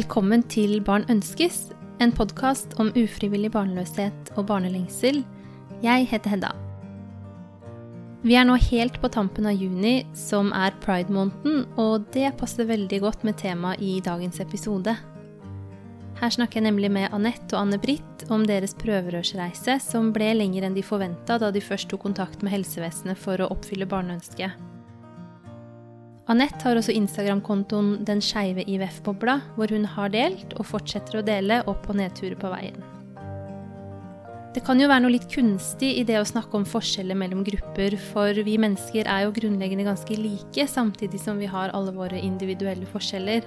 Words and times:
Velkommen 0.00 0.40
til 0.48 0.78
Barn 0.80 1.02
ønskes, 1.12 1.74
en 2.00 2.12
podkast 2.16 2.72
om 2.80 2.88
ufrivillig 2.96 3.50
barnløshet 3.52 4.30
og 4.38 4.46
barnelengsel. 4.48 5.18
Jeg 5.84 6.06
heter 6.08 6.32
Hedda. 6.32 6.52
Vi 8.22 8.38
er 8.38 8.46
nå 8.48 8.54
helt 8.70 8.96
på 9.02 9.10
tampen 9.12 9.50
av 9.50 9.58
juni, 9.60 10.06
som 10.16 10.54
er 10.56 10.72
pride-måneden, 10.80 11.66
og 11.76 12.06
det 12.14 12.30
passer 12.40 12.70
veldig 12.70 13.02
godt 13.02 13.26
med 13.28 13.36
temaet 13.42 13.82
i 13.84 13.98
dagens 14.06 14.40
episode. 14.40 14.96
Her 16.22 16.32
snakker 16.38 16.62
jeg 16.62 16.70
nemlig 16.70 16.94
med 16.96 17.12
Anette 17.12 17.52
og 17.52 17.66
Anne-Britt 17.66 18.24
om 18.32 18.48
deres 18.48 18.72
prøverørsreise, 18.80 19.76
som 19.84 20.14
ble 20.16 20.32
lenger 20.38 20.64
enn 20.64 20.80
de 20.80 20.86
forventa 20.86 21.36
da 21.42 21.52
de 21.52 21.60
først 21.60 21.92
tok 21.92 22.06
kontakt 22.08 22.40
med 22.40 22.56
helsevesenet 22.56 23.20
for 23.20 23.42
å 23.42 23.52
oppfylle 23.52 23.90
barneønsket. 23.90 24.69
Anette 26.30 26.62
har 26.62 26.78
også 26.78 26.94
Instagram-kontoen 26.94 28.04
Den 28.06 28.20
skeive 28.22 28.62
IVF-bobla, 28.70 29.40
hvor 29.56 29.72
hun 29.74 29.84
har 29.96 30.12
delt 30.14 30.52
og 30.60 30.68
fortsetter 30.68 31.18
å 31.18 31.26
dele 31.26 31.58
opp- 31.66 31.88
og 31.90 31.98
nedturer 31.98 32.36
på 32.38 32.52
veien. 32.52 32.78
Det 34.54 34.62
kan 34.66 34.78
jo 34.82 34.88
være 34.90 35.04
noe 35.04 35.14
litt 35.14 35.26
kunstig 35.30 35.92
i 35.98 36.04
det 36.06 36.18
å 36.18 36.26
snakke 36.26 36.54
om 36.58 36.66
forskjeller 36.66 37.18
mellom 37.18 37.42
grupper, 37.46 37.96
for 38.12 38.34
vi 38.46 38.56
mennesker 38.62 39.06
er 39.10 39.24
jo 39.24 39.34
grunnleggende 39.34 39.86
ganske 39.86 40.18
like, 40.18 40.66
samtidig 40.70 41.20
som 41.22 41.38
vi 41.38 41.50
har 41.50 41.70
alle 41.74 41.94
våre 41.94 42.18
individuelle 42.18 42.86
forskjeller. 42.90 43.46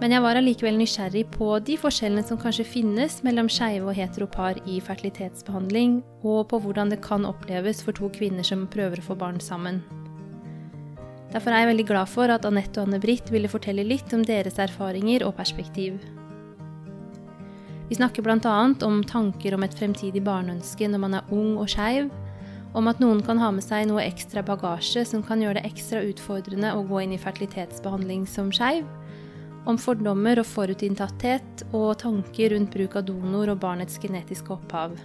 Men 0.00 0.12
jeg 0.14 0.24
var 0.24 0.38
allikevel 0.38 0.76
nysgjerrig 0.80 1.24
på 1.34 1.50
de 1.64 1.76
forskjellene 1.80 2.24
som 2.24 2.40
kanskje 2.40 2.68
finnes 2.68 3.18
mellom 3.26 3.48
skeive 3.52 3.88
og 3.88 3.96
heteropar 3.96 4.60
i 4.64 4.76
fertilitetsbehandling, 4.84 6.02
og 6.24 6.44
på 6.52 6.60
hvordan 6.64 6.92
det 6.92 7.00
kan 7.04 7.28
oppleves 7.28 7.80
for 7.84 7.96
to 7.96 8.12
kvinner 8.16 8.44
som 8.44 8.68
prøver 8.68 9.00
å 9.00 9.08
få 9.08 9.18
barn 9.18 9.40
sammen. 9.44 9.82
Derfor 11.32 11.52
er 11.52 11.62
jeg 11.62 11.72
veldig 11.74 11.86
glad 11.90 12.08
for 12.08 12.32
at 12.32 12.46
Anette 12.48 12.80
og 12.80 12.88
Anne-Britt 12.88 13.28
ville 13.32 13.50
fortelle 13.52 13.84
litt 13.84 14.12
om 14.16 14.22
deres 14.24 14.56
erfaringer 14.62 15.26
og 15.26 15.34
perspektiv. 15.36 15.98
Vi 17.88 17.96
snakker 17.96 18.24
bl.a. 18.24 18.54
om 18.84 19.02
tanker 19.04 19.56
om 19.56 19.64
et 19.64 19.76
fremtidig 19.76 20.22
barneønske 20.24 20.88
når 20.88 21.02
man 21.04 21.18
er 21.18 21.30
ung 21.32 21.54
og 21.60 21.68
skeiv, 21.72 22.08
om 22.76 22.88
at 22.88 23.00
noen 23.00 23.20
kan 23.24 23.40
ha 23.40 23.48
med 23.52 23.64
seg 23.64 23.86
noe 23.88 24.04
ekstra 24.04 24.42
bagasje 24.44 25.06
som 25.08 25.22
kan 25.24 25.40
gjøre 25.40 25.60
det 25.60 25.68
ekstra 25.70 26.02
utfordrende 26.04 26.74
å 26.76 26.84
gå 26.88 27.04
inn 27.04 27.14
i 27.16 27.20
fertilitetsbehandling 27.20 28.26
som 28.28 28.52
skeiv, 28.52 28.84
om 29.68 29.80
fordommer 29.80 30.40
og 30.40 30.48
forutinntatthet 30.48 31.64
og 31.76 31.94
tanker 32.00 32.54
rundt 32.54 32.72
bruk 32.72 32.96
av 33.00 33.08
donor 33.08 33.52
og 33.52 33.60
barnets 33.64 34.00
genetiske 34.00 34.52
opphav. 34.54 34.96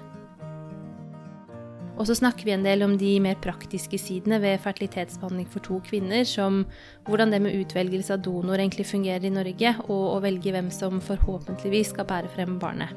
Og 1.93 2.07
så 2.09 2.15
snakker 2.17 2.47
vi 2.47 2.55
en 2.55 2.65
del 2.65 2.81
om 2.85 2.95
de 2.97 3.11
mer 3.21 3.37
praktiske 3.41 3.99
sidene 4.01 4.39
ved 4.41 4.61
fertilitetsbehandling 4.63 5.45
for 5.53 5.61
to 5.65 5.77
kvinner, 5.85 6.25
som 6.25 6.63
hvordan 7.05 7.33
det 7.33 7.41
med 7.45 7.57
utvelgelse 7.59 8.15
av 8.15 8.23
donor 8.25 8.57
egentlig 8.57 8.87
fungerer 8.89 9.27
i 9.29 9.33
Norge, 9.33 9.75
og 9.85 10.05
å 10.15 10.21
velge 10.23 10.55
hvem 10.55 10.71
som 10.73 11.01
forhåpentligvis 11.03 11.93
skal 11.93 12.09
bære 12.09 12.31
frem 12.33 12.57
barnet. 12.61 12.95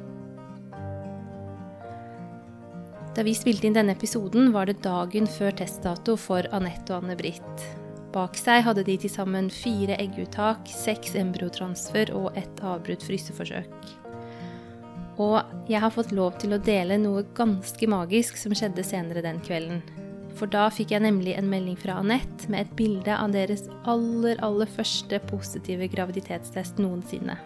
Da 3.17 3.25
vi 3.25 3.33
spilte 3.37 3.69
inn 3.69 3.77
denne 3.77 3.95
episoden, 3.97 4.51
var 4.53 4.69
det 4.69 4.83
dagen 4.85 5.29
før 5.29 5.55
testdato 5.57 6.19
for 6.21 6.49
Anette 6.57 6.93
og 6.93 7.05
Anne-Britt. 7.05 7.69
Bak 8.17 8.37
seg 8.41 8.63
hadde 8.65 8.85
de 8.85 8.97
til 9.01 9.13
sammen 9.13 9.49
fire 9.53 9.97
egguttak, 10.01 10.69
seks 10.73 11.17
embryotransfer 11.21 12.13
og 12.17 12.37
ett 12.37 12.61
avbrutt 12.65 13.05
fryseforsøk. 13.05 14.06
Og 15.23 15.69
jeg 15.71 15.81
har 15.81 15.93
fått 15.95 16.13
lov 16.13 16.37
til 16.43 16.53
å 16.53 16.61
dele 16.61 16.99
noe 17.01 17.25
ganske 17.37 17.89
magisk 17.89 18.37
som 18.41 18.55
skjedde 18.57 18.85
senere 18.85 19.25
den 19.25 19.41
kvelden. 19.45 19.81
For 20.37 20.51
da 20.53 20.67
fikk 20.69 20.93
jeg 20.93 21.05
nemlig 21.07 21.33
en 21.37 21.49
melding 21.49 21.79
fra 21.81 21.97
Anette 22.03 22.51
med 22.53 22.67
et 22.67 22.75
bilde 22.77 23.15
av 23.17 23.33
deres 23.33 23.65
aller, 23.89 24.37
aller 24.45 24.69
første 24.69 25.21
positive 25.31 25.89
graviditetstest 25.93 26.83
noensinne. 26.83 27.39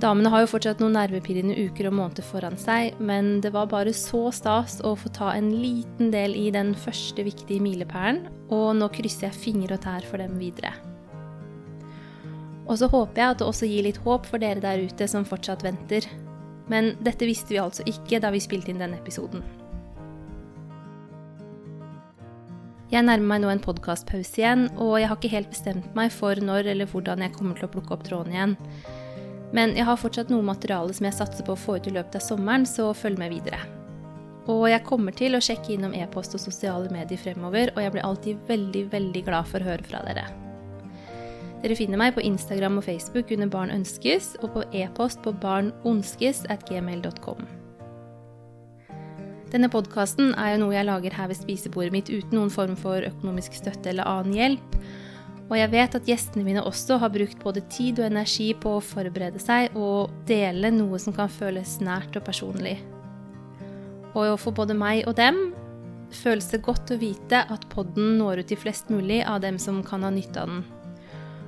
Damene 0.00 0.30
har 0.32 0.44
jo 0.44 0.52
fortsatt 0.54 0.78
noen 0.80 0.94
nervepirrende 0.96 1.58
uker 1.66 1.90
og 1.90 1.96
måneder 1.98 2.24
foran 2.24 2.54
seg, 2.56 2.94
men 3.04 3.42
det 3.44 3.50
var 3.52 3.68
bare 3.68 3.92
så 3.92 4.30
stas 4.32 4.78
å 4.86 4.94
få 4.96 5.10
ta 5.12 5.34
en 5.36 5.50
liten 5.60 6.08
del 6.14 6.38
i 6.38 6.46
den 6.54 6.72
første 6.72 7.26
viktige 7.26 7.60
milepælen, 7.60 8.22
og 8.48 8.78
nå 8.78 8.88
krysser 8.94 9.28
jeg 9.28 9.42
fingre 9.42 9.76
og 9.76 9.84
tær 9.84 10.06
for 10.08 10.22
dem 10.22 10.38
videre. 10.40 10.72
Og 12.70 12.78
så 12.78 12.86
håper 12.90 13.18
jeg 13.18 13.34
at 13.34 13.40
det 13.40 13.48
også 13.50 13.66
gir 13.66 13.86
litt 13.88 13.98
håp 14.04 14.28
for 14.30 14.42
dere 14.42 14.62
der 14.62 14.84
ute 14.86 15.08
som 15.10 15.26
fortsatt 15.26 15.64
venter. 15.66 16.06
Men 16.70 16.94
dette 17.02 17.26
visste 17.26 17.50
vi 17.50 17.58
altså 17.58 17.82
ikke 17.90 18.20
da 18.22 18.30
vi 18.30 18.42
spilte 18.42 18.70
inn 18.70 18.78
denne 18.78 19.00
episoden. 19.00 19.42
Jeg 22.90 23.06
nærmer 23.06 23.26
meg 23.26 23.42
nå 23.42 23.50
en 23.52 23.62
podkastpause 23.62 24.40
igjen, 24.40 24.64
og 24.82 24.96
jeg 24.98 25.06
har 25.10 25.18
ikke 25.18 25.30
helt 25.30 25.50
bestemt 25.52 25.92
meg 25.94 26.10
for 26.14 26.38
når 26.42 26.72
eller 26.72 26.90
hvordan 26.90 27.22
jeg 27.22 27.34
kommer 27.36 27.58
til 27.58 27.68
å 27.68 27.72
plukke 27.74 27.94
opp 27.94 28.02
tråden 28.06 28.34
igjen. 28.34 28.56
Men 29.54 29.74
jeg 29.78 29.86
har 29.86 29.98
fortsatt 29.98 30.30
noe 30.30 30.46
materiale 30.46 30.94
som 30.94 31.06
jeg 31.06 31.18
satser 31.18 31.46
på 31.46 31.54
å 31.54 31.58
få 31.58 31.78
ut 31.78 31.86
i 31.90 31.94
løpet 31.94 32.18
av 32.18 32.26
sommeren, 32.26 32.66
så 32.66 32.90
følg 32.94 33.18
med 33.18 33.34
videre. 33.34 33.62
Og 34.50 34.66
jeg 34.70 34.86
kommer 34.86 35.14
til 35.14 35.38
å 35.38 35.42
sjekke 35.42 35.76
innom 35.76 35.94
e-post 35.94 36.34
og 36.34 36.42
sosiale 36.42 36.90
medier 36.90 37.18
fremover, 37.18 37.70
og 37.76 37.82
jeg 37.82 37.94
blir 37.94 38.06
alltid 38.06 38.46
veldig, 38.50 38.86
veldig 38.94 39.26
glad 39.26 39.50
for 39.50 39.62
å 39.62 39.70
høre 39.70 39.86
fra 39.86 40.02
dere. 40.06 40.26
Dere 41.60 41.76
finner 41.76 42.00
meg 42.00 42.14
på 42.16 42.22
Instagram 42.24 42.78
og 42.80 42.86
Facebook 42.86 43.32
under 43.34 43.48
Barn 43.52 43.72
ønskes, 43.74 44.32
og 44.40 44.54
på 44.54 44.62
e-post 44.72 45.20
på 45.24 45.34
barnonskes.gmail.com. 45.42 47.42
Denne 49.50 49.68
podkasten 49.68 50.30
er 50.38 50.54
jo 50.54 50.60
noe 50.62 50.76
jeg 50.76 50.86
lager 50.86 51.16
her 51.18 51.28
ved 51.28 51.40
spisebordet 51.40 51.92
mitt 51.92 52.08
uten 52.08 52.38
noen 52.38 52.52
form 52.54 52.76
for 52.78 53.04
økonomisk 53.04 53.58
støtte 53.58 53.90
eller 53.92 54.08
annen 54.08 54.36
hjelp. 54.38 54.78
Og 55.50 55.56
jeg 55.58 55.72
vet 55.72 55.96
at 55.98 56.06
gjestene 56.06 56.46
mine 56.46 56.62
også 56.62 57.00
har 57.02 57.10
brukt 57.12 57.42
både 57.42 57.64
tid 57.74 57.98
og 57.98 58.06
energi 58.06 58.52
på 58.54 58.76
å 58.78 58.84
forberede 58.84 59.42
seg 59.42 59.74
og 59.74 60.14
dele 60.30 60.70
noe 60.72 61.00
som 61.02 61.16
kan 61.16 61.28
føles 61.28 61.80
nært 61.82 62.14
og 62.16 62.24
personlig. 62.28 62.78
Og 64.14 64.38
for 64.40 64.54
både 64.54 64.78
meg 64.78 65.02
og 65.10 65.18
dem 65.18 65.50
føles 66.14 66.48
det 66.54 66.62
godt 66.64 66.94
å 66.94 67.02
vite 67.02 67.42
at 67.42 67.68
podden 67.74 68.16
når 68.22 68.44
ut 68.44 68.54
til 68.54 68.62
flest 68.62 68.88
mulig 68.90 69.24
av 69.26 69.42
dem 69.42 69.58
som 69.58 69.82
kan 69.86 70.06
ha 70.06 70.14
nytte 70.14 70.40
av 70.40 70.54
den. 70.54 70.62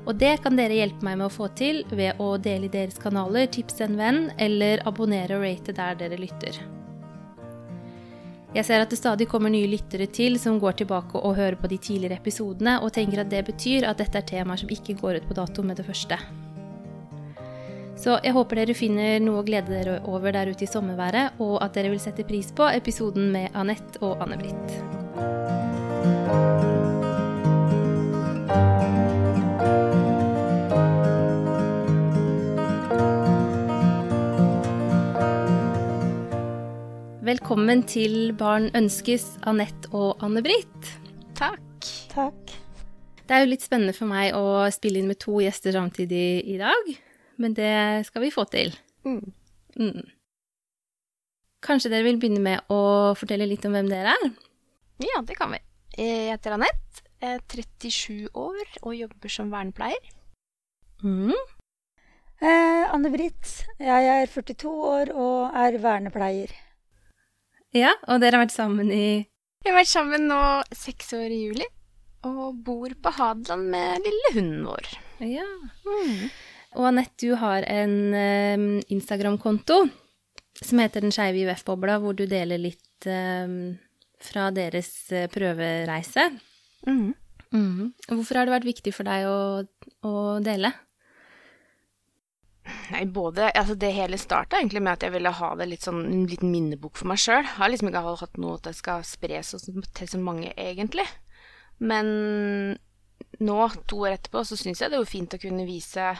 Og 0.03 0.17
det 0.19 0.35
kan 0.43 0.57
dere 0.59 0.75
hjelpe 0.81 1.07
meg 1.07 1.19
med 1.21 1.29
å 1.29 1.33
få 1.33 1.49
til 1.59 1.83
ved 1.95 2.19
å 2.23 2.35
dele 2.43 2.67
i 2.67 2.73
deres 2.73 2.99
kanaler, 2.99 3.47
tipse 3.47 3.85
en 3.87 3.99
venn, 3.99 4.23
eller 4.39 4.83
abonnere 4.89 5.39
og 5.39 5.45
rate 5.47 5.75
der 5.77 5.99
dere 6.01 6.19
lytter. 6.19 6.59
Jeg 8.53 8.67
ser 8.69 8.83
at 8.85 8.91
det 8.93 8.99
stadig 9.01 9.29
kommer 9.31 9.49
nye 9.49 9.71
lyttere 9.71 10.11
til 10.13 10.37
som 10.41 10.59
går 10.61 10.83
tilbake 10.83 11.17
og 11.17 11.39
hører 11.39 11.57
på 11.57 11.71
de 11.73 11.79
tidligere 11.81 12.19
episodene, 12.21 12.81
og 12.83 12.93
tenker 12.93 13.23
at 13.23 13.31
det 13.33 13.47
betyr 13.47 13.87
at 13.89 14.03
dette 14.03 14.19
er 14.19 14.27
temaer 14.29 14.61
som 14.61 14.73
ikke 14.75 14.99
går 15.01 15.23
ut 15.23 15.29
på 15.31 15.39
dato 15.39 15.65
med 15.65 15.81
det 15.81 15.87
første. 15.89 16.19
Så 18.03 18.19
jeg 18.25 18.35
håper 18.35 18.59
dere 18.59 18.75
finner 18.75 19.21
noe 19.23 19.41
å 19.41 19.47
glede 19.47 19.71
dere 19.71 20.01
over 20.11 20.35
der 20.35 20.51
ute 20.51 20.67
i 20.67 20.71
sommerværet, 20.71 21.39
og 21.41 21.61
at 21.63 21.79
dere 21.79 21.93
vil 21.95 22.03
sette 22.03 22.27
pris 22.27 22.51
på 22.53 22.67
episoden 22.75 23.31
med 23.33 23.55
Anette 23.55 24.03
og 24.03 24.21
Anne-Britt. 24.27 24.83
Velkommen 37.23 37.85
til 37.87 38.33
Barn 38.35 38.65
ønskes, 38.75 39.37
Anette 39.47 39.87
og 39.95 40.25
Anne-Britt. 40.27 40.89
Takk. 41.39 41.91
Takk. 42.11 42.55
Det 43.23 43.37
er 43.37 43.45
jo 43.45 43.51
litt 43.53 43.63
spennende 43.63 43.95
for 43.95 44.11
meg 44.11 44.35
å 44.35 44.65
spille 44.75 44.99
inn 44.99 45.07
med 45.07 45.21
to 45.23 45.37
gjester 45.39 45.77
samtidig 45.77 46.43
i 46.51 46.57
dag, 46.59 46.89
men 47.39 47.55
det 47.55 47.77
skal 48.09 48.25
vi 48.25 48.31
få 48.35 48.43
til. 48.51 48.75
Mm. 49.07 49.21
Mm. 49.79 50.09
Kanskje 51.63 51.93
dere 51.93 52.09
vil 52.09 52.19
begynne 52.19 52.43
med 52.43 52.75
å 52.75 52.81
fortelle 53.15 53.47
litt 53.47 53.69
om 53.71 53.79
hvem 53.79 53.93
dere 53.93 54.17
er? 54.17 54.27
Ja, 55.07 55.23
det 55.23 55.39
kan 55.39 55.55
vi. 55.55 55.63
Jeg 55.95 56.33
heter 56.33 56.59
Anette, 56.59 57.07
er 57.23 57.39
37 57.47 58.35
år 58.35 58.65
og 58.83 58.99
jobber 58.99 59.37
som 59.37 59.55
vernepleier. 59.55 60.11
Mm. 61.07 61.39
Eh, 62.43 62.91
Anne-Britt, 62.91 63.55
jeg 63.79 64.13
er 64.19 64.27
42 64.27 64.77
år 64.91 65.15
og 65.15 65.63
er 65.63 65.79
vernepleier. 65.87 66.59
Ja, 67.77 67.95
og 68.07 68.21
dere 68.21 68.37
har 68.37 68.45
vært 68.45 68.55
sammen 68.55 68.91
i 68.93 69.25
Vi 69.63 69.71
har 69.71 69.79
vært 69.79 69.93
sammen 69.93 70.27
nå 70.29 70.41
seks 70.77 71.13
år 71.17 71.33
i 71.33 71.43
juli, 71.47 71.67
og 72.29 72.59
bor 72.67 72.93
på 72.93 73.13
Hadeland 73.17 73.71
med 73.73 74.05
lille 74.05 74.33
hunden 74.35 74.67
vår. 74.69 74.91
Ja. 75.25 75.47
Mm. 75.87 76.29
Og 76.77 76.89
Anette, 76.89 77.17
du 77.21 77.35
har 77.41 77.65
en 77.69 77.97
um, 78.13 78.69
Instagram-konto 78.93 79.85
som 80.63 80.81
heter 80.83 81.05
Den 81.05 81.15
skeive 81.15 81.43
IUF-bobla, 81.43 81.99
hvor 82.03 82.17
du 82.17 82.25
deler 82.29 82.61
litt 82.61 83.09
um, 83.09 83.75
fra 84.23 84.51
deres 84.55 84.93
uh, 85.13 85.27
prøvereise. 85.33 86.29
Mm. 86.87 87.13
Mm. 87.53 87.93
Hvorfor 88.09 88.41
har 88.41 88.49
det 88.49 88.57
vært 88.57 88.69
viktig 88.69 88.95
for 88.97 89.09
deg 89.09 89.29
å, 89.29 89.63
å 90.09 90.15
dele? 90.45 90.73
Nei, 92.93 93.05
både 93.09 93.49
Altså, 93.51 93.75
det 93.79 93.93
hele 93.97 94.19
starta 94.21 94.59
egentlig 94.59 94.83
med 94.83 94.97
at 94.97 95.07
jeg 95.07 95.15
ville 95.15 95.33
ha 95.39 95.51
det 95.59 95.69
litt 95.71 95.87
sånn 95.87 96.03
en 96.05 96.27
liten 96.31 96.53
minnebok 96.53 96.99
for 97.01 97.11
meg 97.11 97.21
sjøl. 97.23 97.47
Har 97.57 97.73
liksom 97.73 97.91
ikke 97.91 98.05
hatt 98.23 98.41
noe 98.43 98.59
at 98.59 98.69
det 98.69 98.75
skal 98.79 99.05
spres 99.07 99.55
til 99.57 100.11
så 100.11 100.21
mange, 100.21 100.53
egentlig. 100.57 101.07
Men 101.83 102.11
nå, 103.43 103.59
to 103.91 104.05
år 104.05 104.17
etterpå, 104.17 104.45
så 104.47 104.59
syns 104.59 104.83
jeg 104.83 104.93
det 104.93 104.99
er 104.99 105.03
jo 105.03 105.09
fint 105.09 105.35
å 105.35 105.41
kunne 105.43 105.67
vise 105.69 106.13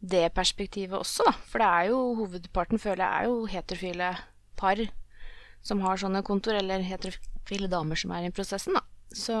det 0.00 0.30
perspektivet 0.36 0.96
også, 0.96 1.26
da. 1.28 1.34
For 1.50 1.60
det 1.60 1.68
er 1.68 1.90
jo 1.90 2.00
hovedparten, 2.22 2.80
føler 2.80 3.04
jeg, 3.04 3.12
er 3.18 3.28
jo 3.28 3.50
heterofile 3.50 4.10
par 4.60 4.80
som 5.66 5.82
har 5.84 6.00
sånne 6.00 6.22
kontor, 6.24 6.56
eller 6.56 6.84
heterofile 6.86 7.68
damer 7.68 7.98
som 8.00 8.14
er 8.16 8.28
i 8.28 8.32
prosessen, 8.32 8.78
da. 8.78 8.84
Så 9.12 9.36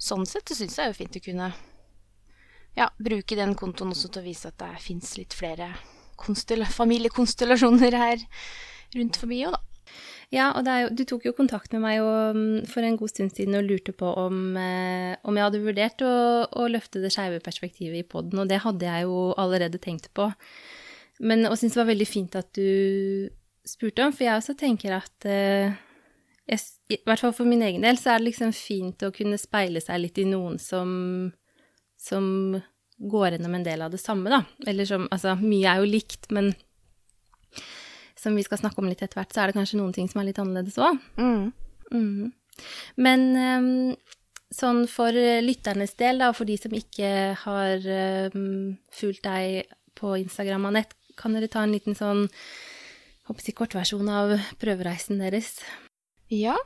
sånn 0.00 0.26
sett 0.28 0.48
så 0.48 0.56
syns 0.58 0.76
jeg 0.76 0.80
det 0.80 0.86
er 0.88 0.92
jo 0.92 0.98
fint 0.98 1.18
å 1.20 1.24
kunne 1.24 1.50
ja, 2.78 2.90
bruke 2.98 3.38
den 3.38 3.56
kontoen 3.58 3.94
også 3.94 4.10
til 4.12 4.22
å 4.22 4.28
vise 4.28 4.50
at 4.50 4.60
det 4.62 4.84
fins 4.84 5.16
litt 5.18 5.34
flere 5.36 5.72
familiekonstellasjoner 6.20 7.96
her 7.96 8.22
rundt 8.94 9.18
forbi 9.20 9.44
òg, 9.48 9.56
da. 9.56 9.66
Ja, 10.30 10.52
og 10.54 10.68
jo, 10.68 10.90
du 10.94 11.02
tok 11.08 11.24
jo 11.26 11.32
kontakt 11.34 11.72
med 11.74 11.82
meg 11.82 12.00
og, 12.04 12.36
mm, 12.36 12.68
for 12.70 12.86
en 12.86 12.96
god 13.00 13.10
stund 13.10 13.32
siden 13.34 13.56
og 13.58 13.64
lurte 13.66 13.90
på 13.90 14.06
om, 14.06 14.54
eh, 14.56 15.16
om 15.26 15.34
jeg 15.34 15.46
hadde 15.48 15.62
vurdert 15.64 16.04
å, 16.06 16.12
å 16.46 16.68
løfte 16.70 17.02
det 17.02 17.10
skeive 17.10 17.40
perspektivet 17.42 17.98
i 17.98 18.06
poden, 18.06 18.38
og 18.38 18.46
det 18.50 18.60
hadde 18.62 18.86
jeg 18.86 19.08
jo 19.08 19.32
allerede 19.34 19.82
tenkt 19.82 20.12
på. 20.14 20.28
Men 21.18 21.48
og 21.50 21.58
syns 21.58 21.74
det 21.74 21.82
var 21.82 21.90
veldig 21.90 22.06
fint 22.06 22.38
at 22.38 22.52
du 22.54 23.30
spurte 23.66 24.06
om, 24.06 24.14
for 24.14 24.28
jeg 24.28 24.38
også 24.38 24.54
tenker 24.60 24.94
at 25.00 25.26
eh, 25.26 25.74
jeg, 26.46 26.62
I 26.94 27.00
hvert 27.06 27.26
fall 27.26 27.34
for 27.34 27.50
min 27.50 27.66
egen 27.66 27.82
del 27.82 27.98
så 27.98 28.14
er 28.14 28.22
det 28.22 28.30
liksom 28.30 28.54
fint 28.54 29.02
å 29.02 29.12
kunne 29.14 29.38
speile 29.38 29.82
seg 29.82 29.98
litt 30.04 30.22
i 30.22 30.28
noen 30.30 30.62
som, 30.62 30.92
som 32.00 32.58
går 33.00 33.34
gjennom 33.34 33.54
en 33.56 33.64
del 33.64 33.82
av 33.84 33.92
det 33.92 34.00
samme, 34.00 34.30
da. 34.32 34.42
Eller 34.68 34.88
som 34.88 35.08
Altså, 35.10 35.34
mye 35.40 35.68
er 35.68 35.80
jo 35.80 35.88
likt, 35.88 36.28
men 36.34 36.52
som 38.20 38.36
vi 38.36 38.44
skal 38.44 38.60
snakke 38.60 38.82
om 38.82 38.88
litt 38.90 39.00
etter 39.00 39.20
hvert, 39.20 39.32
så 39.32 39.42
er 39.42 39.50
det 39.50 39.56
kanskje 39.56 39.80
noen 39.80 39.94
ting 39.96 40.08
som 40.10 40.20
er 40.20 40.28
litt 40.28 40.40
annerledes 40.40 40.76
òg. 40.80 41.00
Mm. 41.16 41.52
Mm. 41.90 42.32
Men 43.00 43.26
um, 43.36 43.70
sånn 44.52 44.84
for 44.90 45.16
lytternes 45.44 45.96
del, 46.00 46.20
da, 46.20 46.32
for 46.36 46.48
de 46.48 46.58
som 46.60 46.74
ikke 46.76 47.12
har 47.46 47.86
um, 48.34 48.76
fulgt 48.92 49.24
deg 49.24 49.70
på 49.96 50.18
Instagram, 50.20 50.68
Anette, 50.68 50.98
kan 51.20 51.34
dere 51.36 51.48
ta 51.52 51.64
en 51.64 51.72
liten 51.72 51.96
sånn 51.96 52.26
håper 53.28 53.46
jeg, 53.46 53.56
kortversjon 53.56 54.08
av 54.12 54.36
prøvereisen 54.60 55.20
deres? 55.22 55.58
Ja. 56.32 56.56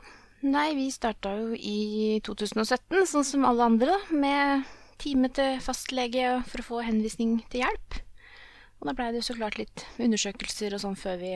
Nei, 0.45 0.73
vi 0.77 0.89
starta 0.93 1.31
jo 1.39 1.55
i 1.55 2.19
2017, 2.25 3.05
sånn 3.09 3.25
som 3.25 3.47
alle 3.47 3.65
andre, 3.65 3.95
da, 3.95 4.17
med 4.19 4.65
time 5.01 5.29
til 5.35 5.61
fastlege 5.63 6.39
for 6.49 6.61
å 6.61 6.67
få 6.69 6.81
henvisning 6.87 7.39
til 7.51 7.65
hjelp. 7.65 8.01
Og 8.79 8.89
da 8.89 8.95
blei 8.97 9.11
det 9.11 9.21
jo 9.23 9.29
så 9.29 9.37
klart 9.37 9.59
litt 9.59 9.85
undersøkelser 10.01 10.75
og 10.75 10.83
sånn 10.83 10.99
før 10.99 11.21
vi 11.21 11.31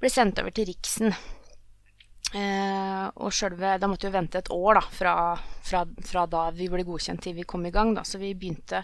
ble 0.00 0.10
sendt 0.12 0.40
over 0.42 0.54
til 0.54 0.68
Riksen. 0.68 1.14
Eh, 2.34 3.04
og 3.22 3.30
sjølve 3.30 3.76
Da 3.78 3.86
måtte 3.86 4.08
vi 4.08 4.16
vente 4.16 4.40
et 4.40 4.50
år 4.50 4.80
da, 4.80 4.82
fra, 4.90 5.12
fra, 5.62 5.84
fra, 6.02 6.24
da 6.26 6.48
vi 6.56 6.66
ble 6.72 6.82
godkjent 6.86 7.22
til 7.22 7.36
vi 7.36 7.46
kom 7.46 7.66
i 7.68 7.72
gang. 7.74 7.94
Da. 7.96 8.02
Så 8.06 8.18
vi 8.22 8.34
begynte 8.34 8.82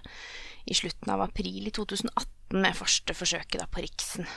i 0.67 0.77
slutten 0.77 1.11
av 1.13 1.25
april 1.27 1.67
i 1.67 1.75
2018 1.75 2.61
med 2.61 2.79
første 2.79 3.17
forsøket 3.17 3.59
da, 3.63 3.67
på 3.71 3.83
Riksen. 3.85 4.29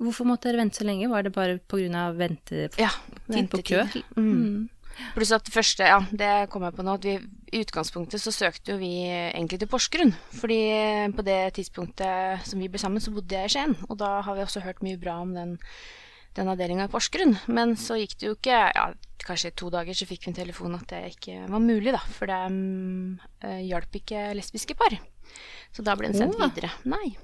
Hvorfor 0.00 0.28
måtte 0.28 0.48
dere 0.48 0.62
vente 0.62 0.80
så 0.80 0.86
lenge? 0.88 1.10
Var 1.12 1.26
det 1.26 1.34
bare 1.34 1.58
pga. 1.58 2.04
vente, 2.16 2.68
ja, 2.80 2.90
vente 3.28 3.58
på 3.58 3.66
kø? 3.74 3.82
Mm. 4.16 4.70
Mm. 4.90 5.12
Pluss 5.16 5.32
at 5.34 5.46
det 5.46 5.54
første, 5.54 5.86
ja, 5.86 6.00
det 6.10 6.32
kom 6.52 6.64
jeg 6.66 6.76
på 6.76 6.84
nå, 6.86 6.96
at 6.98 7.06
vi 7.06 7.16
i 7.50 7.62
utgangspunktet 7.64 8.22
så 8.22 8.32
søkte 8.34 8.74
jo 8.74 8.80
vi 8.80 8.92
egentlig 9.10 9.60
til 9.62 9.70
Porsgrunn. 9.70 10.12
Fordi 10.40 10.60
på 11.16 11.24
det 11.26 11.40
tidspunktet 11.58 12.46
som 12.46 12.62
vi 12.62 12.70
ble 12.70 12.80
sammen, 12.82 13.02
så 13.02 13.14
bodde 13.14 13.36
jeg 13.36 13.50
i 13.50 13.54
Skien. 13.54 13.76
Og 13.88 13.98
da 14.02 14.18
har 14.26 14.38
vi 14.38 14.44
også 14.44 14.64
hørt 14.64 14.84
mye 14.86 15.00
bra 15.00 15.18
om 15.24 15.34
den, 15.36 15.56
den 16.38 16.50
avdelinga 16.52 16.88
i 16.88 16.92
Porsgrunn. 16.92 17.38
Men 17.50 17.74
så 17.80 17.98
gikk 18.00 18.18
det 18.20 18.30
jo 18.30 18.36
ikke 18.38 18.66
ja, 18.68 18.90
Kanskje 19.20 19.50
i 19.50 19.56
to 19.60 19.68
dager 19.68 19.92
så 19.92 20.06
fikk 20.08 20.22
vi 20.24 20.30
en 20.30 20.38
telefon 20.38 20.76
at 20.78 20.86
det 20.88 21.00
ikke 21.10 21.42
var 21.44 21.60
mulig, 21.60 21.92
da. 21.92 22.00
For 22.16 22.30
det 22.30 22.38
um, 22.48 23.18
hjalp 23.44 23.98
ikke 24.00 24.30
lesbiske 24.38 24.76
par. 24.78 24.96
Så 25.76 25.84
da 25.84 25.92
ble 25.98 26.08
den 26.08 26.16
sendt 26.16 26.38
oh. 26.38 26.46
videre. 26.48 26.72
Nei. 26.88 27.18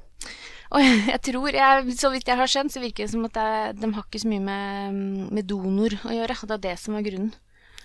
Og 0.74 0.82
jeg 0.82 1.22
tror, 1.30 1.48
jeg, 1.54 1.96
Så 1.96 2.10
vidt 2.12 2.28
jeg 2.28 2.38
har 2.38 2.50
skjønt, 2.50 2.74
så 2.74 2.82
virker 2.82 3.06
det 3.06 3.14
som 3.14 3.24
at 3.28 3.38
jeg, 3.38 3.76
de 3.80 3.90
har 3.94 4.06
ikke 4.06 4.22
så 4.22 4.30
mye 4.30 4.44
med, 4.44 5.02
med 5.38 5.48
donor 5.48 5.96
å 6.04 6.14
gjøre. 6.14 6.38
Det 6.42 6.56
er 6.58 6.64
det 6.68 6.76
som 6.82 6.98
var 6.98 7.06
grunnen. 7.06 7.32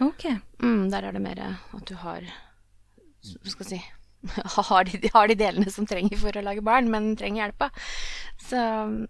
Ok. 0.01 0.27
Mm, 0.63 0.89
der 0.93 1.07
er 1.07 1.15
det 1.15 1.21
mer 1.23 1.41
at 1.47 1.85
du 1.87 1.95
har 2.01 2.25
skal 3.21 3.67
si 3.67 3.81
har 4.69 4.85
de, 4.85 5.09
har 5.13 5.29
de, 5.29 5.35
delene 5.37 5.71
som 5.73 5.87
trenger 5.89 6.19
for 6.21 6.35
å 6.37 6.43
lage 6.45 6.61
barn, 6.65 6.91
men 6.93 7.15
trenger 7.17 7.47
hjelpa. 7.47 7.71
Så, 8.37 8.61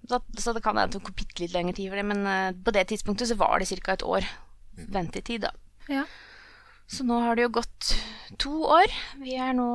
så, 0.08 0.22
så 0.40 0.54
det 0.56 0.64
kan 0.64 0.78
være 0.78 0.88
at 0.88 0.96
det 0.96 1.02
tok 1.02 1.12
bitte 1.20 1.44
litt 1.44 1.56
lengre 1.56 1.76
tid 1.76 1.92
for 1.92 2.00
det, 2.00 2.06
men 2.08 2.24
uh, 2.24 2.56
på 2.56 2.74
det 2.76 2.86
tidspunktet 2.92 3.28
så 3.28 3.36
var 3.40 3.60
det 3.60 3.68
ca. 3.84 3.98
et 3.98 4.08
år 4.08 4.28
ventetid, 4.96 5.48
da. 5.48 5.52
Ja. 5.92 6.06
Så 6.92 7.04
nå 7.08 7.20
har 7.24 7.36
det 7.36 7.48
jo 7.48 7.54
gått 7.60 7.92
to 8.40 8.54
år. 8.72 8.92
Vi 9.20 9.36
er 9.40 9.52
nå 9.56 9.68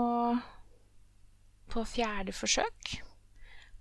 på 1.73 1.85
fjerde 1.89 2.33
forsøk. 2.37 2.97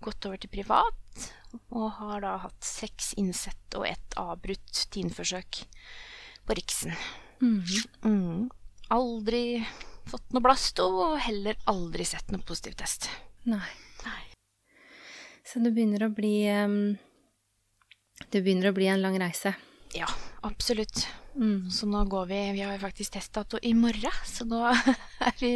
Gått 0.04 0.28
over 0.28 0.40
til 0.40 0.52
privat. 0.52 1.28
Og 1.72 1.88
har 2.02 2.20
da 2.24 2.36
hatt 2.44 2.64
seks 2.64 3.14
innsett 3.20 3.76
og 3.78 3.88
ett 3.88 4.16
avbrutt 4.20 4.88
tiendeforsøk 4.92 5.62
på 6.46 6.56
Riksen. 6.58 6.96
Mm. 7.42 7.62
Mm. 8.04 8.48
Aldri 8.94 9.44
fått 10.06 10.32
noe 10.34 10.44
blasto, 10.44 10.86
og 10.86 11.18
heller 11.24 11.58
aldri 11.70 12.06
sett 12.06 12.30
noe 12.32 12.44
positiv 12.46 12.76
test. 12.80 13.10
Nei. 13.50 13.68
Nei. 14.06 14.22
Så 15.46 15.62
det 15.62 15.72
begynner 15.74 16.06
å 16.06 16.12
bli 16.14 16.48
um, 16.50 16.96
Det 18.30 18.42
begynner 18.42 18.70
å 18.70 18.76
bli 18.76 18.88
en 18.90 19.02
lang 19.02 19.16
reise. 19.20 19.54
Ja, 19.94 20.08
absolutt. 20.46 21.06
Mm. 21.36 21.70
Så 21.70 21.86
nå 21.86 22.02
går 22.10 22.26
vi 22.26 22.40
Vi 22.56 22.64
har 22.64 22.78
faktisk 22.80 23.14
testdato 23.14 23.58
i 23.62 23.74
morgen, 23.74 24.22
så 24.26 24.46
nå 24.48 24.62
er 25.28 25.38
vi 25.40 25.54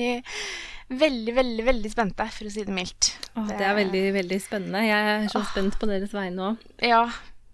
veldig, 0.90 1.34
veldig 1.34 1.66
veldig 1.66 1.92
spente, 1.92 2.26
for 2.34 2.48
å 2.48 2.52
si 2.52 2.64
det 2.66 2.74
mildt. 2.74 3.12
Åh, 3.34 3.46
det, 3.48 3.58
det 3.60 3.66
er 3.66 3.76
veldig, 3.78 4.04
veldig 4.18 4.40
spennende. 4.42 4.86
Jeg 4.86 5.10
er 5.12 5.28
så 5.30 5.42
Åh. 5.42 5.50
spent 5.52 5.78
på 5.80 5.90
deres 5.90 6.14
vegne 6.14 6.52
òg. 6.52 6.64
Ja. 6.86 7.04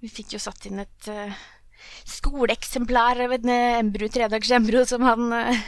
Vi 0.00 0.10
fikk 0.12 0.36
jo 0.36 0.40
satt 0.42 0.66
inn 0.68 0.82
et 0.82 1.08
uh, 1.08 1.44
skoleeksemplar 2.08 3.22
av 3.24 3.34
en 3.36 3.50
embru, 3.50 4.06
embro, 4.06 4.08
tredagers 4.12 4.88
som 4.90 5.04
han 5.06 5.32
eh, 5.36 5.64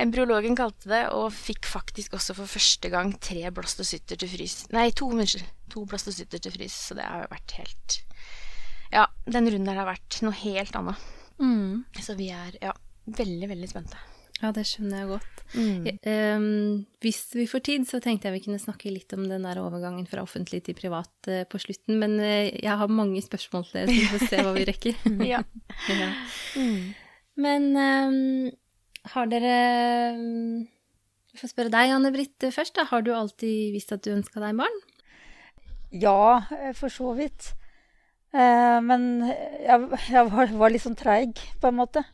embryologen 0.00 0.56
kalte 0.58 0.90
det, 0.90 1.02
og 1.14 1.32
fikk 1.34 1.68
faktisk 1.68 2.14
også 2.18 2.36
for 2.38 2.50
første 2.50 2.90
gang 2.92 3.12
tre 3.22 3.46
blastocytter 3.54 4.20
til 4.20 4.30
frys. 4.32 4.60
Nei, 4.74 4.90
to, 4.96 5.10
unnskyld. 5.12 5.46
To 5.74 5.86
blastocytter 5.88 6.42
til 6.42 6.54
frys, 6.54 6.76
så 6.88 6.98
det 6.98 7.06
har 7.06 7.24
jo 7.24 7.32
vært 7.34 7.56
helt 7.60 7.98
Ja, 8.90 9.06
den 9.26 9.46
runden 9.46 9.68
der 9.70 9.78
har 9.78 9.90
vært 9.90 10.20
noe 10.24 10.34
helt 10.42 10.76
annet. 10.78 11.10
Mm. 11.40 11.84
Så 12.02 12.16
vi 12.18 12.30
er 12.34 12.56
ja, 12.60 12.74
veldig, 13.06 13.52
veldig 13.52 13.70
spente. 13.70 14.00
Ja, 14.40 14.50
det 14.56 14.64
skjønner 14.68 15.02
jeg 15.02 15.10
godt. 15.10 15.40
Mm. 15.52 15.86
Um, 16.06 16.86
hvis 17.02 17.20
vi 17.36 17.44
får 17.50 17.62
tid, 17.66 17.84
så 17.88 17.98
tenkte 18.00 18.28
jeg 18.28 18.38
vi 18.38 18.42
kunne 18.46 18.62
snakke 18.62 18.92
litt 18.92 19.12
om 19.16 19.26
den 19.28 19.44
der 19.44 19.60
overgangen 19.60 20.06
fra 20.08 20.22
offentlig 20.24 20.62
til 20.64 20.76
privat 20.78 21.12
uh, 21.28 21.42
på 21.50 21.60
slutten. 21.60 21.98
Men 22.00 22.16
uh, 22.22 22.48
jeg 22.48 22.76
har 22.80 22.92
mange 22.92 23.20
spørsmål 23.24 23.66
til 23.68 23.82
dere, 23.82 23.90
så 23.90 23.98
vi 23.98 24.10
får 24.14 24.26
se 24.30 24.42
hva 24.46 24.54
vi 24.56 24.66
rekker. 24.70 25.04
ja. 25.32 25.42
ja. 26.02 26.10
Mm. 26.56 26.82
Men 27.40 27.68
um, 27.76 28.50
har 29.14 29.30
dere 29.30 29.56
um, 30.16 30.68
Jeg 31.30 31.42
får 31.42 31.52
spørre 31.52 31.72
deg, 31.72 31.92
Anne 31.94 32.12
Britt, 32.14 32.48
først. 32.52 32.76
Da. 32.78 32.86
Har 32.90 33.04
du 33.04 33.12
alltid 33.14 33.74
visst 33.76 33.92
at 33.94 34.04
du 34.06 34.14
ønska 34.14 34.42
deg 34.42 34.56
barn? 34.58 34.80
Ja, 35.90 36.46
eh, 36.54 36.72
for 36.76 36.92
så 36.92 37.12
vidt. 37.18 37.52
Uh, 38.30 38.78
men 38.86 39.26
jeg, 39.26 39.86
jeg 40.10 40.26
var, 40.30 40.52
var, 40.54 40.70
litt 40.70 40.84
sånn 40.84 40.98
treig, 40.98 41.40
på 41.62 41.70
en 41.70 41.78
måte. 41.80 42.04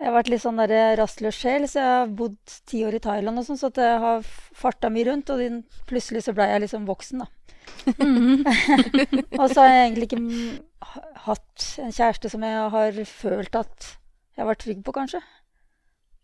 Jeg 0.00 0.08
har 0.08 0.16
vært 0.16 0.30
litt 0.32 0.42
sånn 0.42 0.58
rastløs 0.98 1.36
sjel, 1.38 1.68
så 1.70 1.78
jeg 1.78 1.92
har 1.92 2.14
bodd 2.18 2.56
ti 2.66 2.82
år 2.84 2.96
i 2.98 3.02
Thailand 3.04 3.40
og 3.40 3.46
sånn, 3.46 3.60
så 3.60 3.70
jeg 3.78 4.00
har 4.02 4.26
farta 4.58 4.90
mye 4.92 5.06
rundt, 5.06 5.30
og 5.30 5.60
plutselig 5.88 6.24
så 6.26 6.34
blei 6.34 6.48
jeg 6.50 6.64
liksom 6.64 6.88
voksen, 6.88 7.22
da. 7.22 7.30
Mm. 8.00 8.42
og 9.40 9.46
så 9.52 9.62
har 9.62 9.70
jeg 9.70 9.84
egentlig 9.84 10.08
ikke 10.10 10.98
hatt 11.24 11.68
en 11.84 11.94
kjæreste 11.94 12.32
som 12.32 12.44
jeg 12.44 12.66
har 12.74 13.00
følt 13.08 13.56
at 13.60 13.88
jeg 14.34 14.42
har 14.42 14.50
vært 14.50 14.62
trygg 14.66 14.82
på, 14.84 14.96
kanskje. 14.98 15.22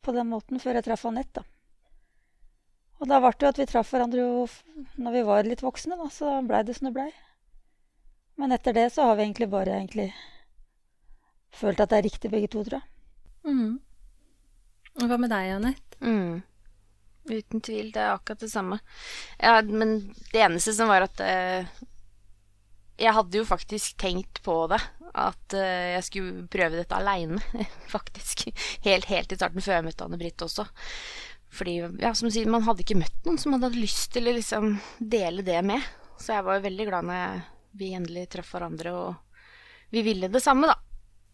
På 0.02 0.14
den 0.16 0.28
måten, 0.32 0.60
før 0.60 0.80
jeg 0.80 0.88
traff 0.88 1.06
Anette, 1.06 1.40
da. 1.40 1.46
Og 3.00 3.08
da 3.08 3.16
ble 3.22 3.32
det 3.32 3.46
jo 3.46 3.50
at 3.54 3.58
vi 3.62 3.68
traff 3.70 3.90
hverandre 3.94 4.20
jo 4.20 4.46
når 5.00 5.14
vi 5.14 5.26
var 5.30 5.46
litt 5.48 5.62
voksne, 5.64 5.96
da, 5.96 6.10
så 6.12 6.40
blei 6.44 6.60
det 6.68 6.76
som 6.76 6.90
det 6.90 6.96
blei. 6.98 7.08
Men 8.40 8.52
etter 8.56 8.76
det 8.76 8.90
så 8.92 9.06
har 9.08 9.16
vi 9.16 9.24
egentlig 9.24 9.48
bare 9.52 9.78
egentlig 9.78 10.10
følt 11.56 11.80
at 11.80 11.92
det 11.92 12.00
er 12.00 12.06
riktig, 12.08 12.30
begge 12.32 12.50
to, 12.52 12.64
tror 12.66 12.80
jeg. 12.80 12.88
Mm. 13.46 13.78
Hva 15.00 15.18
med 15.20 15.32
deg, 15.32 15.52
Anette? 15.56 16.00
Mm. 16.04 16.40
Uten 17.30 17.62
tvil. 17.62 17.90
Det 17.94 18.02
er 18.02 18.14
akkurat 18.14 18.42
det 18.42 18.50
samme. 18.52 18.80
Ja, 19.38 19.60
men 19.62 19.98
det 20.32 20.42
eneste 20.42 20.74
som 20.76 20.90
var 20.90 21.06
at 21.06 21.20
uh, 21.22 21.68
Jeg 23.00 23.16
hadde 23.16 23.38
jo 23.40 23.48
faktisk 23.48 24.00
tenkt 24.00 24.42
på 24.46 24.56
det. 24.72 24.80
At 25.10 25.56
uh, 25.56 25.86
jeg 25.96 26.06
skulle 26.06 26.46
prøve 26.52 26.80
dette 26.80 26.96
aleine, 26.96 27.40
faktisk. 27.94 28.48
Helt, 28.86 29.08
helt 29.10 29.32
i 29.32 29.38
starten, 29.38 29.64
før 29.64 29.78
jeg 29.78 29.88
møtte 29.88 30.06
Anne-Britt 30.06 30.46
også. 30.46 30.66
Fordi, 31.50 31.80
ja, 31.98 32.12
som 32.14 32.30
sier, 32.30 32.50
man 32.50 32.66
hadde 32.66 32.84
ikke 32.84 33.00
møtt 33.00 33.24
noen 33.26 33.40
som 33.40 33.56
hadde 33.56 33.74
lyst 33.74 34.12
til 34.14 34.30
å 34.30 34.36
liksom 34.36 34.76
dele 34.98 35.42
det 35.46 35.58
med. 35.66 35.82
Så 36.20 36.36
jeg 36.36 36.46
var 36.46 36.58
jo 36.58 36.66
veldig 36.68 36.86
glad 36.86 37.08
når 37.08 37.40
vi 37.80 37.92
endelig 37.96 38.28
traff 38.30 38.52
hverandre, 38.54 38.92
og 38.94 39.90
vi 39.94 40.02
ville 40.06 40.30
det 40.30 40.42
samme, 40.42 40.70
da. 40.70 40.76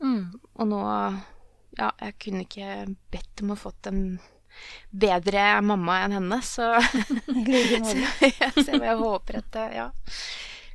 Mm. 0.04 0.40
Og 0.56 0.68
nå 0.70 0.80
ja, 1.76 1.90
jeg 2.00 2.16
kunne 2.22 2.46
ikke 2.46 2.70
bedt 3.12 3.44
om 3.44 3.52
å 3.54 3.58
fått 3.60 3.90
en 3.90 4.02
bedre 4.90 5.44
mamma 5.64 6.00
enn 6.04 6.16
henne, 6.16 6.38
så, 6.44 6.72
så, 6.80 7.96
ja, 8.40 8.50
så 8.54 8.78
jeg 8.78 8.96
håper 9.02 9.40
at 9.42 9.50
det 9.56 9.66
ja, 9.76 9.90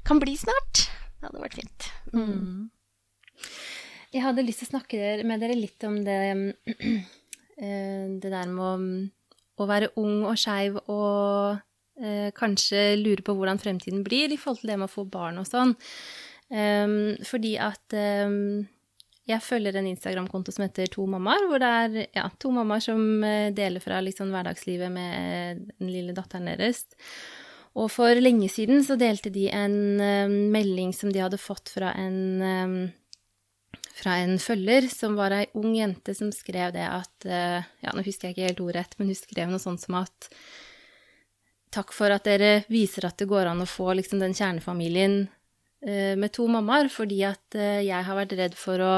kan 0.07 0.21
bli 0.21 0.35
snart. 0.39 0.85
Det 1.21 1.29
hadde 1.29 1.43
vært 1.43 1.57
fint. 1.59 1.89
Mm. 2.13 2.69
Jeg 4.11 4.25
hadde 4.25 4.45
lyst 4.45 4.63
til 4.63 4.69
å 4.69 4.73
snakke 4.75 5.11
med 5.27 5.41
dere 5.43 5.57
litt 5.57 5.83
om 5.87 5.99
det, 6.05 6.19
eh, 7.65 8.05
det 8.21 8.31
der 8.31 8.49
med 8.49 8.63
å, 8.65 8.73
å 9.61 9.69
være 9.69 9.93
ung 10.01 10.25
og 10.25 10.39
skeiv 10.41 10.81
og 10.81 11.61
eh, 12.01 12.29
kanskje 12.37 12.97
lure 12.99 13.23
på 13.25 13.37
hvordan 13.37 13.61
fremtiden 13.61 14.03
blir 14.05 14.33
i 14.33 14.39
forhold 14.41 14.63
til 14.63 14.73
det 14.73 14.81
med 14.81 14.89
å 14.89 14.95
få 14.95 15.05
barn 15.09 15.39
og 15.41 15.47
sånn. 15.49 15.75
Um, 16.51 17.15
fordi 17.23 17.53
at 17.63 17.95
um, 17.95 18.65
jeg 19.31 19.43
følger 19.43 19.77
en 19.79 19.89
Instagram-konto 19.89 20.53
som 20.53 20.65
heter 20.65 20.89
To 20.93 21.05
mammaer, 21.09 21.47
hvor 21.49 21.61
det 21.61 21.69
er 21.69 21.99
ja, 22.17 22.25
to 22.39 22.51
mammaer 22.53 22.83
som 22.83 23.01
eh, 23.25 23.51
deler 23.55 23.83
fra 23.83 24.01
liksom 24.03 24.33
hverdagslivet 24.33 24.91
med 24.93 25.61
den 25.77 25.91
lille 25.91 26.15
datteren 26.17 26.49
deres. 26.51 26.83
Og 27.79 27.87
for 27.91 28.19
lenge 28.19 28.49
siden 28.51 28.83
så 28.83 28.97
delte 28.99 29.31
de 29.31 29.45
en 29.55 29.75
um, 30.01 30.33
melding 30.51 30.91
som 30.95 31.11
de 31.11 31.21
hadde 31.23 31.39
fått 31.39 31.71
fra 31.71 31.93
en 31.95 32.17
um, 32.43 32.81
fra 34.01 34.17
en 34.23 34.35
følger, 34.41 34.87
som 34.91 35.15
var 35.15 35.35
ei 35.35 35.45
ung 35.59 35.75
jente 35.77 36.15
som 36.17 36.31
skrev 36.35 36.73
det 36.75 36.87
at 36.87 37.27
uh, 37.29 37.61
Ja, 37.83 37.93
nå 37.93 38.03
husker 38.03 38.27
jeg 38.27 38.35
ikke 38.35 38.49
helt 38.49 38.63
ordrett, 38.65 38.97
men 38.99 39.11
hun 39.11 39.19
skrev 39.19 39.51
noe 39.51 39.63
sånt 39.63 39.83
som 39.83 40.01
at 40.01 40.31
Takk 41.71 41.93
for 41.95 42.11
at 42.11 42.25
dere 42.27 42.65
viser 42.67 43.05
at 43.07 43.15
det 43.21 43.29
går 43.31 43.47
an 43.47 43.63
å 43.63 43.69
få 43.69 43.93
liksom 43.95 44.19
den 44.19 44.33
kjernefamilien 44.35 45.21
med 46.19 46.29
to 46.35 46.43
mammaer, 46.51 46.89
fordi 46.91 47.21
at 47.23 47.55
jeg 47.55 48.05
har 48.05 48.17
vært 48.17 48.35
redd 48.37 48.57
for 48.59 48.83
å 48.83 48.91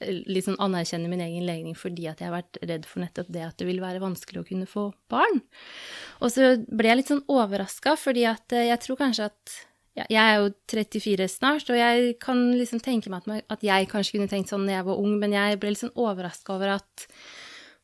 liksom 0.00 0.58
anerkjenne 0.60 1.08
min 1.08 1.22
egen 1.24 1.46
legning 1.48 1.76
fordi 1.78 2.04
at 2.10 2.20
jeg 2.20 2.28
har 2.28 2.36
vært 2.36 2.58
redd 2.68 2.84
for 2.88 3.00
nettopp 3.00 3.30
det 3.32 3.44
at 3.46 3.56
det 3.56 3.68
vil 3.68 3.80
være 3.80 4.02
vanskelig 4.02 4.42
å 4.42 4.48
kunne 4.48 4.68
få 4.68 4.90
barn. 5.12 5.40
Og 6.20 6.34
så 6.34 6.52
ble 6.68 6.90
jeg 6.90 7.00
litt 7.00 7.12
sånn 7.14 7.24
overraska, 7.32 7.96
fordi 8.00 8.26
at 8.28 8.52
jeg 8.52 8.82
tror 8.84 9.00
kanskje 9.00 9.30
at 9.30 9.56
ja, 9.96 10.04
jeg 10.12 10.20
er 10.20 10.42
jo 10.42 10.48
34 10.68 11.28
snart, 11.32 11.70
og 11.72 11.78
jeg 11.78 12.16
kan 12.20 12.40
liksom 12.52 12.82
tenke 12.84 13.08
meg 13.12 13.24
at, 13.24 13.46
at 13.56 13.62
jeg 13.64 13.88
kanskje 13.88 14.18
kunne 14.18 14.28
tenkt 14.28 14.52
sånn 14.52 14.66
da 14.68 14.76
jeg 14.76 14.88
var 14.90 15.00
ung, 15.00 15.14
men 15.22 15.32
jeg 15.32 15.60
ble 15.62 15.72
litt 15.72 15.80
sånn 15.80 15.94
overraska 15.96 16.52
over 16.52 16.74
at 16.74 17.06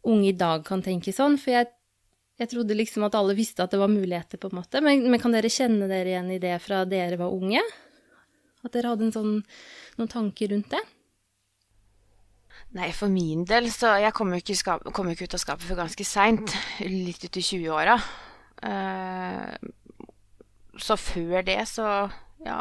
unge 0.08 0.28
i 0.28 0.36
dag 0.36 0.66
kan 0.66 0.82
tenke 0.84 1.14
sånn, 1.16 1.38
for 1.40 1.54
jeg, 1.54 1.70
jeg, 2.42 2.50
trodde 2.52 2.76
liksom 2.76 3.06
at 3.08 3.16
alle 3.16 3.36
visste 3.38 3.64
at 3.64 3.72
det 3.72 3.80
var 3.80 3.88
muligheter, 3.92 4.40
på 4.42 4.50
en 4.52 4.58
måte. 4.60 4.82
Men, 4.84 5.06
men, 5.08 5.22
kan 5.22 5.32
dere 5.32 5.52
kjenne 5.52 5.88
dere 5.88 6.12
igjen 6.12 6.28
i 6.34 6.40
det 6.42 6.58
fra 6.60 6.82
dere 6.88 7.16
var 7.20 7.32
unge? 7.32 7.62
At 8.62 8.76
dere 8.76 8.92
hadde 8.92 9.08
sånn, 9.14 9.38
noen 9.96 10.12
tanker 10.12 10.52
rundt 10.52 10.68
det? 10.74 10.82
Nei, 12.72 12.88
for 12.96 13.12
min 13.12 13.44
del 13.44 13.66
så 13.68 13.98
Jeg 14.00 14.14
kom 14.16 14.32
jo 14.32 14.40
ikke, 14.40 14.78
kom 14.96 15.10
jo 15.10 15.16
ikke 15.16 15.26
ut 15.28 15.36
av 15.36 15.42
skapet 15.42 15.68
før 15.68 15.82
ganske 15.82 16.06
seint. 16.08 16.54
Litt 16.80 17.24
ut 17.26 17.36
i 17.36 17.44
20-åra. 17.44 17.98
Uh, 18.62 19.52
så 20.80 20.96
før 20.96 21.42
det 21.44 21.58
så 21.68 21.86
ja, 22.46 22.60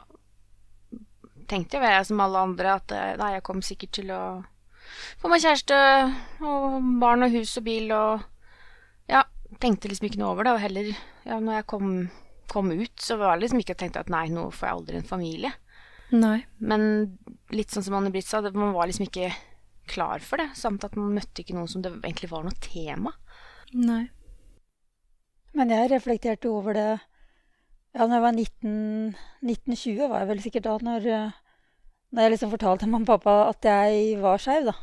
tenkte 1.50 1.80
jo 1.80 1.88
jeg 1.88 2.08
som 2.08 2.24
alle 2.24 2.42
andre 2.48 2.74
at 2.80 2.94
eh, 2.96 3.14
nei, 3.20 3.36
jeg 3.38 3.46
kom 3.48 3.62
sikkert 3.66 3.94
til 3.98 4.12
å 4.16 4.24
få 5.22 5.32
meg 5.32 5.44
kjæreste 5.44 5.78
og 6.44 6.78
barn 7.02 7.28
og 7.28 7.36
hus 7.36 7.56
og 7.60 7.66
bil 7.68 7.94
og 7.96 8.28
Ja, 9.12 9.24
tenkte 9.60 9.90
liksom 9.92 10.08
ikke 10.08 10.22
noe 10.22 10.32
over 10.32 10.48
det. 10.48 10.54
Og 10.56 10.64
heller, 10.64 10.92
ja, 11.26 11.40
når 11.40 11.58
jeg 11.58 11.66
kom, 11.72 11.88
kom 12.52 12.70
ut, 12.72 12.94
så 13.02 13.18
var 13.20 13.36
det 13.36 13.46
liksom 13.46 13.64
ikke 13.64 13.76
tenkt 13.80 14.00
at 14.00 14.12
nei, 14.14 14.30
nå 14.32 14.46
får 14.56 14.68
jeg 14.68 14.78
aldri 14.78 15.00
en 15.00 15.08
familie. 15.10 15.52
Nei. 16.16 16.38
Men 16.60 16.86
litt 17.52 17.74
sånn 17.74 17.84
som 17.84 17.98
Anne-Britt 17.98 18.30
sa, 18.30 18.40
man 18.56 18.76
var 18.76 18.88
liksom 18.88 19.10
ikke 19.10 19.34
klar 19.90 20.24
for 20.26 20.42
det. 20.42 20.52
Samt 20.58 20.86
at 20.88 20.98
man 21.00 21.16
møtte 21.16 21.44
ikke 21.44 21.56
noen 21.58 21.70
som 21.72 21.84
det 21.84 21.94
egentlig 22.02 22.32
var 22.32 22.46
noe 22.46 22.58
tema. 22.64 23.14
Nei. 23.74 24.04
Men 25.58 25.72
jeg 25.74 25.92
reflekterte 25.92 26.52
over 26.52 26.78
det 26.78 26.90
ja, 27.92 28.06
når 28.06 28.14
jeg 28.16 28.24
var 28.24 28.36
19, 28.38 28.76
1920, 29.44 30.06
var 30.08 30.22
jeg 30.22 30.28
vel 30.30 30.42
sikkert 30.46 30.68
da, 30.68 30.76
når, 30.88 31.08
eh, 31.12 31.34
når 32.16 32.24
jeg 32.24 32.34
liksom 32.34 32.54
fortalte 32.54 32.88
mamma 32.88 33.04
og 33.04 33.10
pappa 33.10 33.34
at 33.50 33.68
jeg 33.68 34.16
var 34.22 34.40
skeiv, 34.40 34.70
da. 34.70 34.76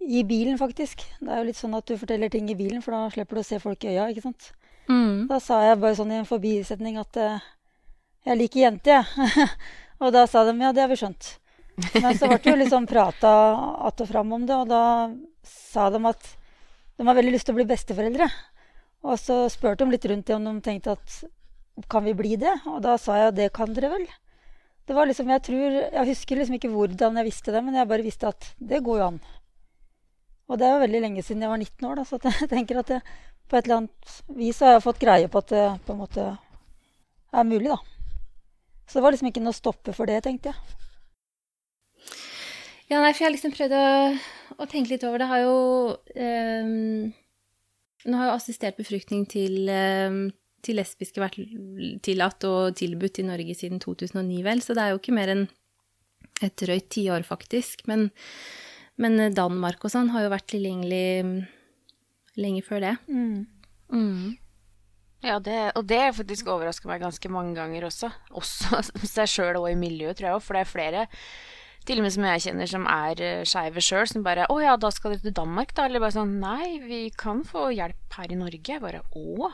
I 0.00 0.22
bilen, 0.24 0.56
faktisk. 0.56 1.02
Det 1.20 1.28
er 1.28 1.42
jo 1.42 1.48
litt 1.48 1.58
sånn 1.58 1.76
at 1.76 1.88
du 1.88 1.96
forteller 2.00 2.32
ting 2.32 2.48
i 2.48 2.56
bilen, 2.56 2.80
for 2.84 2.96
da 2.96 3.10
slipper 3.12 3.36
du 3.36 3.42
å 3.42 3.48
se 3.48 3.60
folk 3.60 3.84
i 3.84 3.92
øya, 3.92 4.08
ikke 4.12 4.24
sant. 4.24 4.48
Mm. 4.88 5.26
Da 5.28 5.40
sa 5.42 5.60
jeg 5.66 5.80
bare 5.82 5.98
sånn 5.98 6.14
i 6.14 6.20
en 6.20 6.28
forbisetning 6.28 6.96
at 7.00 7.18
uh, 7.20 7.46
jeg 8.24 8.38
liker 8.38 8.62
jenter, 8.62 9.02
jeg. 9.02 9.48
og 10.02 10.14
da 10.14 10.24
sa 10.30 10.44
de 10.46 10.54
ja, 10.62 10.72
det 10.72 10.84
har 10.84 10.92
vi 10.92 11.00
skjønt. 11.00 11.34
Men 11.76 12.16
så 12.16 12.28
ble 12.30 12.38
det 12.40 12.50
jo 12.50 12.56
liksom 12.56 12.86
prata 12.88 13.30
att 13.86 14.00
og 14.00 14.08
fram 14.08 14.32
om 14.32 14.46
det, 14.48 14.56
og 14.56 14.68
da 14.68 14.82
sa 15.44 15.90
de 15.92 16.00
at 16.08 16.28
de 16.96 17.06
har 17.06 17.16
veldig 17.18 17.34
lyst 17.34 17.48
til 17.48 17.56
å 17.56 17.58
bli 17.58 17.68
besteforeldre. 17.68 18.28
Og 19.06 19.18
så 19.20 19.42
spurte 19.52 19.84
de 19.84 19.92
litt 19.92 20.06
rundt 20.08 20.26
det 20.26 20.36
om 20.36 20.46
de 20.46 20.54
tenkte 20.64 20.96
at 20.96 21.18
kan 21.92 22.06
vi 22.06 22.14
bli 22.16 22.36
det? 22.40 22.54
Og 22.72 22.80
da 22.84 22.96
sa 23.00 23.18
jeg 23.20 23.32
at 23.32 23.36
det 23.36 23.50
kan 23.56 23.74
dere 23.76 23.92
vel. 23.92 24.06
Det 24.86 24.94
var 24.96 25.06
liksom, 25.06 25.28
Jeg 25.28 25.42
tror, 25.42 25.76
jeg 25.82 26.08
husker 26.08 26.40
liksom 26.40 26.56
ikke 26.56 26.72
hvordan 26.72 27.18
jeg 27.20 27.28
visste 27.28 27.52
det, 27.52 27.62
men 27.64 27.74
jeg 27.76 27.90
bare 27.90 28.06
visste 28.06 28.30
at 28.30 28.54
det 28.56 28.80
går 28.86 29.02
jo 29.02 29.08
an. 29.10 29.20
Og 30.46 30.58
det 30.58 30.66
er 30.66 30.76
jo 30.76 30.84
veldig 30.84 31.02
lenge 31.02 31.24
siden 31.26 31.42
jeg 31.42 31.50
var 31.50 31.58
19 31.58 31.88
år, 31.90 31.98
da, 31.98 32.04
så 32.06 32.20
jeg 32.22 32.48
tenker 32.54 32.80
at 32.80 32.94
det, 32.94 33.00
på 33.50 33.58
et 33.58 33.66
eller 33.66 33.82
annet 33.82 34.16
vis 34.38 34.62
har 34.62 34.76
jeg 34.76 34.86
fått 34.86 35.02
greie 35.02 35.28
på 35.30 35.42
at 35.42 35.52
det 35.52 35.66
på 35.86 35.94
en 35.94 36.00
måte 36.00 36.26
er 37.36 37.46
mulig, 37.46 37.68
da. 37.68 37.78
Så 38.86 38.98
det 38.98 39.04
var 39.04 39.14
liksom 39.14 39.28
ikke 39.32 39.42
noe 39.42 39.58
stoppe 39.58 39.94
for 39.94 40.08
det, 40.08 40.22
tenkte 40.24 40.54
jeg. 40.54 40.85
Ja, 42.86 43.00
nei, 43.02 43.12
for 43.12 43.24
jeg 43.24 43.28
har 43.28 43.34
liksom 43.34 43.54
prøvd 43.54 43.76
å, 43.76 43.86
å 44.62 44.66
tenke 44.70 44.94
litt 44.94 45.06
over 45.06 45.22
det. 45.22 45.30
Har 45.30 45.42
jo 45.42 45.54
um, 45.96 47.14
Nå 48.06 48.18
har 48.20 48.28
jo 48.30 48.36
assistert 48.36 48.78
befruktning 48.78 49.24
til 49.26 49.66
um, 49.66 50.26
til 50.66 50.80
lesbiske 50.80 51.22
vært 51.22 51.38
tillatt 52.06 52.46
og 52.48 52.76
tilbudt 52.78 53.20
i 53.22 53.26
Norge 53.26 53.56
siden 53.56 53.80
2009, 53.82 54.40
vel, 54.46 54.62
så 54.64 54.76
det 54.76 54.84
er 54.84 54.94
jo 54.94 55.00
ikke 55.00 55.16
mer 55.16 55.32
enn 55.32 55.44
et 56.44 56.56
drøyt 56.60 56.88
tiår, 56.92 57.24
faktisk. 57.26 57.86
Men, 57.90 58.08
men, 59.00 59.20
Danmark 59.36 59.84
og 59.86 59.92
sånn 59.92 60.10
har 60.14 60.26
jo 60.26 60.32
vært 60.34 60.50
tilgjengelig 60.52 61.46
lenge 62.36 62.64
før 62.66 62.84
det. 62.84 62.94
Mm. 63.08 63.46
Mm. 63.92 64.34
Ja, 65.24 65.38
det, 65.42 65.60
og 65.78 65.86
det 65.88 66.02
faktisk 66.18 66.50
overrasker 66.52 66.90
meg 66.90 67.04
ganske 67.04 67.30
mange 67.32 67.56
ganger 67.56 67.88
også. 67.88 68.10
Også 68.36 68.82
seg 69.16 69.30
sjøl 69.32 69.62
og 69.62 69.70
i 69.70 69.78
miljøet, 69.78 70.18
tror 70.18 70.30
jeg 70.30 70.40
òg, 70.40 70.44
for 70.44 70.58
det 70.58 70.64
er 70.64 70.74
flere 70.74 71.06
til 71.86 72.00
og 72.00 72.06
med 72.06 72.14
som 72.14 72.26
jeg 72.26 72.42
kjenner 72.46 72.70
som 72.70 72.86
er 72.90 73.22
uh, 73.22 73.46
skeive 73.46 73.82
sjøl, 73.84 74.06
som 74.10 74.24
bare 74.26 74.46
'Å 74.50 74.56
ja, 74.62 74.76
da 74.76 74.90
skal 74.90 75.14
dere 75.14 75.24
til 75.26 75.36
Danmark', 75.38 75.74
da? 75.74 75.86
Eller 75.86 76.02
bare 76.02 76.16
sånn 76.16 76.38
'Nei, 76.40 76.78
vi 76.82 77.00
kan 77.10 77.44
få 77.44 77.70
hjelp 77.74 78.18
her 78.18 78.32
i 78.32 78.38
Norge'. 78.38 78.74
Jeg 78.74 78.82
bare 78.82 79.02
'Å'? 79.14 79.52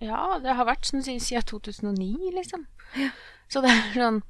Ja, 0.00 0.38
det 0.38 0.54
har 0.54 0.64
vært 0.64 0.86
sånn 0.86 1.02
siden 1.02 1.42
2009, 1.42 2.30
liksom. 2.34 2.66
Ja. 2.96 3.10
Så 3.48 3.62
det 3.62 3.70
er 3.70 3.94
sånn 3.94 4.22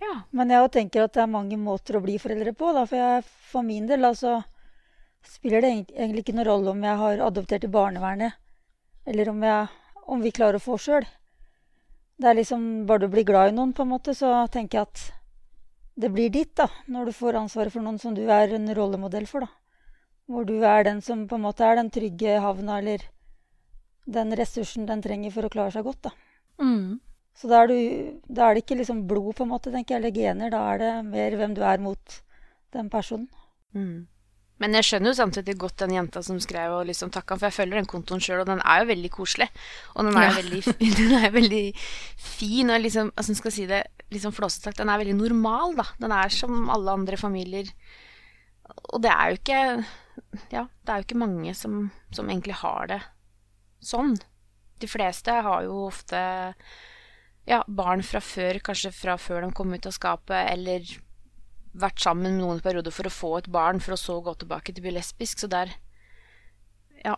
Ja. 0.00 0.22
Men 0.30 0.50
jeg 0.50 0.70
tenker 0.70 1.04
at 1.04 1.14
det 1.14 1.22
er 1.22 1.26
mange 1.26 1.56
måter 1.58 1.96
å 1.98 2.02
bli 2.02 2.18
foreldre 2.22 2.54
på, 2.54 2.72
da. 2.72 2.86
For, 2.86 2.96
jeg, 2.96 3.24
for 3.24 3.62
min 3.62 3.86
del, 3.86 4.04
altså 4.04 4.44
spiller 5.26 5.60
det 5.60 5.70
egentlig 5.74 6.22
ikke 6.22 6.36
noen 6.36 6.46
rolle 6.46 6.70
om 6.70 6.84
jeg 6.84 7.00
har 7.02 7.22
adoptert 7.26 7.64
i 7.66 7.72
barnevernet, 7.72 8.36
eller 9.06 9.28
om, 9.32 9.42
jeg, 9.42 9.66
om 10.06 10.22
vi 10.22 10.30
klarer 10.30 10.60
å 10.60 10.62
få 10.62 10.78
sjøl. 10.78 11.06
Det 12.18 12.30
er 12.30 12.38
liksom 12.38 12.86
Bare 12.86 13.06
du 13.06 13.12
blir 13.12 13.26
glad 13.26 13.52
i 13.52 13.56
noen, 13.56 13.72
på 13.74 13.84
en 13.84 13.92
måte, 13.92 14.14
så 14.14 14.46
tenker 14.52 14.78
jeg 14.78 14.88
at 14.88 15.17
det 15.98 16.10
blir 16.14 16.30
ditt, 16.30 16.54
da. 16.58 16.68
Når 16.86 17.08
du 17.08 17.16
får 17.16 17.40
ansvaret 17.40 17.74
for 17.74 17.82
noen 17.82 17.98
som 17.98 18.14
du 18.14 18.22
er 18.30 18.54
en 18.54 18.70
rollemodell 18.76 19.26
for, 19.30 19.46
da. 19.46 19.50
Hvor 20.28 20.44
du 20.46 20.58
er 20.62 20.84
den 20.86 21.00
som 21.02 21.24
på 21.28 21.38
en 21.38 21.46
måte 21.46 21.64
er 21.66 21.78
den 21.80 21.90
trygge 21.90 22.38
havna, 22.44 22.78
eller 22.78 23.02
den 24.08 24.34
ressursen 24.38 24.86
den 24.88 25.02
trenger 25.04 25.34
for 25.34 25.48
å 25.48 25.52
klare 25.52 25.74
seg 25.74 25.88
godt. 25.88 26.08
Da. 26.08 26.12
Mm. 26.62 27.00
Så 27.38 27.50
da 27.50 27.62
er, 27.62 27.72
du, 27.72 28.20
da 28.26 28.46
er, 28.46 28.56
det 28.56 28.64
ikke 28.64 28.78
liksom 28.80 29.06
blod, 29.10 29.32
på 29.38 29.46
en 29.46 29.52
måte, 29.52 29.72
tenker 29.74 29.96
jeg, 29.96 30.02
eller 30.02 30.14
gener. 30.14 30.54
Da 30.54 30.62
er 30.72 30.82
det 30.82 30.92
mer 31.08 31.36
hvem 31.40 31.58
du 31.58 31.64
er 31.66 31.82
mot 31.82 32.20
den 32.76 32.90
personen. 32.92 33.28
Mm. 33.74 34.06
Men 34.58 34.74
jeg 34.74 34.88
skjønner 34.88 35.12
jo 35.12 35.18
samtidig 35.20 35.54
godt 35.58 35.84
den 35.84 35.94
jenta 35.94 36.22
som 36.26 36.38
skrev 36.42 36.80
og 36.80 36.88
liksom 36.88 37.12
takka, 37.14 37.36
for 37.38 37.46
jeg 37.46 37.58
følger 37.60 37.78
den 37.78 37.90
kontoen 37.90 38.22
sjøl, 38.22 38.42
og 38.42 38.50
den 38.50 38.62
er 38.62 38.82
jo 38.82 38.90
veldig 38.90 39.10
koselig. 39.14 39.46
Og 39.94 40.08
den 40.08 40.18
er, 40.18 40.26
ja. 40.26 40.34
veldig, 40.40 40.62
den 40.98 41.14
er 41.18 41.34
veldig 41.34 41.64
fin, 42.18 42.74
og 42.74 42.82
liksom, 42.82 43.12
altså 43.14 43.38
skal 43.38 43.52
jeg 43.52 43.58
si 43.58 43.70
det 43.70 43.84
liksom 44.12 44.34
flåsete 44.34 44.70
sagt, 44.70 44.80
den 44.80 44.90
er 44.92 45.00
veldig 45.00 45.16
normal, 45.18 45.76
da. 45.78 45.86
Den 46.00 46.14
er 46.16 46.32
som 46.32 46.68
alle 46.72 46.94
andre 47.00 47.18
familier. 47.20 47.70
Og 48.92 49.02
det 49.04 49.12
er 49.12 49.30
jo 49.30 49.40
ikke 49.40 49.62
Ja, 50.52 50.66
det 50.84 50.92
er 50.92 51.00
jo 51.00 51.06
ikke 51.06 51.20
mange 51.20 51.54
som, 51.56 51.88
som 52.12 52.28
egentlig 52.28 52.58
har 52.60 52.88
det 52.90 53.00
sånn. 53.84 54.16
De 54.82 54.88
fleste 54.90 55.32
har 55.46 55.64
jo 55.66 55.84
ofte 55.86 56.18
ja, 57.48 57.62
barn 57.66 58.02
fra 58.04 58.20
før, 58.20 58.58
kanskje 58.64 58.92
fra 58.92 59.16
før 59.20 59.46
de 59.46 59.52
kom 59.56 59.72
ut 59.72 59.86
av 59.88 59.94
skapet, 59.94 60.50
eller 60.52 60.84
vært 61.78 62.02
sammen 62.02 62.34
med 62.34 62.42
noen 62.42 62.62
perioder 62.64 62.92
for 62.94 63.08
å 63.08 63.14
få 63.14 63.30
et 63.38 63.50
barn, 63.52 63.80
for 63.80 63.94
å 63.94 64.00
så 64.00 64.18
gå 64.24 64.34
tilbake 64.40 64.74
til 64.74 64.82
å 64.82 64.88
bli 64.88 64.96
lesbisk. 64.98 65.44
Så 65.44 65.50
det 65.50 65.62
er 65.66 65.76
Ja. 67.04 67.16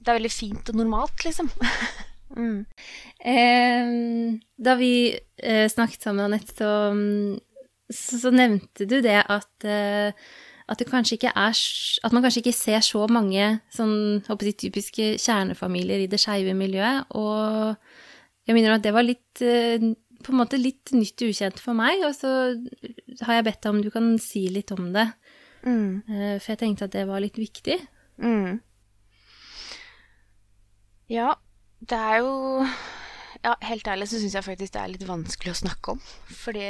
Det 0.00 0.08
er 0.08 0.18
veldig 0.18 0.32
fint 0.34 0.72
og 0.72 0.80
normalt, 0.80 1.24
liksom. 1.24 1.52
mm. 2.36 2.58
eh, 3.32 3.92
da 4.56 4.76
vi 4.80 4.94
eh, 5.12 5.66
snakket 5.70 6.08
sammen, 6.08 6.26
Anette, 6.26 6.54
så, 6.56 6.72
så, 7.92 8.22
så, 8.26 8.32
nevnte 8.34 8.88
du 8.88 9.00
det 9.04 9.20
at 9.22 9.68
eh, 9.68 10.16
at, 10.72 10.78
det 10.78 10.86
er, 10.88 11.50
at 12.06 12.14
man 12.14 12.22
kanskje 12.24 12.40
ikke 12.40 12.54
ser 12.56 12.80
så 12.86 13.04
mange 13.10 13.58
sånn, 13.74 14.22
jeg, 14.24 14.54
typiske 14.62 15.08
kjernefamilier 15.20 16.04
i 16.04 16.08
det 16.08 16.20
skeive 16.22 16.54
miljøet. 16.56 17.10
Og 17.18 17.74
jeg 18.46 18.56
minner 18.56 18.78
at 18.78 18.84
det 18.86 18.94
var 18.94 19.04
litt 19.04 19.42
eh, 19.44 19.82
på 20.22 20.32
en 20.32 20.38
måte 20.38 20.60
litt 20.60 20.92
nytt 20.94 21.24
og 21.24 21.32
ukjent 21.34 21.60
for 21.60 21.76
meg, 21.76 22.02
og 22.06 22.14
så 22.14 22.54
har 23.26 23.38
jeg 23.38 23.46
bedt 23.48 23.62
deg 23.64 23.72
om 23.72 23.80
du 23.82 23.90
kan 23.92 24.12
si 24.22 24.46
litt 24.54 24.72
om 24.74 24.92
det. 24.94 25.08
Mm. 25.66 26.02
Eh, 26.06 26.36
for 26.38 26.52
jeg 26.54 26.62
tenkte 26.62 26.88
at 26.88 26.94
det 26.94 27.06
var 27.10 27.22
litt 27.22 27.38
viktig. 27.40 27.78
Mm. 28.22 28.60
Ja, 31.12 31.34
det 31.88 31.98
er 31.98 32.22
jo 32.22 32.66
Ja, 33.42 33.56
helt 33.66 33.88
ærlig 33.90 34.06
så 34.06 34.20
syns 34.22 34.36
jeg 34.36 34.46
faktisk 34.46 34.74
det 34.76 34.80
er 34.80 34.90
litt 34.92 35.06
vanskelig 35.08 35.50
å 35.50 35.60
snakke 35.64 35.96
om. 35.96 36.02
Fordi 36.30 36.62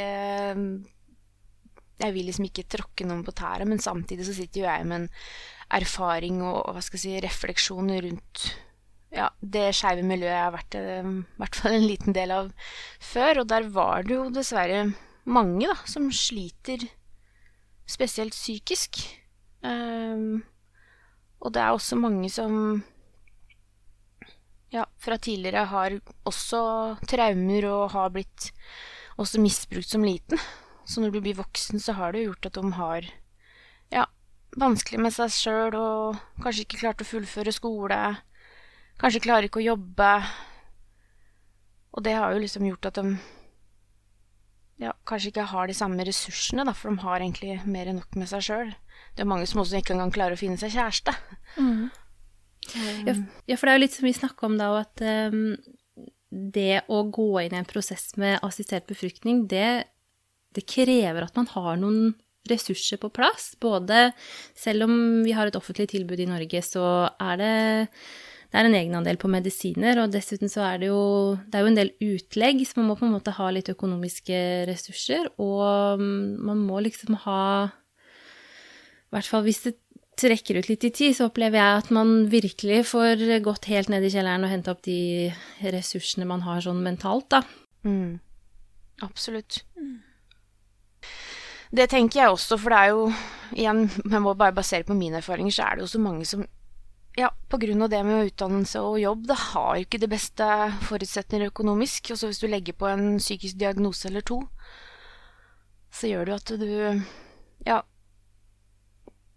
jeg 2.03 2.15
vil 2.15 2.29
liksom 2.31 2.47
ikke 2.49 2.65
tråkke 2.73 3.05
noen 3.05 3.21
på 3.27 3.35
tæra, 3.37 3.67
men 3.69 3.83
samtidig 3.83 4.25
så 4.25 4.35
sitter 4.37 4.63
jo 4.63 4.69
jeg 4.71 4.87
med 4.89 5.03
en 5.03 5.09
erfaring 5.77 6.41
og, 6.41 6.73
hva 6.73 6.81
skal 6.85 6.97
jeg 6.99 7.05
si, 7.05 7.25
refleksjon 7.27 7.93
rundt 8.07 8.47
ja, 9.13 9.29
det 9.41 9.67
skeive 9.77 10.05
miljøet 10.09 10.33
jeg 10.33 10.45
har 10.47 10.55
vært 10.55 10.77
eh, 10.79 11.05
i 11.05 11.41
hvert 11.43 11.59
fall 11.59 11.77
en 11.77 11.85
liten 11.85 12.17
del 12.17 12.33
av 12.33 12.49
før. 13.05 13.43
Og 13.43 13.51
der 13.53 13.69
var 13.75 14.07
det 14.07 14.17
jo 14.17 14.31
dessverre 14.33 14.87
mange 15.29 15.69
da, 15.69 15.77
som 15.89 16.09
sliter 16.15 16.87
spesielt 17.89 18.33
psykisk. 18.33 19.03
Um, 19.63 20.43
og 21.43 21.53
det 21.55 21.63
er 21.63 21.75
også 21.75 21.99
mange 22.01 22.31
som 22.33 22.83
ja, 24.73 24.87
fra 24.99 25.19
tidligere 25.21 25.67
har 25.69 25.99
også 26.29 26.63
traumer 27.09 27.67
og 27.69 27.91
har 27.93 28.13
blitt 28.15 28.49
også 29.21 29.41
misbrukt 29.43 29.91
som 29.93 30.05
liten. 30.07 30.41
Så 30.89 31.03
når 31.03 31.13
du 31.13 31.21
blir 31.21 31.39
voksen, 31.39 31.81
så 31.81 31.95
har 31.99 32.13
det 32.13 32.23
jo 32.23 32.33
gjort 32.33 32.49
at 32.49 32.57
de 32.59 32.73
har 32.79 33.11
ja, 33.93 34.07
vanskelig 34.59 35.01
med 35.05 35.15
seg 35.15 35.35
sjøl 35.35 35.77
og 35.79 36.23
kanskje 36.43 36.65
ikke 36.65 36.81
klart 36.81 37.05
å 37.05 37.09
fullføre 37.09 37.55
skole. 37.55 38.01
Kanskje 39.01 39.23
klarer 39.25 39.49
ikke 39.49 39.61
å 39.61 39.69
jobbe. 39.69 40.11
Og 41.93 42.05
det 42.07 42.17
har 42.17 42.33
jo 42.33 42.43
liksom 42.43 42.67
gjort 42.67 42.89
at 42.89 43.01
de 43.01 43.17
ja, 44.83 44.95
kanskje 45.07 45.31
ikke 45.31 45.51
har 45.53 45.69
de 45.69 45.77
samme 45.77 46.05
ressursene, 46.09 46.65
da, 46.67 46.73
for 46.75 46.91
de 46.91 47.05
har 47.05 47.21
egentlig 47.21 47.61
mer 47.69 47.91
enn 47.91 48.01
nok 48.01 48.17
med 48.19 48.31
seg 48.31 48.47
sjøl. 48.49 48.73
Det 49.15 49.23
er 49.23 49.29
mange 49.29 49.47
som 49.47 49.61
også 49.63 49.79
ikke 49.79 49.95
engang 49.95 50.11
klarer 50.15 50.35
å 50.35 50.41
finne 50.41 50.59
seg 50.59 50.73
kjæreste. 50.75 51.15
Mm. 51.61 51.91
Ja, 52.71 53.57
for 53.57 53.67
det 53.67 53.73
er 53.73 53.79
jo 53.79 53.85
litt 53.85 53.97
som 53.97 54.07
vi 54.07 54.15
snakka 54.17 54.47
om 54.49 54.59
da, 54.61 54.69
at 54.81 55.03
um, 55.33 55.57
det 56.31 56.85
å 56.89 57.03
gå 57.13 57.31
inn 57.43 57.57
i 57.57 57.61
en 57.61 57.69
prosess 57.69 58.13
med 58.21 58.39
assistert 58.47 58.87
befruktning, 58.91 59.47
det 59.51 59.89
det 60.57 60.67
krever 60.69 61.25
at 61.25 61.39
man 61.39 61.49
har 61.53 61.79
noen 61.81 62.13
ressurser 62.51 63.01
på 63.01 63.11
plass. 63.15 63.53
Både 63.63 64.11
selv 64.59 64.89
om 64.89 64.95
vi 65.25 65.35
har 65.37 65.49
et 65.49 65.59
offentlig 65.59 65.89
tilbud 65.93 66.21
i 66.21 66.29
Norge, 66.29 66.63
så 66.67 66.85
er 67.23 67.39
det, 67.41 67.53
det 68.51 68.61
er 68.61 68.69
en 68.69 68.79
egenandel 68.79 69.21
på 69.21 69.31
medisiner. 69.33 70.03
Og 70.03 70.13
dessuten 70.15 70.51
så 70.53 70.65
er 70.67 70.83
det 70.83 70.91
jo 70.91 71.05
det 71.47 71.59
er 71.59 71.65
jo 71.65 71.73
en 71.73 71.79
del 71.79 71.95
utlegg, 72.03 72.65
så 72.67 72.81
man 72.81 72.91
må 72.91 72.99
på 72.99 73.07
en 73.09 73.15
måte 73.15 73.37
ha 73.37 73.51
litt 73.55 73.71
økonomiske 73.73 74.43
ressurser. 74.71 75.31
Og 75.43 76.03
man 76.03 76.67
må 76.67 76.83
liksom 76.85 77.17
ha 77.27 77.45
I 77.71 79.17
hvert 79.17 79.31
fall 79.31 79.47
hvis 79.47 79.65
det 79.69 79.79
trekker 80.21 80.61
ut 80.61 80.69
litt 80.69 80.85
i 80.85 80.93
tid, 80.93 81.17
så 81.17 81.29
opplever 81.31 81.59
jeg 81.59 81.81
at 81.81 81.91
man 81.95 82.15
virkelig 82.33 82.83
får 82.91 83.23
gått 83.45 83.69
helt 83.73 83.93
ned 83.93 84.05
i 84.05 84.13
kjelleren 84.13 84.45
og 84.47 84.53
hente 84.53 84.73
opp 84.73 84.83
de 84.85 85.33
ressursene 85.73 86.29
man 86.29 86.45
har 86.47 86.61
sånn 86.65 86.83
mentalt, 86.85 87.31
da. 87.33 87.43
Mm. 87.89 88.21
Absolutt. 89.03 89.63
Mm. 89.77 90.01
Det 91.73 91.89
tenker 91.89 92.21
jeg 92.21 92.35
også, 92.35 92.59
for 92.61 92.75
det 92.75 92.81
er 92.81 92.93
jo 92.93 93.07
Igjen, 93.53 93.83
jeg 94.09 94.21
må 94.25 94.33
bare 94.33 94.55
basere 94.57 94.87
på 94.89 94.95
mine 94.97 95.19
erfaringer, 95.19 95.53
så 95.53 95.67
er 95.67 95.77
det 95.77 95.83
jo 95.85 95.91
så 95.93 95.99
mange 96.01 96.25
som 96.25 96.47
ja, 97.19 97.29
på 97.53 97.59
grunn 97.61 97.85
av 97.85 97.91
det 97.93 98.01
med 98.09 98.31
utdannelse 98.31 98.81
og 98.81 99.01
jobb, 99.03 99.27
det 99.29 99.37
har 99.37 99.81
ikke 99.83 100.01
det 100.01 100.09
beste 100.09 100.47
forutsetninger 100.87 101.51
økonomisk. 101.51 102.09
Og 102.15 102.17
så 102.17 102.31
hvis 102.31 102.41
du 102.41 102.47
legger 102.49 102.77
på 102.79 102.89
en 102.89 103.19
psykisk 103.21 103.59
diagnose 103.61 104.09
eller 104.09 104.25
to, 104.25 104.39
så 105.93 106.09
gjør 106.09 106.25
det 106.25 106.33
jo 106.33 106.39
at 106.41 106.55
du 106.63 106.71
ja, 107.69 107.83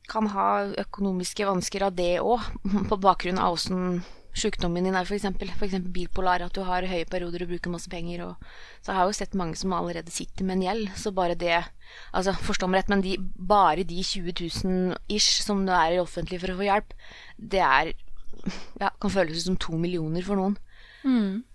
kan 0.09 0.29
ha 0.33 0.49
økonomiske 0.85 1.47
vansker 1.47 1.87
av 1.87 1.95
det 1.97 2.19
òg, 2.21 2.45
på 2.91 3.01
bakgrunn 3.01 3.41
av 3.41 3.57
åssen 3.57 4.03
sykdommen 4.35 4.83
din 4.83 4.95
er, 4.97 5.07
f.eks. 5.07 5.25
F.eks. 5.55 5.77
bipolar, 5.95 6.43
at 6.43 6.55
du 6.55 6.61
har 6.67 6.87
høye 6.89 7.07
perioder 7.09 7.45
og 7.45 7.53
bruker 7.53 7.71
masse 7.71 7.91
penger. 7.91 8.25
Og, 8.25 8.49
så 8.83 8.91
jeg 8.91 8.99
har 8.99 9.09
jo 9.09 9.15
sett 9.15 9.37
mange 9.39 9.59
som 9.59 9.73
allerede 9.75 10.11
sitter 10.13 10.47
med 10.47 10.57
en 10.57 10.65
gjeld. 10.67 10.91
Så 10.99 11.15
bare 11.15 11.39
det 11.39 11.63
Altså, 12.11 12.33
forstå 12.43 12.67
meg 12.67 12.81
rett, 12.81 12.91
men 12.91 13.03
de, 13.05 13.15
bare 13.37 13.85
de 13.87 14.01
20 14.03 14.33
000 14.65 14.95
ish 15.13 15.43
som 15.45 15.61
du 15.67 15.71
er 15.71 15.95
i 15.95 16.01
offentlig 16.01 16.39
for 16.41 16.51
å 16.51 16.57
få 16.59 16.67
hjelp, 16.67 16.95
det 17.37 17.61
er 17.63 17.93
Ja, 18.81 18.91
kan 19.01 19.13
føles 19.13 19.45
som 19.45 19.55
to 19.57 19.77
millioner 19.79 20.25
for 20.25 20.37
noen. 20.37 20.57
Mm. 21.05 21.45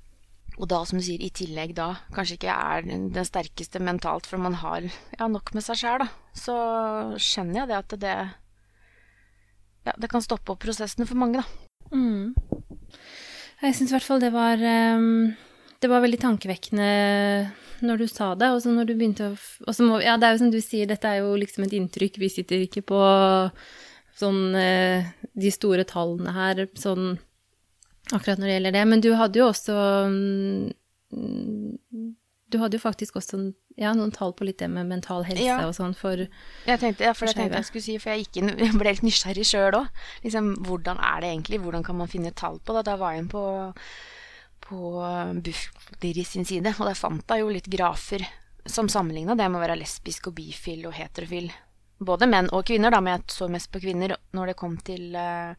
Og 0.60 0.68
da, 0.68 0.82
som 0.84 1.00
du 1.00 1.04
sier, 1.04 1.22
i 1.24 1.32
tillegg 1.32 1.72
da 1.78 1.94
kanskje 2.12 2.36
ikke 2.36 2.52
er 2.52 2.84
den 2.84 3.26
sterkeste 3.26 3.80
mentalt, 3.80 4.28
for 4.28 4.42
man 4.42 4.58
har 4.60 4.84
ja, 4.84 5.28
nok 5.28 5.54
med 5.56 5.64
seg 5.64 5.80
sjæl, 5.80 6.02
da. 6.04 6.08
Så 6.36 6.56
skjønner 7.16 7.62
jeg 7.62 7.70
det 7.70 7.78
at 7.78 7.96
det 8.02 8.16
Ja, 9.88 9.94
det 9.96 10.10
kan 10.12 10.20
stoppe 10.20 10.52
opp 10.52 10.60
prosessene 10.60 11.08
for 11.08 11.16
mange, 11.16 11.40
da. 11.40 11.96
Mm. 11.96 12.34
Jeg 13.60 13.76
syns 13.76 13.90
i 13.90 13.96
hvert 13.96 14.06
fall 14.06 14.20
det 14.22 14.30
var 14.30 14.60
um, 14.60 15.32
Det 15.82 15.88
var 15.90 16.04
veldig 16.04 16.20
tankevekkende 16.22 16.90
når 17.80 18.02
du 18.02 18.06
sa 18.12 18.34
det, 18.36 18.50
og 18.52 18.60
så 18.60 18.70
når 18.74 18.90
du 18.90 18.92
begynte 18.92 19.30
å 19.32 19.74
må, 19.88 20.02
Ja, 20.04 20.18
det 20.20 20.28
er 20.28 20.36
jo 20.36 20.42
som 20.42 20.52
du 20.52 20.60
sier, 20.60 20.84
dette 20.88 21.08
er 21.08 21.22
jo 21.22 21.32
liksom 21.40 21.64
et 21.64 21.72
inntrykk. 21.78 22.20
Vi 22.20 22.28
sitter 22.28 22.60
ikke 22.60 22.84
på 22.92 23.00
sånn 24.20 24.52
uh, 24.52 25.08
de 25.32 25.52
store 25.54 25.88
tallene 25.88 26.36
her, 26.36 26.66
sånn 26.76 27.14
akkurat 28.16 28.40
når 28.40 28.50
det 28.50 28.56
gjelder 28.56 28.76
det. 28.76 28.84
Men 28.92 29.04
du 29.04 29.10
hadde 29.18 29.40
jo 29.40 29.48
også 29.50 29.76
um, 30.06 30.70
Du 32.50 32.58
hadde 32.58 32.78
jo 32.78 32.82
faktisk 32.82 33.18
også 33.20 33.40
ja, 33.80 33.92
noen 33.96 34.12
tall 34.12 34.34
på 34.36 34.44
litt 34.44 34.58
det 34.60 34.68
med 34.72 34.88
mental 34.90 35.24
helse 35.24 35.46
ja. 35.46 35.60
og 35.64 35.72
sånn 35.76 35.94
for 35.96 36.20
jeg 36.20 36.80
tenkte, 36.82 37.06
Ja, 37.06 37.14
for 37.16 37.30
det 37.30 37.36
tenkte 37.38 37.60
jeg 37.60 37.68
skulle 37.68 37.84
si, 37.86 37.94
for 38.02 38.12
jeg, 38.12 38.26
inn, 38.36 38.52
jeg 38.66 38.76
ble 38.76 38.92
helt 38.92 39.06
nysgjerrig 39.06 39.46
sjøl 39.48 39.78
òg. 39.78 40.02
Liksom, 40.26 40.52
hvordan 40.66 41.00
er 41.00 41.22
det 41.22 41.32
egentlig? 41.32 41.62
Hvordan 41.64 41.86
kan 41.86 41.98
man 42.00 42.10
finne 42.10 42.34
tall 42.36 42.60
på 42.60 42.76
det? 42.76 42.84
Da 42.90 42.98
var 43.00 43.16
jeg 43.16 43.30
på, 43.32 43.44
på 44.66 44.92
Bufdir 45.46 46.22
sin 46.26 46.48
side, 46.48 46.74
og 46.76 46.90
der 46.90 46.98
fant 46.98 47.32
jeg 47.32 47.44
jo 47.44 47.54
litt 47.54 47.70
grafer 47.70 48.26
som 48.66 48.88
sammenligna 48.92 49.34
det 49.34 49.48
med 49.48 49.60
å 49.60 49.64
være 49.64 49.78
lesbisk 49.80 50.28
og 50.30 50.36
bifil 50.36 50.86
og 50.90 50.96
heterofil. 50.98 51.50
Både 52.00 52.28
menn 52.30 52.48
og 52.56 52.64
kvinner, 52.68 52.92
da, 52.92 53.00
men 53.04 53.18
jeg 53.18 53.34
så 53.34 53.48
mest 53.52 53.70
på 53.72 53.82
kvinner 53.82 54.14
når 54.36 54.52
det 54.52 54.58
kom 54.60 54.76
til 54.84 55.16
uh, 55.16 55.52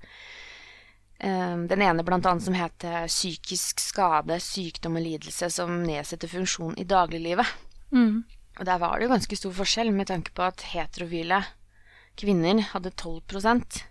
den 1.21 1.83
ene 1.85 2.01
blant 2.01 2.25
annet 2.25 2.41
som 2.41 2.55
het 2.57 2.85
psykisk 3.05 3.81
skade, 3.83 4.39
sykdom 4.41 4.95
og 4.97 5.03
lidelse 5.05 5.51
som 5.53 5.75
nedsetter 5.85 6.31
funksjon 6.31 6.73
i 6.81 6.85
dagliglivet. 6.89 7.45
Mm. 7.93 8.23
Og 8.57 8.65
der 8.65 8.81
var 8.81 8.97
det 8.97 9.05
jo 9.05 9.11
ganske 9.13 9.37
stor 9.37 9.53
forskjell 9.59 9.93
med 9.93 10.09
tanke 10.09 10.33
på 10.33 10.47
at 10.47 10.65
heterofile 10.71 11.43
kvinner 12.17 12.63
hadde 12.71 12.95
12% 12.97 13.83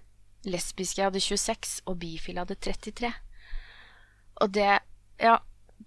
lesbiske 0.48 1.04
hadde 1.04 1.20
26 1.20 1.80
og 1.88 1.98
bifile 2.00 2.44
hadde 2.44 2.56
33. 2.56 3.12
Og 4.40 4.54
det 4.54 4.80
Ja, 5.20 5.36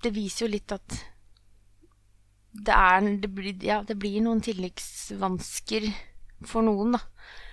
det 0.04 0.14
viser 0.14 0.46
jo 0.46 0.52
litt 0.54 0.72
at 0.72 1.00
det 2.54 2.74
er 2.74 3.02
Det 3.18 3.30
blir, 3.34 3.56
ja, 3.64 3.82
det 3.82 3.98
blir 3.98 4.22
noen 4.22 4.42
tilleggsvansker 4.42 5.88
for 6.46 6.62
noen, 6.62 6.92
da. 6.94 7.00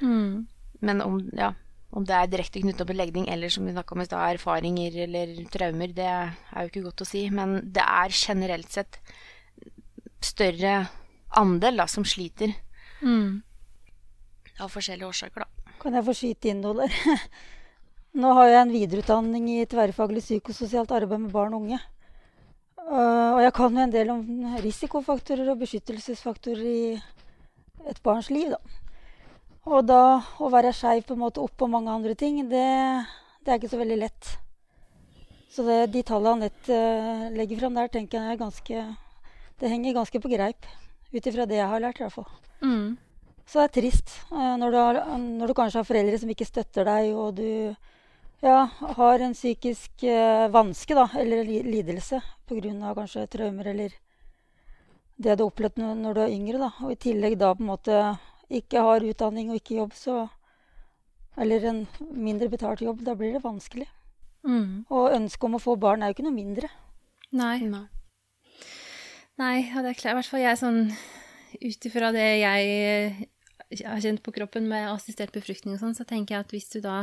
Mm. 0.02 0.46
Men 0.80 1.00
om, 1.00 1.30
ja, 1.32 1.54
om 1.90 2.06
det 2.06 2.14
er 2.14 2.30
direkte 2.30 2.62
knyttet 2.62 2.84
opp 2.84 2.90
til 2.92 3.00
legning 3.00 3.26
eller 3.32 3.50
som 3.50 3.66
vi 3.66 3.74
om 3.74 4.02
i 4.02 4.06
stad, 4.06 4.36
erfaringer 4.36 4.96
eller 5.06 5.32
traumer, 5.50 5.92
det 5.94 6.06
er 6.06 6.34
jo 6.62 6.70
ikke 6.70 6.84
godt 6.86 7.02
å 7.02 7.08
si. 7.08 7.24
Men 7.34 7.58
det 7.74 7.82
er 7.82 8.14
generelt 8.14 8.70
sett 8.70 9.00
større 10.22 10.74
andel 11.40 11.80
da, 11.82 11.86
som 11.90 12.06
sliter. 12.06 12.52
Mm. 13.02 13.40
Av 14.60 14.70
forskjellige 14.70 15.08
årsaker, 15.08 15.42
da. 15.42 15.74
Kan 15.80 15.96
jeg 15.96 16.06
få 16.06 16.14
skyte 16.14 16.52
inn 16.52 16.60
noe 16.62 16.84
der? 16.84 17.24
Nå 18.20 18.34
har 18.36 18.50
jeg 18.50 18.60
en 18.60 18.74
videreutdanning 18.74 19.48
i 19.54 19.66
tverrfaglig 19.70 20.22
psykososialt 20.24 20.92
arbeid 20.94 21.24
med 21.24 21.34
barn 21.34 21.56
og 21.56 21.64
unge. 21.64 21.80
Uh, 22.90 23.36
og 23.36 23.40
jeg 23.44 23.54
kan 23.54 23.76
jo 23.76 23.82
en 23.84 23.94
del 23.94 24.10
om 24.10 24.22
risikofaktorer 24.62 25.50
og 25.52 25.60
beskyttelsesfaktorer 25.62 26.62
i 26.66 26.80
et 27.90 28.00
barns 28.04 28.30
liv, 28.34 28.50
da. 28.50 28.89
Og 29.68 29.84
da 29.84 30.22
å 30.40 30.48
være 30.52 30.72
skeiv 30.72 31.04
på 31.08 31.16
en 31.16 31.24
måte 31.26 31.42
oppå 31.42 31.68
mange 31.68 31.92
andre 31.92 32.14
ting, 32.16 32.40
det, 32.48 32.64
det, 33.44 33.50
er 33.50 33.58
ikke 33.58 33.72
så 33.74 33.80
veldig 33.80 33.98
lett. 34.00 34.32
Så 35.52 35.66
det, 35.66 35.90
de 35.92 36.02
tallene 36.06 36.46
Anette 36.46 36.72
uh, 36.72 37.28
legger 37.34 37.60
fram 37.60 37.76
der, 37.76 37.90
tenker 37.92 38.22
jeg 38.22 38.36
er 38.36 38.40
ganske 38.40 38.84
det 39.60 39.68
henger 39.68 39.92
ganske 39.92 40.20
på 40.20 40.32
greip. 40.32 40.66
Ut 41.12 41.26
ifra 41.26 41.44
det 41.46 41.58
jeg 41.58 41.68
har 41.68 41.82
lært, 41.82 42.00
i 42.00 42.06
hvert 42.06 42.14
fall. 42.14 42.28
Mm. 42.64 42.96
Så 43.44 43.60
det 43.60 43.66
er 43.66 43.74
trist 43.74 44.12
eh, 44.30 44.54
når 44.60 44.72
du, 44.72 44.76
har, 44.78 44.98
når 45.18 45.50
du, 45.50 45.54
kanskje 45.58 45.80
har 45.80 45.88
foreldre 45.88 46.20
som 46.22 46.30
ikke 46.32 46.46
støtter 46.48 46.86
deg, 46.86 47.10
og 47.18 47.34
du 47.40 47.74
ja, 48.46 48.60
har 48.96 49.24
en 49.24 49.34
psykisk 49.36 50.04
eh, 50.06 50.46
vanske 50.54 50.96
da, 50.96 51.08
eller 51.18 51.44
lidelse 51.44 52.22
pga. 52.48 52.94
kanskje 52.96 53.26
traumer 53.32 53.72
eller 53.74 53.96
det 55.20 55.34
du 55.36 55.42
har 55.42 55.50
opplevd 55.50 55.82
når, 55.82 56.14
du 56.14 56.22
er 56.22 56.32
yngre. 56.32 56.62
Da. 56.62 56.70
Og 56.86 56.94
i 56.94 57.00
tillegg 57.04 57.36
da 57.42 57.52
på 57.52 57.66
en 57.66 57.72
måte 57.74 57.98
ikke 58.50 58.82
har 58.82 59.06
utdanning 59.06 59.52
og 59.52 59.60
ikke 59.60 59.80
jobb, 59.80 59.96
så 59.96 60.28
Eller 61.40 61.62
en 61.64 61.86
mindre 62.10 62.48
betalt 62.50 62.80
jobb, 62.82 63.04
da 63.06 63.14
blir 63.14 63.32
det 63.32 63.44
vanskelig. 63.44 63.86
Mm. 64.42 64.84
Og 64.90 65.14
ønsket 65.14 65.46
om 65.46 65.54
å 65.56 65.60
få 65.62 65.76
barn 65.78 66.02
er 66.02 66.10
jo 66.10 66.16
ikke 66.16 66.24
noe 66.26 66.34
mindre. 66.34 66.68
Nei. 67.30 67.60
Nei. 67.70 67.86
Nei, 69.38 69.54
ja, 69.70 69.80
det 69.80 69.92
er 69.92 70.00
klart. 70.00 70.12
I 70.12 70.18
hvert 70.18 70.30
fall 70.32 70.42
jeg 70.42 70.60
sånn 70.60 70.80
Ut 71.50 71.86
ifra 71.88 72.12
det 72.14 72.26
jeg 72.38 72.66
eh, 72.74 73.22
har 73.86 74.02
kjent 74.02 74.20
på 74.22 74.34
kroppen 74.34 74.68
med 74.70 74.90
assistert 74.90 75.32
befruktning 75.34 75.74
og 75.74 75.80
sånn, 75.80 75.96
så 75.98 76.06
tenker 76.06 76.36
jeg 76.36 76.44
at 76.44 76.52
hvis 76.54 76.68
du 76.74 76.78
da 76.84 76.98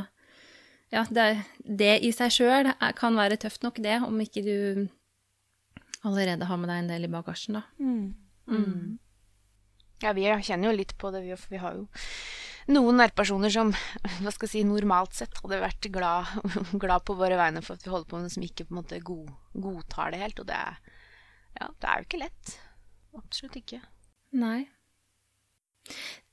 Ja, 0.94 1.04
det, 1.12 1.26
det 1.64 1.98
i 2.08 2.14
seg 2.16 2.32
sjøl 2.32 2.70
kan 2.96 3.18
være 3.20 3.40
tøft 3.42 3.66
nok, 3.66 3.82
det, 3.84 3.98
om 4.06 4.22
ikke 4.24 4.44
du 4.46 4.88
allerede 6.08 6.48
har 6.48 6.62
med 6.62 6.72
deg 6.72 6.80
en 6.80 6.94
del 6.94 7.08
i 7.08 7.12
bagasjen, 7.12 7.58
da. 7.60 7.66
Mm. 7.84 8.16
Mm. 8.48 8.96
Ja, 10.04 10.14
vi 10.14 10.28
kjenner 10.30 10.70
jo 10.70 10.78
litt 10.78 10.94
på 11.00 11.10
det, 11.14 11.24
for 11.40 11.56
vi 11.56 11.62
har 11.62 11.78
jo 11.78 11.88
noen 12.74 13.00
nærpersoner 13.00 13.52
som 13.54 13.74
hva 14.22 14.34
skal 14.34 14.48
jeg 14.48 14.54
si, 14.54 14.64
normalt 14.68 15.18
sett 15.18 15.38
hadde 15.42 15.62
vært 15.64 15.90
glad, 15.94 16.32
glad 16.84 17.06
på 17.08 17.18
våre 17.18 17.40
vegne 17.40 17.64
for 17.66 17.78
at 17.78 17.86
vi 17.86 17.94
holder 17.94 18.10
på 18.12 18.22
med 18.22 18.34
som 18.34 18.46
ikke 18.46 18.68
på 18.68 18.76
en 18.76 18.82
måte 18.82 19.04
god, 19.06 19.30
godtar 19.58 20.14
det 20.14 20.24
helt. 20.24 20.42
Og 20.44 20.50
det 20.50 20.58
er, 20.58 20.82
ja, 21.60 21.70
det 21.70 21.92
er 21.92 22.02
jo 22.02 22.10
ikke 22.10 22.24
lett. 22.26 22.58
Absolutt 23.18 23.60
ikke. 23.62 23.82
Nei. 24.38 24.68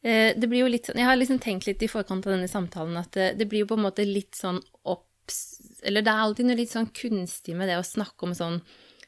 Eh, 0.02 0.34
det 0.36 0.48
blir 0.50 0.64
jo 0.64 0.70
litt 0.70 0.88
sånn 0.88 0.98
Jeg 0.98 1.06
har 1.06 1.16
liksom 1.16 1.38
tenkt 1.40 1.68
litt 1.68 1.82
i 1.86 1.88
forkant 1.88 2.26
av 2.26 2.34
denne 2.34 2.50
samtalen 2.50 2.96
at 2.98 3.12
det, 3.14 3.28
det 3.38 3.46
blir 3.48 3.62
jo 3.62 3.68
på 3.70 3.78
en 3.78 3.86
måte 3.86 4.04
litt 4.04 4.34
sånn 4.36 4.58
opps... 4.82 5.38
Eller 5.86 6.04
det 6.04 6.10
er 6.10 6.24
alltid 6.24 6.48
noe 6.50 6.58
litt 6.58 6.72
sånn 6.74 6.90
kunstig 6.92 7.54
med 7.56 7.70
det 7.70 7.78
å 7.78 7.86
snakke 7.86 8.26
om 8.26 8.34
sånn 8.36 8.58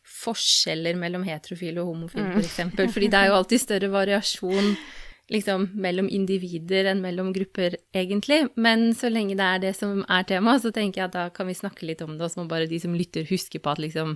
forskjeller 0.07 0.97
mellom 0.99 1.25
heterofile 1.27 1.83
og 1.83 1.90
homofile, 1.92 2.29
for 2.37 2.45
eksempel. 2.45 2.88
Fordi 2.92 3.11
det 3.12 3.19
er 3.19 3.31
jo 3.31 3.40
alltid 3.40 3.62
større 3.62 3.90
variasjon 3.92 4.77
liksom 5.33 5.71
mellom 5.83 6.07
individer 6.12 6.87
enn 6.92 7.03
mellom 7.03 7.33
grupper, 7.35 7.75
egentlig. 7.97 8.45
Men 8.55 8.92
så 8.95 9.11
lenge 9.11 9.35
det 9.38 9.47
er 9.47 9.62
det 9.64 9.73
som 9.79 10.05
er 10.05 10.27
tema, 10.29 10.55
så 10.62 10.71
tenker 10.75 11.03
jeg 11.03 11.09
at 11.09 11.16
da 11.16 11.25
kan 11.35 11.51
vi 11.51 11.57
snakke 11.59 11.88
litt 11.88 12.05
om 12.05 12.14
det, 12.14 12.23
og 12.23 12.33
så 12.33 12.42
må 12.42 12.49
bare 12.51 12.71
de 12.71 12.79
som 12.83 12.95
lytter, 12.95 13.27
huske 13.31 13.59
på 13.62 13.73
at 13.73 13.83
liksom 13.83 14.14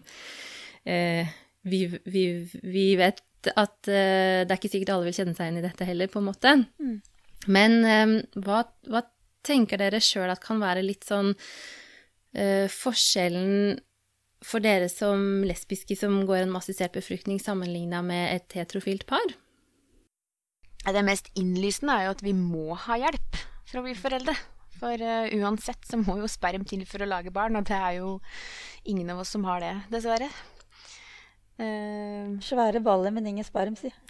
eh, 0.86 1.30
vi, 1.66 1.84
vi, 2.06 2.24
vi 2.62 2.86
vet 3.00 3.22
at 3.50 3.88
eh, 3.88 4.44
det 4.44 4.52
er 4.52 4.58
ikke 4.58 4.70
sikkert 4.70 4.94
alle 4.94 5.08
vil 5.08 5.16
kjenne 5.16 5.34
seg 5.34 5.48
igjen 5.48 5.62
i 5.62 5.66
dette 5.66 5.88
heller, 5.88 6.12
på 6.12 6.22
en 6.22 6.28
måte. 6.30 6.56
Men 7.50 7.78
eh, 7.82 8.16
hva, 8.44 8.62
hva 8.86 9.04
tenker 9.46 9.80
dere 9.80 10.02
sjøl 10.04 10.30
at 10.30 10.42
kan 10.44 10.60
være 10.62 10.84
litt 10.84 11.06
sånn 11.08 11.32
eh, 12.36 12.66
forskjellen 12.70 13.80
for 14.44 14.64
dere 14.64 14.88
som 14.88 15.44
lesbiske 15.44 15.96
som 15.98 16.22
går 16.28 16.44
en 16.44 16.54
massisert 16.54 16.94
befruktning, 16.96 17.40
sammenligna 17.42 18.00
med 18.04 18.34
et 18.36 18.56
heterofilt 18.56 19.06
par? 19.08 19.34
Det 20.80 21.02
mest 21.04 21.28
innlysende 21.36 21.92
er 21.92 22.06
jo 22.06 22.14
at 22.14 22.24
vi 22.24 22.32
må 22.36 22.72
ha 22.86 22.96
hjelp 23.02 23.36
for 23.68 23.80
å 23.80 23.84
bli 23.84 23.94
foreldre. 23.98 24.34
For 24.80 24.96
uh, 24.96 25.28
uansett 25.36 25.84
så 25.84 25.98
må 26.00 26.16
jo 26.22 26.30
sperm 26.30 26.64
til 26.64 26.86
for 26.88 27.04
å 27.04 27.10
lage 27.10 27.32
barn, 27.34 27.58
og 27.58 27.66
det 27.68 27.76
er 27.76 27.98
jo 27.98 28.14
ingen 28.88 29.12
av 29.12 29.20
oss 29.20 29.34
som 29.36 29.44
har 29.44 29.60
det, 29.60 29.74
dessverre. 29.92 30.30
Uh, 31.60 32.40
Svære 32.40 32.80
baller, 32.80 33.12
men 33.12 33.28
ingen 33.28 33.44
sperm, 33.44 33.76
si. 33.76 33.92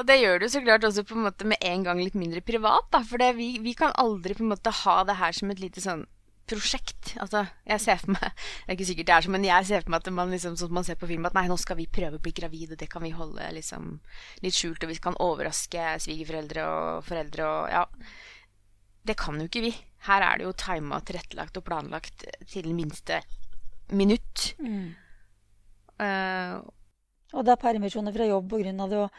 Og 0.00 0.06
det 0.08 0.16
gjør 0.18 0.40
det 0.40 0.46
jo 0.48 0.52
så 0.54 0.62
klart 0.64 0.84
også 0.88 1.04
på 1.06 1.14
en 1.14 1.26
måte 1.28 1.46
med 1.46 1.62
en 1.62 1.84
gang 1.86 1.98
litt 2.00 2.16
mindre 2.18 2.40
privat, 2.42 2.88
da. 2.90 3.02
For 3.06 3.20
det, 3.22 3.36
vi, 3.36 3.60
vi 3.62 3.74
kan 3.78 3.92
aldri 4.00 4.34
på 4.34 4.42
en 4.42 4.50
måte 4.50 4.72
ha 4.82 4.96
det 5.06 5.18
her 5.20 5.36
som 5.36 5.52
et 5.52 5.60
lite 5.62 5.84
sånn 5.84 6.06
prosjekt. 6.50 7.12
Altså, 7.22 7.44
jeg 7.68 7.80
ser 7.80 8.00
for 8.02 8.12
meg 8.16 8.24
Det 8.26 8.66
er 8.68 8.76
ikke 8.76 8.88
sikkert 8.88 9.06
det 9.08 9.14
er 9.14 9.24
sånn, 9.26 9.34
men 9.36 9.46
jeg 9.46 9.68
ser 9.68 9.84
for 9.84 9.94
meg 9.94 10.02
at 10.02 10.10
man 10.16 10.32
liksom, 10.34 10.56
sånn 10.58 10.68
som 10.70 10.74
man 10.78 10.86
ser 10.88 10.98
på 11.00 11.08
film, 11.10 11.26
at 11.28 11.36
nei, 11.38 11.46
nå 11.50 11.56
skal 11.60 11.78
vi 11.78 11.86
prøve 11.86 12.18
å 12.18 12.22
bli 12.24 12.32
gravid, 12.36 12.72
og 12.74 12.80
det 12.82 12.88
kan 12.92 13.02
vi 13.04 13.12
holde 13.16 13.46
liksom 13.56 13.88
litt 14.42 14.56
skjult, 14.58 14.82
og 14.84 14.90
vi 14.92 14.98
kan 15.02 15.16
overraske 15.22 15.86
svigerforeldre 16.06 16.66
og 16.66 17.04
foreldre 17.06 17.46
og 17.48 17.70
ja. 17.72 17.84
Det 19.02 19.16
kan 19.18 19.38
jo 19.40 19.48
ikke 19.48 19.64
vi. 19.64 19.72
Her 20.06 20.22
er 20.22 20.38
det 20.38 20.44
jo 20.46 20.52
tima, 20.58 21.00
tilrettelagt 21.02 21.56
og 21.58 21.64
planlagt 21.66 22.26
til 22.50 22.68
minste 22.74 23.22
minutt. 23.90 24.52
Eh, 26.02 26.58
Og 27.32 27.44
det 27.46 27.52
er 27.54 27.60
permisjoner 27.62 28.12
fra 28.12 28.26
jobb 28.28 28.52
av 28.52 28.90
det. 28.90 28.98
Og 28.98 29.10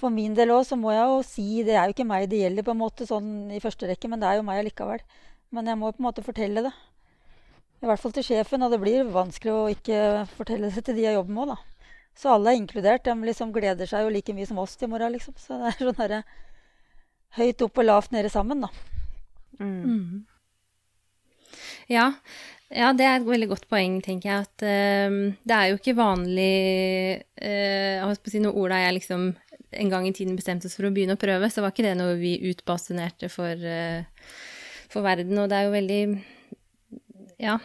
for 0.00 0.10
min 0.14 0.34
del 0.34 0.52
òg, 0.54 0.64
så 0.64 0.76
må 0.80 0.92
jeg 0.94 1.04
jo 1.10 1.22
si 1.26 1.62
Det 1.66 1.74
er 1.76 1.88
jo 1.88 1.94
ikke 1.96 2.06
meg 2.08 2.28
det 2.30 2.40
gjelder 2.40 2.64
på 2.64 2.72
en 2.72 2.80
måte 2.80 3.06
sånn 3.08 3.50
i 3.52 3.60
første 3.60 3.88
rekke, 3.90 4.08
men 4.08 4.20
det 4.22 4.28
er 4.28 4.38
jo 4.38 4.46
meg 4.46 4.60
allikevel. 4.62 5.02
Men 5.54 5.66
jeg 5.66 5.78
må 5.80 5.90
på 5.90 6.02
en 6.02 6.08
måte 6.08 6.24
fortelle 6.24 6.62
det. 6.66 6.72
I 7.80 7.88
hvert 7.88 8.02
fall 8.02 8.12
til 8.14 8.26
sjefen, 8.26 8.62
og 8.62 8.72
det 8.74 8.80
blir 8.82 9.08
vanskelig 9.10 9.52
å 9.54 9.68
ikke 9.72 10.00
fortelle 10.36 10.68
det 10.70 10.84
til 10.84 10.98
de 10.98 11.06
jeg 11.06 11.16
jobber 11.16 11.34
med 11.34 11.44
òg, 11.44 11.54
da. 11.54 11.96
Så 12.20 12.32
alle 12.34 12.52
er 12.52 12.60
inkludert. 12.60 13.06
De 13.06 13.14
liksom 13.24 13.52
gleder 13.54 13.88
seg 13.88 14.04
jo 14.04 14.12
like 14.12 14.34
mye 14.36 14.48
som 14.48 14.60
oss 14.60 14.76
til 14.76 14.90
i 14.90 14.92
morgen, 14.92 15.14
liksom. 15.16 15.36
Så 15.40 15.58
det 15.58 15.72
er 15.72 15.80
sånn 15.80 16.00
herre 16.02 16.22
høyt 17.38 17.62
opp 17.64 17.80
og 17.80 17.86
lavt 17.86 18.14
nede 18.14 18.30
sammen, 18.32 18.66
da. 18.66 18.70
Mm. 19.60 20.24
Ja. 21.90 22.06
ja, 22.70 22.92
det 22.96 23.06
er 23.06 23.18
et 23.18 23.28
veldig 23.28 23.50
godt 23.50 23.68
poeng, 23.70 24.00
tenker 24.04 24.30
jeg. 24.30 24.48
At 24.48 24.66
uh, 24.66 25.36
det 25.40 25.56
er 25.56 25.70
jo 25.70 25.80
ikke 25.80 25.98
vanlig 25.98 26.54
uh, 27.42 28.28
si 28.28 28.42
når 28.42 28.58
Ola 28.58 28.82
og 28.82 28.86
jeg 28.86 28.98
liksom 29.00 29.30
en 29.70 29.90
gang 29.90 30.06
i 30.08 30.12
tiden 30.14 30.38
bestemte 30.38 30.66
oss 30.66 30.76
for 30.76 30.88
å 30.88 30.94
begynne 30.94 31.14
å 31.14 31.20
prøve, 31.20 31.50
så 31.50 31.62
var 31.62 31.74
ikke 31.74 31.86
det 31.86 31.96
noe 31.98 32.16
vi 32.18 32.36
utbasunerte 32.50 33.30
for, 33.30 33.54
eh, 33.54 34.02
for 34.90 35.06
verden. 35.06 35.38
Og 35.38 35.50
det 35.50 35.58
er 35.58 35.68
jo 35.68 35.76
veldig 35.76 36.02
Ja. 37.40 37.58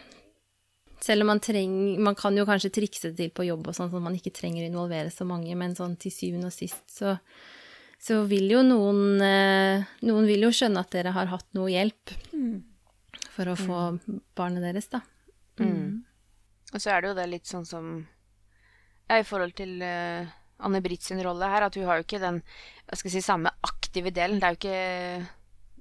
Selv 1.04 1.22
om 1.22 1.28
man 1.34 1.42
trenger 1.44 2.00
Man 2.00 2.16
kan 2.16 2.38
jo 2.38 2.46
kanskje 2.48 2.72
trikse 2.74 3.12
det 3.12 3.18
til 3.18 3.30
på 3.36 3.46
jobb 3.46 3.68
og 3.68 3.76
sånn, 3.76 3.92
sånn 3.92 4.02
at 4.02 4.08
man 4.08 4.16
ikke 4.18 4.34
trenger 4.34 4.64
å 4.64 4.72
involvere 4.72 5.12
så 5.12 5.28
mange, 5.28 5.54
men 5.56 5.76
sånn 5.76 5.98
til 6.00 6.14
syvende 6.14 6.50
og 6.50 6.56
sist 6.56 6.84
så 6.90 7.18
så 8.06 8.22
vil 8.30 8.50
jo 8.52 8.62
noen 8.62 9.22
eh, 9.24 9.86
Noen 10.06 10.28
vil 10.30 10.46
jo 10.46 10.52
skjønne 10.54 10.84
at 10.84 10.92
dere 10.94 11.14
har 11.16 11.30
hatt 11.32 11.48
noe 11.58 11.72
hjelp 11.72 12.12
for 13.36 13.52
å 13.52 13.56
få 13.60 13.80
barnet 14.38 14.64
deres, 14.64 14.88
da. 14.92 15.02
Mm. 15.60 16.04
Og 16.72 16.82
så 16.82 16.92
er 16.92 17.02
det 17.02 17.10
jo 17.10 17.18
det 17.18 17.26
litt 17.32 17.50
sånn 17.50 17.66
som 17.68 17.90
ja, 19.10 19.18
I 19.20 19.26
forhold 19.28 19.56
til 19.58 19.82
uh, 19.84 20.28
Anne-Britt 20.64 21.04
sin 21.04 21.20
rolle 21.24 21.50
her, 21.52 21.66
at 21.68 21.76
hun 21.76 21.88
har 21.88 22.00
jo 22.00 22.06
ikke 22.08 22.22
den 22.24 22.40
hva 22.42 22.98
skal 22.98 23.10
jeg 23.10 23.18
si, 23.18 23.26
samme 23.26 23.52
aktive 23.68 24.14
delen. 24.16 24.40
Det 24.40 24.48
er 24.48 24.56
jo 24.56 24.60
ikke 24.62 24.80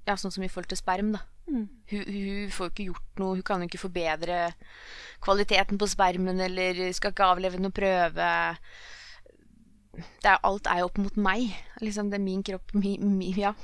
ja, 0.08 0.16
sånn 0.18 0.34
som 0.34 0.44
i 0.44 0.50
forhold 0.50 0.72
til 0.72 0.80
sperm, 0.80 1.14
da. 1.14 1.22
Mm. 1.44 1.68
Hun, 1.90 2.04
hun 2.08 2.50
får 2.54 2.70
ikke 2.72 2.88
gjort 2.88 3.20
noe, 3.20 3.36
hun 3.38 3.46
kan 3.46 3.62
jo 3.62 3.68
ikke 3.68 3.82
forbedre 3.82 4.40
kvaliteten 5.24 5.80
på 5.80 5.88
spermen, 5.90 6.40
eller 6.40 6.80
skal 6.96 7.14
ikke 7.14 7.30
avleve 7.34 7.60
noen 7.60 7.74
prøve. 7.74 8.28
Det 9.94 10.28
er, 10.28 10.40
alt 10.42 10.68
er 10.70 10.82
jo 10.82 10.90
opp 10.90 11.00
mot 11.00 11.18
meg. 11.20 11.54
Liksom 11.84 12.10
det 12.10 12.18
er 12.18 12.24
min 12.24 12.44
kropp, 12.46 12.74
mi, 12.76 12.96
mi, 12.98 13.32
ja. 13.38 13.54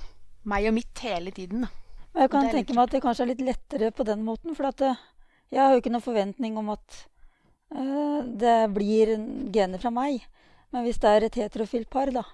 Meg 0.49 0.69
og 0.71 0.77
mitt 0.77 1.05
hele 1.05 1.33
tiden, 1.37 1.67
da. 1.67 1.73
Jeg 2.21 2.31
kan 2.33 2.49
tenke 2.51 2.75
meg 2.75 2.89
at 2.89 2.95
det 2.97 3.03
kanskje 3.05 3.23
er 3.23 3.31
litt 3.31 3.45
lettere 3.45 3.91
på 3.95 4.05
den 4.07 4.25
måten. 4.27 4.57
For 4.59 4.71
at 4.71 4.83
eh, 4.83 4.99
jeg 5.55 5.63
har 5.63 5.75
jo 5.75 5.83
ikke 5.83 5.93
noen 5.95 6.05
forventning 6.05 6.59
om 6.59 6.73
at 6.75 7.03
eh, 7.75 8.21
det 8.41 8.59
blir 8.75 9.15
gener 9.55 9.83
fra 9.83 9.93
meg. 9.95 10.25
Men 10.75 10.87
hvis 10.87 10.99
det 11.03 11.11
er 11.11 11.27
et 11.27 11.39
heterofilt 11.39 11.91
par, 11.91 12.11
da, 12.15 12.25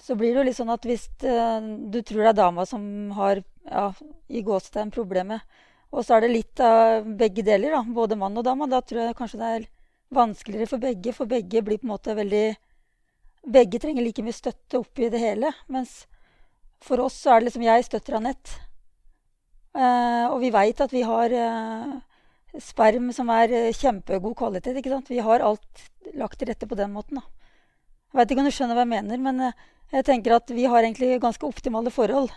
så 0.00 0.16
blir 0.16 0.32
det 0.32 0.40
jo 0.40 0.46
litt 0.48 0.56
sånn 0.56 0.72
at 0.72 0.86
hvis 0.88 1.08
eh, 1.28 1.68
du 1.92 2.00
tror 2.00 2.24
det 2.24 2.32
er 2.32 2.40
dama 2.40 2.64
som 2.68 2.84
har 3.18 3.42
ja, 3.68 3.90
i 4.32 4.42
gåstegn 4.46 4.92
problemet, 4.94 5.44
og 5.92 6.06
så 6.06 6.16
er 6.16 6.24
det 6.24 6.32
litt 6.32 6.60
av 6.64 7.04
begge 7.18 7.44
deler, 7.44 7.74
da, 7.76 7.82
både 7.84 8.16
mann 8.16 8.38
og 8.40 8.46
dama, 8.46 8.68
da 8.70 8.80
tror 8.80 9.04
jeg 9.04 9.16
kanskje 9.18 9.40
det 9.42 9.50
er 9.56 9.66
vanskeligere 10.12 10.70
for 10.70 10.82
begge. 10.82 11.12
For 11.16 11.28
begge 11.28 11.62
blir 11.64 11.80
på 11.80 11.88
en 11.88 11.96
måte 11.96 12.18
veldig 12.18 12.46
Begge 13.42 13.80
trenger 13.82 14.04
like 14.06 14.22
mye 14.22 14.36
støtte 14.36 14.78
oppi 14.78 15.08
det 15.10 15.18
hele. 15.18 15.48
Mens 15.66 16.04
for 16.78 17.00
oss 17.02 17.16
så 17.24 17.32
er 17.32 17.40
det 17.40 17.48
liksom 17.48 17.64
jeg 17.66 17.86
støtter 17.88 18.14
Anette. 18.14 18.52
Eh, 19.74 20.26
og 20.28 20.36
vi 20.44 20.52
veit 20.54 20.78
at 20.84 20.92
vi 20.94 21.02
har 21.02 21.34
eh, 21.34 21.96
sperm 22.62 23.10
som 23.16 23.32
er 23.34 23.50
eh, 23.50 23.74
kjempegod 23.74 24.36
kvalitet. 24.38 24.78
ikke 24.78 24.92
sant? 24.92 25.10
Vi 25.10 25.18
har 25.26 25.42
alt 25.42 25.82
lagt 26.14 26.38
til 26.38 26.52
rette 26.52 26.68
på 26.70 26.78
den 26.78 26.94
måten. 26.94 27.18
da. 27.18 27.26
Jeg 28.12 28.20
veit 28.20 28.32
ikke 28.32 28.42
om 28.44 28.48
du 28.48 28.52
skjønner 28.52 28.76
hva 28.76 28.84
jeg 28.84 28.92
mener, 28.92 29.20
men 29.24 29.40
eh, 29.48 29.60
jeg 29.92 30.04
tenker 30.08 30.36
at 30.36 30.52
vi 30.52 30.66
har 30.68 30.84
egentlig 30.84 31.16
ganske 31.20 31.48
optimale 31.48 31.92
forhold. 31.92 32.32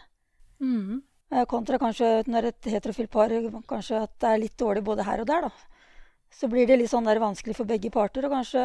Mm. 0.64 1.04
Eh, 1.34 1.46
kontra 1.52 1.80
kanskje 1.82 2.24
når 2.32 2.52
et 2.52 2.70
heterofilt 2.72 3.12
par 3.12 3.34
kanskje 3.68 4.04
at 4.06 4.14
det 4.22 4.30
er 4.32 4.44
litt 4.44 4.58
dårlig 4.60 4.86
både 4.88 5.06
her 5.08 5.24
og 5.24 5.28
der. 5.28 5.48
da. 5.50 5.52
Så 6.32 6.48
blir 6.52 6.68
det 6.68 6.80
litt 6.80 6.92
sånn 6.92 7.08
der 7.08 7.20
vanskelig 7.24 7.58
for 7.58 7.68
begge 7.68 7.92
parter. 7.92 8.28
Og 8.28 8.36
kanskje 8.36 8.64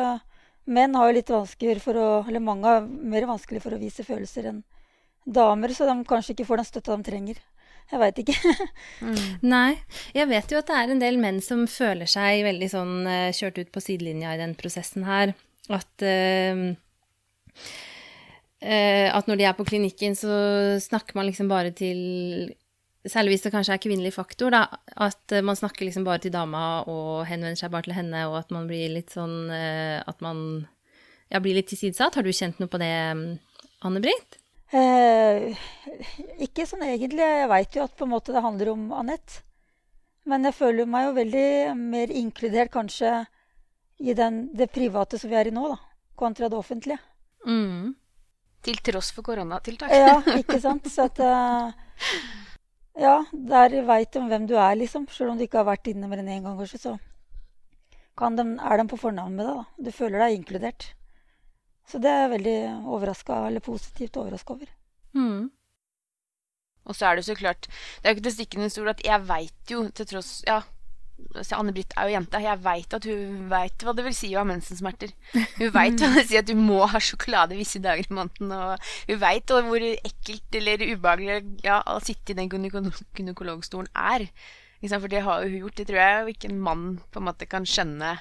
menn 0.71 0.95
har 0.95 1.11
jo 1.11 1.17
litt 1.17 1.33
vanskeligere 1.33 1.83
for 1.83 1.99
å 1.99 2.09
Eller 2.29 2.43
mange 2.43 2.67
har 2.69 2.85
mer 2.87 3.27
vanskelig 3.27 3.63
for 3.63 3.75
å 3.75 3.81
vise 3.81 4.07
følelser 4.07 4.51
enn 4.51 4.63
damer, 5.27 5.73
så 5.75 5.87
de 5.87 5.95
kanskje 6.09 6.35
ikke 6.35 6.47
får 6.49 6.61
den 6.61 6.69
støtta 6.69 6.97
de 6.97 7.07
trenger. 7.07 7.41
Jeg 7.91 7.99
veit 7.99 8.21
ikke. 8.23 8.35
Nei. 9.55 9.81
Jeg 10.15 10.29
vet 10.31 10.53
jo 10.53 10.61
at 10.61 10.69
det 10.71 10.77
er 10.79 10.93
en 10.93 11.03
del 11.03 11.19
menn 11.19 11.41
som 11.43 11.67
føler 11.71 12.07
seg 12.11 12.45
veldig 12.47 12.69
sånn 12.71 12.95
eh, 13.11 13.33
kjørt 13.35 13.59
ut 13.59 13.73
på 13.75 13.83
sidelinja 13.83 14.35
i 14.35 14.41
den 14.41 14.55
prosessen 14.59 15.07
her. 15.09 15.35
At 15.71 16.05
eh, 16.07 16.71
At 18.61 19.25
når 19.25 19.39
de 19.41 19.45
er 19.49 19.55
på 19.57 19.65
klinikken, 19.65 20.13
så 20.13 20.29
snakker 20.85 21.17
man 21.17 21.25
liksom 21.31 21.49
bare 21.49 21.71
til 21.73 22.51
Særlig 23.09 23.33
hvis 23.33 23.47
det 23.47 23.53
kanskje 23.55 23.73
er 23.79 23.81
kvinnelig 23.81 24.13
faktor, 24.13 24.53
da. 24.53 24.67
At 25.01 25.33
eh, 25.33 25.45
man 25.45 25.57
snakker 25.57 25.87
liksom 25.87 26.05
bare 26.05 26.21
til 26.21 26.35
dama 26.35 26.83
og 26.85 27.25
henvender 27.31 27.57
seg 27.57 27.73
bare 27.73 27.89
til 27.89 27.97
henne, 27.97 28.27
og 28.29 28.37
at 28.43 28.53
man 28.53 28.67
blir 28.69 28.93
litt 28.93 29.15
sånn 29.15 29.49
eh, 29.49 30.03
At 30.05 30.21
man 30.21 30.67
ja, 31.33 31.41
blir 31.41 31.57
litt 31.57 31.71
tilsidesatt. 31.73 32.19
Har 32.19 32.27
du 32.27 32.33
kjent 32.35 32.61
noe 32.61 32.69
på 32.69 32.81
det, 32.83 32.93
Anne-Britt? 33.87 34.37
Eh, 34.77 35.57
ikke 36.45 36.67
sånn 36.69 36.85
egentlig. 36.85 37.25
Jeg 37.25 37.49
veit 37.55 37.79
jo 37.79 37.87
at 37.87 37.97
på 37.97 38.05
en 38.05 38.13
måte 38.13 38.37
det 38.37 38.45
handler 38.45 38.75
om 38.75 38.91
Anette. 38.93 39.47
Men 40.29 40.45
jeg 40.45 40.59
føler 40.59 40.91
meg 40.91 41.07
jo 41.07 41.17
veldig 41.17 41.51
mer 41.81 42.13
inkludert 42.13 42.75
kanskje 42.75 43.23
i 43.97 44.13
den, 44.17 44.51
det 44.53 44.69
private 44.75 45.17
som 45.19 45.33
vi 45.33 45.41
er 45.41 45.49
i 45.49 45.55
nå, 45.55 45.65
da, 45.73 45.81
kontra 46.21 46.53
det 46.53 46.61
offentlige. 46.61 47.01
Mm. 47.47 47.95
Til 48.65 48.81
tross 48.85 49.11
for 49.17 49.25
koronatiltak. 49.25 49.93
Ja, 49.95 50.19
ikke 50.43 50.61
sant. 50.61 50.89
Så 50.93 51.09
at 51.09 51.21
uh, 51.25 51.73
Ja, 53.01 53.21
der 53.33 53.81
veit 53.89 54.13
de 54.13 54.25
hvem 54.29 54.49
du 54.51 54.57
er, 54.59 54.75
liksom. 54.77 55.07
Selv 55.09 55.33
om 55.33 55.39
du 55.39 55.47
ikke 55.47 55.63
har 55.63 55.71
vært 55.71 55.89
inne 55.93 56.11
med 56.11 56.21
den 56.21 56.29
én 56.29 56.45
gang, 56.45 56.59
kanskje, 56.59 56.83
så 56.83 56.97
de, 58.21 58.45
er 58.45 58.77
de 58.77 58.89
på 58.89 58.99
fornavn 59.01 59.37
med 59.37 59.47
deg. 59.47 59.63
da. 59.63 59.87
Du 59.87 59.95
føler 59.97 60.21
deg 60.21 60.37
inkludert. 60.37 60.91
Så 61.89 61.99
det 61.99 62.11
er 62.11 62.27
jeg 62.27 62.35
veldig 62.35 62.59
overraska, 62.85 63.47
eller 63.49 63.65
positivt 63.65 64.19
overraska 64.21 64.55
over. 64.55 64.69
Mm. 65.17 65.49
Og 66.85 66.97
så 66.97 67.07
er 67.07 67.17
det 67.17 67.25
så 67.27 67.35
klart 67.35 67.67
Det 67.67 68.05
er 68.05 68.13
jo 68.13 68.17
ikke 68.17 68.27
til 68.29 68.35
stikkende 68.37 68.69
stol 68.71 68.89
at 68.93 69.03
jeg 69.05 69.27
veit 69.29 69.73
jo, 69.73 69.83
til 69.91 70.07
tross 70.07 70.31
Ja, 70.47 70.61
Anne-Britt 71.57 71.95
er 71.97 72.09
jo 72.09 72.15
jente. 72.15 72.41
Jeg 72.43 72.63
veit 72.65 72.97
at 72.97 73.07
hun 73.09 73.45
veit 73.51 73.85
hva 73.87 73.95
det 73.97 74.07
vil 74.07 74.17
si 74.17 74.33
å 74.35 74.41
ha 74.41 74.47
mensensmerter. 74.49 75.13
Hun 75.33 75.71
veit 75.75 76.01
hva 76.01 76.09
det 76.09 76.15
vil 76.17 76.29
si 76.33 76.41
at 76.41 76.49
du 76.49 76.57
må 76.59 76.81
ha 76.91 77.03
sjokolade 77.03 77.59
visse 77.59 77.83
dager 77.83 78.09
i 78.09 78.17
måneden. 78.17 78.55
Og 78.57 78.91
hun 79.11 79.21
veit 79.23 79.55
hvor 79.55 79.87
ekkelt 79.91 80.59
eller 80.61 80.87
ubehagelig 80.91 81.39
ja, 81.67 81.81
å 81.87 82.01
sitte 82.05 82.35
i 82.35 82.39
den 82.41 82.51
gynekologstolen 82.51 83.91
er. 83.95 84.27
For 84.81 85.13
det 85.13 85.23
har 85.27 85.45
jo 85.45 85.53
hun 85.53 85.63
gjort. 85.67 85.79
Det 85.79 85.89
tror 85.91 86.03
jeg 86.03 86.35
ikke 86.35 86.51
en 86.51 86.61
mann 86.67 86.85
på 87.13 87.21
en 87.21 87.29
måte 87.29 87.49
kan 87.51 87.69
skjønne 87.69 88.17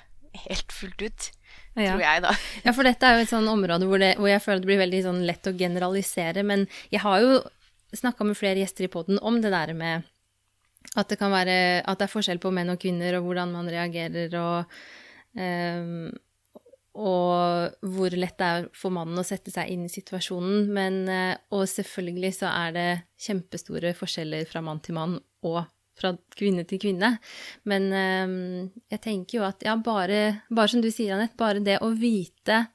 helt 0.46 0.74
fullt 0.76 1.02
ut. 1.02 1.32
Ja. 1.80 1.94
Tror 1.94 2.04
jeg, 2.04 2.22
da. 2.26 2.34
Ja, 2.66 2.74
for 2.76 2.86
dette 2.86 3.08
er 3.08 3.18
jo 3.18 3.26
et 3.26 3.32
sånn 3.32 3.48
område 3.50 3.88
hvor, 3.88 4.02
det, 4.02 4.16
hvor 4.20 4.30
jeg 4.30 4.44
føler 4.44 4.62
det 4.62 4.70
blir 4.70 4.82
veldig 4.84 5.02
sånn 5.06 5.24
lett 5.28 5.48
å 5.48 5.56
generalisere. 5.58 6.44
Men 6.46 6.68
jeg 6.94 7.04
har 7.06 7.24
jo 7.24 7.40
snakka 7.96 8.28
med 8.28 8.38
flere 8.38 8.62
gjester 8.62 8.86
i 8.86 8.92
poden 8.92 9.22
om 9.26 9.40
det 9.42 9.54
der 9.54 9.74
med 9.78 10.08
at 10.98 11.12
det 11.12 11.20
kan 11.20 11.34
være 11.34 11.58
at 11.84 12.00
det 12.00 12.08
er 12.08 12.12
forskjell 12.12 12.42
på 12.42 12.52
menn 12.56 12.72
og 12.74 12.80
kvinner, 12.82 13.20
og 13.20 13.28
hvordan 13.28 13.54
man 13.54 13.70
reagerer, 13.70 14.34
og, 14.40 14.80
um, 15.38 16.08
og 17.00 17.90
hvor 17.94 18.16
lett 18.18 18.40
det 18.40 18.48
er 18.48 18.70
for 18.76 18.94
mannen 18.96 19.22
å 19.22 19.26
sette 19.28 19.54
seg 19.54 19.70
inn 19.70 19.86
i 19.86 19.92
situasjonen. 19.94 20.72
Men, 20.74 21.02
uh, 21.06 21.36
og 21.54 21.68
selvfølgelig 21.70 22.34
så 22.42 22.54
er 22.54 22.74
det 22.76 22.88
kjempestore 23.28 23.94
forskjeller 23.98 24.50
fra 24.50 24.64
mann 24.66 24.82
til 24.86 24.98
mann 24.98 25.20
og 25.46 25.62
fra 26.00 26.14
kvinne 26.40 26.66
til 26.68 26.82
kvinne. 26.82 27.14
Men 27.70 27.90
um, 27.94 28.36
jeg 28.90 29.04
tenker 29.04 29.40
jo 29.40 29.48
at 29.48 29.64
ja, 29.68 29.76
bare, 29.78 30.42
bare 30.50 30.74
som 30.74 30.84
du 30.84 30.90
sier, 30.92 31.16
Anette, 31.16 31.38
bare 31.40 31.64
det 31.64 31.82
å 31.86 31.92
vite 31.94 32.66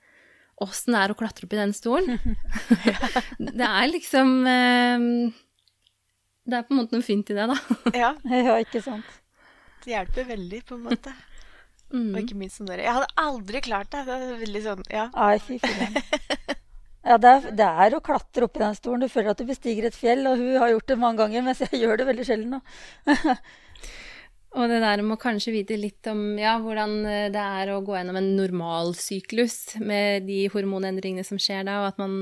åssen 0.62 0.94
det 0.94 1.00
er 1.00 1.12
å 1.12 1.16
klatre 1.18 1.48
opp 1.48 1.54
i 1.56 1.58
den 1.58 1.74
stolen. 1.74 2.20
det 3.58 3.66
er 3.66 3.88
liksom 3.90 4.36
um, 4.46 5.08
Det 6.44 6.58
er 6.58 6.66
på 6.66 6.74
en 6.74 6.82
måte 6.82 6.96
noe 6.96 7.04
fint 7.04 7.30
i 7.32 7.36
det, 7.36 7.46
da. 7.50 7.56
ja. 8.04 8.10
ja, 8.48 8.58
ikke 8.60 8.82
sant. 8.84 9.06
Det 9.84 9.92
hjelper 9.92 10.28
veldig, 10.32 10.60
på 10.68 10.76
en 10.78 10.84
måte. 10.90 11.14
Mm. 11.94 12.10
Og 12.10 12.20
ikke 12.24 12.36
minst 12.40 12.60
som 12.60 12.68
dere. 12.68 12.84
Jeg 12.84 12.96
hadde 12.96 13.10
aldri 13.20 13.62
klart 13.64 13.92
det. 13.92 14.04
Det 14.08 14.14
er 14.16 14.38
veldig 14.42 14.62
sånn, 14.64 14.84
ja. 14.92 15.08
Ai, 15.14 15.38
fy. 15.42 15.60
Ja, 17.04 17.18
det 17.20 17.30
er, 17.30 17.50
det 17.52 17.66
er, 17.84 17.94
å 17.96 18.00
klatre 18.04 18.46
opp 18.46 18.56
i 18.56 18.62
den 18.62 18.76
stolen. 18.78 19.04
Du 19.04 19.12
føler 19.12 19.34
at 19.34 19.40
du 19.40 19.44
bestiger 19.48 19.88
et 19.88 19.96
fjell, 19.96 20.24
og 20.28 20.40
hun 20.40 20.56
har 20.62 20.72
gjort 20.72 20.88
det 20.88 20.96
mange 21.00 21.20
ganger, 21.20 21.44
mens 21.44 21.60
jeg 21.66 21.82
gjør 21.82 22.00
det 22.00 22.08
veldig 22.08 22.24
sjelden 22.26 22.56
nå. 22.56 22.62
Og 24.54 24.70
det 24.70 24.78
der 24.84 25.00
med 25.02 25.16
å 25.16 25.18
kanskje 25.18 25.50
vite 25.50 25.74
litt 25.74 26.06
om 26.06 26.36
ja, 26.38 26.52
hvordan 26.62 26.92
eh, 27.10 27.26
det 27.34 27.42
er 27.42 27.72
å 27.74 27.80
gå 27.82 27.96
gjennom 27.96 28.20
en 28.20 28.28
normalsyklus 28.38 29.80
med 29.82 30.28
de 30.28 30.44
hormonendringene 30.52 31.26
som 31.26 31.40
skjer 31.42 31.66
da, 31.66 31.80
og 31.82 31.88
at 31.88 31.98
man 31.98 32.14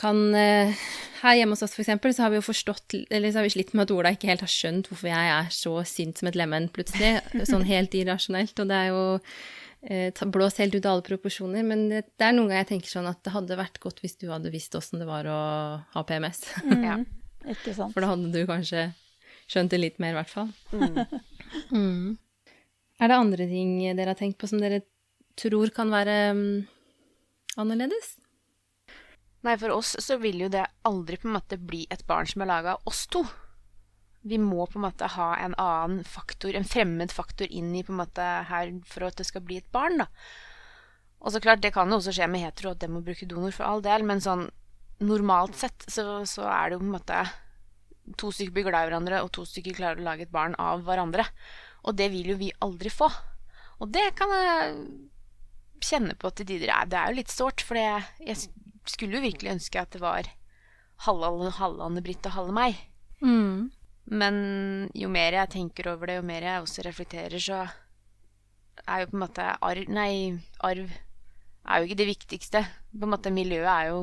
kan 0.00 0.34
eh, 0.34 0.74
Her 1.20 1.36
hjemme 1.36 1.52
hos 1.56 1.64
oss, 1.66 1.74
for 1.76 1.84
eksempel, 1.84 2.14
så 2.16 2.24
har 2.24 2.32
vi 2.32 2.40
jo 2.40 2.46
forstått 2.46 2.96
Eller 3.12 3.30
så 3.30 3.40
har 3.40 3.48
vi 3.48 3.52
slitt 3.52 3.74
med 3.76 3.84
at 3.84 3.94
Ola 3.94 4.14
ikke 4.16 4.30
helt 4.30 4.44
har 4.44 4.52
skjønt 4.52 4.88
hvorfor 4.88 5.10
jeg 5.10 5.32
er 5.36 5.50
så 5.54 5.74
sint 5.88 6.20
som 6.20 6.30
et 6.30 6.38
lemen 6.38 6.70
plutselig. 6.72 7.18
Sånn 7.50 7.66
helt 7.68 7.96
irrasjonelt. 7.96 8.54
Og 8.56 8.70
det 8.70 8.78
er 8.78 8.94
jo 8.94 9.02
blås 10.32 10.58
helt 10.60 10.74
ut 10.74 10.84
av 10.84 10.98
alle 10.98 11.06
proporsjoner. 11.06 11.64
Men 11.66 11.86
det, 11.92 12.04
er 12.18 12.34
noen 12.36 12.48
ganger 12.48 12.64
jeg 12.64 12.70
tenker 12.74 12.94
sånn 12.94 13.10
at 13.10 13.20
det 13.24 13.34
hadde 13.36 13.60
vært 13.60 13.80
godt 13.82 14.02
hvis 14.04 14.18
du 14.20 14.28
hadde 14.32 14.52
visst 14.52 14.74
åssen 14.76 15.00
det 15.00 15.08
var 15.08 15.28
å 15.28 15.40
ha 15.94 16.04
PMS. 16.08 16.42
Mm, 16.64 16.84
ja. 16.88 16.98
Ikke 17.48 17.72
sant. 17.76 17.94
For 17.94 18.04
da 18.04 18.12
hadde 18.12 18.32
du 18.32 18.42
kanskje 18.48 18.90
skjønt 19.50 19.72
det 19.72 19.80
litt 19.80 20.00
mer, 20.02 20.14
i 20.14 20.18
hvert 20.20 20.32
fall. 20.32 20.50
Mm. 20.72 21.20
mm. 21.76 22.08
Er 23.00 23.08
det 23.08 23.16
andre 23.16 23.46
ting 23.48 23.78
dere 23.96 24.12
har 24.12 24.18
tenkt 24.18 24.38
på 24.40 24.48
som 24.50 24.60
dere 24.60 24.82
tror 25.40 25.72
kan 25.74 25.92
være 25.92 26.16
um, 26.36 26.42
annerledes? 27.60 28.19
Nei, 29.46 29.56
for 29.56 29.72
oss 29.72 29.94
så 30.04 30.18
vil 30.20 30.42
jo 30.44 30.50
det 30.52 30.66
aldri 30.88 31.16
på 31.20 31.28
en 31.28 31.38
måte 31.38 31.56
bli 31.56 31.86
et 31.90 32.04
barn 32.08 32.28
som 32.28 32.44
er 32.44 32.50
laga 32.50 32.74
av 32.76 32.90
oss 32.90 33.06
to. 33.08 33.24
Vi 34.20 34.36
må 34.36 34.66
på 34.68 34.76
en 34.76 34.84
måte 34.84 35.08
ha 35.14 35.30
en 35.40 35.56
annen 35.56 36.04
faktor, 36.04 36.52
en 36.54 36.68
fremmed 36.68 37.12
faktor 37.12 37.48
inn 37.48 37.72
i 37.72 37.84
på 37.86 37.94
en 37.94 38.02
måte 38.02 38.26
her 38.50 38.74
for 38.88 39.08
at 39.08 39.16
det 39.16 39.24
skal 39.30 39.44
bli 39.46 39.62
et 39.62 39.70
barn, 39.72 40.02
da. 40.02 40.10
Og 41.20 41.32
så 41.32 41.40
klart, 41.40 41.62
det 41.64 41.72
kan 41.72 41.88
jo 41.88 41.98
også 42.00 42.12
skje 42.16 42.28
med 42.32 42.44
hetero 42.44 42.72
at 42.72 42.80
de 42.80 42.88
må 42.92 43.00
bruke 43.04 43.28
donor 43.28 43.52
for 43.56 43.68
all 43.68 43.82
del, 43.84 44.04
men 44.08 44.20
sånn 44.24 44.46
normalt 45.00 45.56
sett 45.56 45.88
så, 45.88 46.20
så 46.28 46.44
er 46.48 46.68
det 46.68 46.76
jo 46.76 46.82
på 46.82 46.88
en 46.90 46.94
måte 46.98 47.24
to 48.20 48.30
stykker 48.32 48.54
blir 48.56 48.68
glad 48.68 48.86
i 48.86 48.90
hverandre, 48.90 49.20
og 49.24 49.32
to 49.36 49.44
stykker 49.48 49.76
klarer 49.76 50.00
å 50.00 50.04
lage 50.04 50.26
et 50.26 50.32
barn 50.32 50.56
av 50.60 50.84
hverandre. 50.84 51.24
Og 51.88 51.96
det 51.96 52.10
vil 52.12 52.32
jo 52.32 52.40
vi 52.40 52.50
aldri 52.64 52.92
få. 52.92 53.08
Og 53.80 53.92
det 53.92 54.10
kan 54.18 54.32
jeg 54.34 54.72
kjenne 55.84 56.16
på 56.20 56.32
til 56.36 56.48
tider. 56.48 56.72
Det 56.88 56.98
er 56.98 57.12
jo 57.12 57.20
litt 57.20 57.32
sårt, 57.32 57.64
for 57.64 57.80
jeg 57.80 58.36
skulle 58.88 59.18
jo 59.18 59.24
virkelig 59.24 59.56
ønske 59.56 59.82
at 59.82 59.92
det 59.92 60.00
var 60.02 60.30
halve, 61.06 61.50
Anne-Britt 61.84 62.26
og 62.28 62.36
halve 62.36 62.56
meg. 62.56 62.80
Mm. 63.20 63.70
Men 64.10 64.36
jo 64.96 65.10
mer 65.12 65.36
jeg 65.36 65.52
tenker 65.54 65.92
over 65.92 66.10
det, 66.10 66.18
jo 66.20 66.26
mer 66.26 66.46
jeg 66.46 66.64
også 66.64 66.84
reflekterer, 66.86 67.38
så 67.38 67.66
er 68.86 69.02
jo 69.02 69.10
på 69.10 69.18
en 69.18 69.24
måte 69.26 69.44
arv 69.60 69.92
Nei, 69.92 70.40
arv 70.64 70.88
er 70.90 71.78
jo 71.78 71.86
ikke 71.86 72.00
det 72.00 72.08
viktigste. 72.08 72.64
På 72.96 73.06
en 73.06 73.14
måte 73.14 73.32
Miljøet 73.34 73.70
er 73.70 73.90
jo 73.92 74.00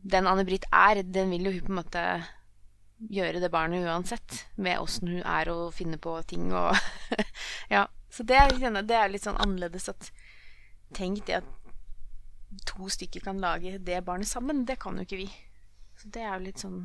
den 0.00 0.26
Anne-Britt 0.26 0.66
er, 0.72 1.02
den 1.04 1.30
vil 1.34 1.48
jo 1.48 1.56
hun 1.58 1.66
på 1.66 1.72
en 1.74 1.80
måte 1.82 2.04
gjøre 3.10 3.40
det 3.40 3.52
barnet 3.52 3.84
uansett. 3.84 4.44
Med 4.56 4.80
åssen 4.80 5.08
hun 5.12 5.22
er 5.24 5.50
å 5.52 5.70
finne 5.74 6.00
på 6.00 6.16
ting 6.28 6.52
og 6.52 6.76
Ja. 7.74 7.86
Så 8.10 8.24
det 8.26 8.34
er, 8.34 8.50
det 8.82 8.96
er, 8.96 9.10
litt 9.12 9.22
sånn 9.22 9.38
annerledes 9.38 9.86
at 9.92 10.10
Tenk 10.90 11.20
det 11.28 11.36
at 11.36 11.50
to 12.66 12.88
stykker 12.90 13.24
kan 13.24 13.40
lage 13.40 13.78
det 13.78 14.04
barnet 14.04 14.28
sammen. 14.28 14.64
Det 14.64 14.78
kan 14.80 14.96
jo 14.96 15.06
ikke 15.06 15.22
vi. 15.22 15.30
Så 16.00 16.10
det 16.10 16.22
er 16.24 16.34
jo 16.34 16.46
litt 16.46 16.62
sånn 16.62 16.78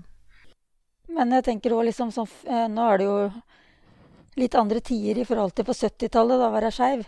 Men 1.15 1.32
jeg 1.32 1.45
tenker 1.45 1.71
òg 1.71 1.86
liksom 1.88 2.10
sånn 2.12 2.28
Nå 2.73 2.88
er 2.91 2.97
det 2.99 3.06
jo 3.06 3.19
litt 4.36 4.56
andre 4.60 4.82
tider 4.84 5.21
i 5.21 5.28
forhold 5.28 5.54
til 5.56 5.63
på 5.63 5.71
70-tallet, 5.71 6.41
da 6.41 6.49
var 6.51 6.65
jeg 6.67 6.75
skeiv. 6.75 7.06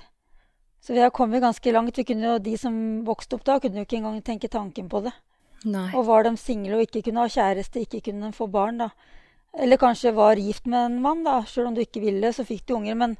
Så 0.79 0.93
vi 0.95 1.01
har 1.03 1.11
kommet 1.11 1.43
ganske 1.43 1.71
langt. 1.75 1.97
Vi 1.97 2.05
kunne 2.07 2.29
jo, 2.29 2.37
De 2.39 2.53
som 2.57 2.75
vokste 3.03 3.35
opp 3.35 3.43
da, 3.43 3.57
kunne 3.59 3.81
jo 3.81 3.87
ikke 3.87 3.97
engang 3.99 4.21
tenke 4.23 4.47
tanken 4.47 4.87
på 4.87 5.01
det. 5.03 5.11
Nei. 5.67 5.89
Og 5.97 6.05
var 6.07 6.23
de 6.23 6.35
single 6.39 6.77
og 6.77 6.85
ikke 6.85 7.01
kunne 7.09 7.25
ha 7.25 7.33
kjæreste, 7.33 7.83
ikke 7.83 8.05
kunne 8.11 8.31
få 8.35 8.47
barn, 8.51 8.79
da. 8.85 8.91
Eller 9.57 9.81
kanskje 9.81 10.13
var 10.15 10.39
gift 10.39 10.69
med 10.69 10.85
en 10.85 11.01
mann, 11.03 11.25
da. 11.25 11.41
Sjøl 11.49 11.71
om 11.71 11.75
du 11.75 11.81
ikke 11.83 12.03
ville, 12.03 12.31
så 12.31 12.45
fikk 12.47 12.67
du 12.67 12.77
unger. 12.77 12.95
Men 12.95 13.17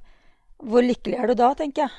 hvor 0.64 0.86
lykkelig 0.86 1.18
er 1.18 1.28
du 1.28 1.36
da, 1.42 1.52
tenker 1.58 1.88
jeg. 1.88 1.98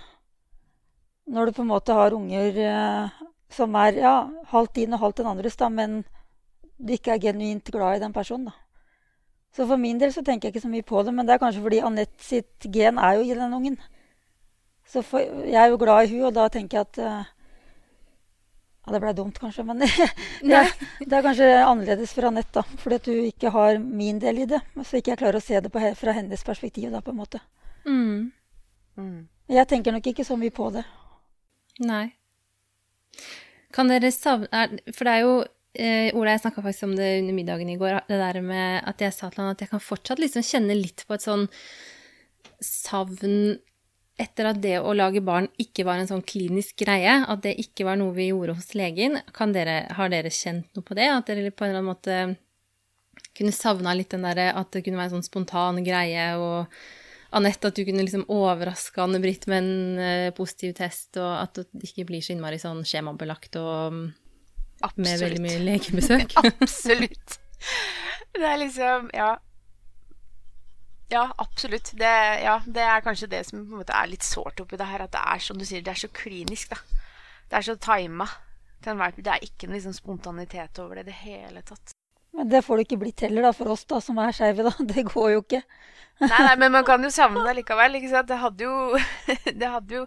Når 1.29 1.47
du 1.47 1.59
på 1.59 1.65
en 1.67 1.73
måte 1.75 1.93
har 1.93 2.17
unger 2.17 2.63
eh, 2.65 3.19
som 3.51 3.75
er 3.81 3.99
ja, 3.99 4.15
halvt 4.53 4.75
din 4.77 4.95
og 4.97 5.03
halvt 5.03 5.23
den 5.23 5.31
andres, 5.33 5.57
da, 5.57 5.69
men 5.73 6.03
du 6.79 6.93
ikke 6.95 7.15
er 7.15 7.23
genuint 7.23 7.71
glad 7.73 7.99
i 7.99 8.03
den 8.05 8.13
personen, 8.13 8.51
da. 8.51 8.57
Så 9.57 9.65
for 9.67 9.81
min 9.81 9.99
del 9.99 10.13
så 10.13 10.23
tenker 10.23 10.49
jeg 10.49 10.55
ikke 10.55 10.67
så 10.67 10.71
mye 10.71 10.85
på 10.87 11.01
det, 11.03 11.15
men 11.15 11.27
det 11.27 11.35
er 11.35 11.41
kanskje 11.43 11.63
fordi 11.65 11.81
Anette 11.83 12.23
sitt 12.23 12.69
gen 12.69 12.99
er 13.01 13.17
jo 13.17 13.25
i 13.25 13.35
den 13.35 13.55
ungen. 13.57 13.79
Så 14.87 15.03
for, 15.03 15.25
jeg 15.25 15.57
er 15.57 15.73
jo 15.73 15.81
glad 15.81 16.05
i 16.05 16.13
hun, 16.13 16.29
og 16.29 16.35
da 16.37 16.47
tenker 16.53 16.79
jeg 16.79 16.87
at 16.87 17.01
uh, 17.01 17.31
ja, 18.85 18.93
det 18.95 19.01
ble 19.03 19.15
dumt, 19.17 19.41
kanskje, 19.41 19.65
men 19.69 19.81
det, 19.83 19.89
det, 20.45 21.09
er 21.13 21.25
kanskje 21.25 21.49
annerledes 21.65 22.13
for 22.17 22.29
Anette, 22.29 22.61
da. 22.61 22.79
Fordi 22.85 23.01
at 23.01 23.11
hun 23.11 23.25
ikke 23.33 23.53
har 23.57 23.81
min 23.81 24.21
del 24.23 24.45
i 24.45 24.47
det. 24.49 24.61
Så 24.85 25.01
ikke 25.01 25.15
jeg 25.15 25.23
klarer 25.25 25.41
å 25.41 25.45
se 25.45 25.61
det 25.65 25.73
på, 25.73 25.83
fra 25.99 26.15
hennes 26.17 26.45
perspektiv, 26.45 26.93
da, 26.93 27.03
på 27.05 27.13
en 27.13 27.21
måte. 27.21 27.43
Mm. 27.89 28.31
Mm. 29.01 29.19
Jeg 29.49 29.69
tenker 29.69 29.97
nok 29.97 30.09
ikke 30.13 30.25
så 30.29 30.37
mye 30.41 30.55
på 30.55 30.71
det. 30.77 30.85
Nei. 31.85 32.07
Kan 33.75 33.91
dere 33.93 34.11
savne 34.15 34.81
For 34.95 35.05
det 35.05 35.15
er 35.15 35.23
jo 35.25 35.35
eh, 35.79 36.11
Ola, 36.17 36.35
jeg 36.35 36.45
snakka 36.47 36.65
faktisk 36.65 36.89
om 36.89 36.97
det 36.99 37.09
under 37.21 37.37
middagen 37.37 37.71
i 37.73 37.79
går. 37.81 38.03
Det 38.09 38.19
der 38.21 38.41
med 38.45 38.83
at 38.89 39.05
jeg 39.05 39.15
sa 39.17 39.31
til 39.31 39.45
han 39.45 39.55
at 39.55 39.65
jeg 39.65 39.73
kan 39.73 39.85
fortsatt 39.85 40.23
liksom 40.23 40.47
kjenne 40.47 40.77
litt 40.79 41.05
på 41.09 41.17
et 41.17 41.25
sånn 41.25 41.49
savn 42.65 43.59
etter 44.19 44.49
at 44.51 44.59
det 44.59 44.79
å 44.83 44.95
lage 44.99 45.23
barn 45.23 45.47
ikke 45.63 45.85
var 45.87 46.01
en 46.01 46.09
sånn 46.11 46.25
klinisk 46.27 46.81
greie, 46.83 47.21
at 47.23 47.43
det 47.45 47.55
ikke 47.63 47.87
var 47.87 48.01
noe 48.01 48.17
vi 48.17 48.33
gjorde 48.33 48.57
hos 48.59 48.73
legen, 48.75 49.21
dere, 49.55 49.77
har 49.95 50.11
dere 50.11 50.33
kjent 50.35 50.67
noe 50.75 50.87
på 50.87 50.97
det? 50.99 51.07
At 51.13 51.31
dere 51.31 51.53
på 51.55 51.65
en 51.65 51.71
eller 51.71 51.85
annen 51.85 51.93
måte 51.93 52.17
kunne 53.39 53.55
savna 53.55 53.95
litt 53.95 54.11
den 54.11 54.27
derre 54.27 54.51
at 54.59 54.73
det 54.75 54.83
kunne 54.83 54.99
være 54.99 55.13
en 55.13 55.19
sånn 55.19 55.29
spontan 55.29 55.79
greie, 55.87 56.33
og 56.35 56.67
Anette, 57.37 57.69
at 57.69 57.77
du 57.77 57.85
kunne 57.85 58.05
liksom 58.07 58.25
overraske 58.33 59.03
Anne-Britt 59.03 59.45
med 59.51 59.59
en 59.61 59.99
uh, 60.01 60.31
positiv 60.37 60.73
test, 60.79 61.19
og 61.21 61.35
at 61.43 61.61
det 61.61 61.91
ikke 61.91 62.07
blir 62.09 62.25
så 62.25 62.33
innmari 62.33 62.61
sånn 62.63 62.81
skjemabelagt 62.89 63.59
og 63.61 63.99
Absolutt. 64.79 65.03
med 65.05 65.21
veldig 65.25 65.43
mye 65.45 65.59
legebesøk. 65.67 66.39
Absolutt. 66.45 67.39
Det 68.33 68.49
er 68.49 68.59
liksom 68.63 69.13
Ja. 69.15 69.37
Ja, 71.09 71.23
absolutt. 71.41 71.95
Det, 71.97 72.09
ja, 72.45 72.59
det, 72.67 72.83
er 72.85 73.01
kanskje 73.01 73.31
det 73.33 73.47
som 73.49 73.63
er 73.81 74.11
litt 74.11 74.27
sårt 74.27 74.61
oppi 74.61 74.77
det 74.77 74.91
her. 74.91 75.07
At 75.07 75.15
det 75.15 75.23
er 75.25 75.41
som 75.41 75.57
du 75.57 75.65
sier, 75.65 75.81
det 75.81 75.95
er 75.95 76.03
så 76.03 76.11
klinisk, 76.13 76.75
da. 76.75 77.07
Det 77.49 77.57
er 77.57 77.65
så 77.65 77.77
tima. 77.81 78.27
Det 78.85 78.93
er 78.93 79.47
ikke 79.47 79.71
noe 79.71 79.79
liksom 79.79 79.97
spontanitet 79.97 80.77
over 80.85 81.01
det 81.01 81.07
i 81.07 81.09
det 81.09 81.17
hele 81.23 81.63
tatt. 81.65 81.97
Men 82.37 82.51
det 82.53 82.65
får 82.67 82.79
det 82.79 82.89
ikke 82.89 83.01
blitt 83.03 83.23
heller, 83.25 83.49
da, 83.49 83.55
for 83.57 83.73
oss 83.75 83.87
da, 83.89 84.01
som 84.05 84.19
er 84.23 84.35
skeive. 84.37 84.69
Det 84.93 85.07
går 85.09 85.33
jo 85.37 85.41
ikke. 85.45 85.63
nei, 86.19 86.39
nei, 86.43 86.55
men 86.59 86.73
man 86.75 86.87
kan 86.87 87.03
jo 87.03 87.11
savne 87.15 87.45
det 87.47 87.57
likevel. 87.61 87.99
Ikke 87.99 88.13
sant? 88.13 88.31
Det 88.31 88.39
hadde 88.43 88.69
jo, 88.69 89.01
det 89.63 89.73
hadde 89.73 90.01
jo 90.01 90.05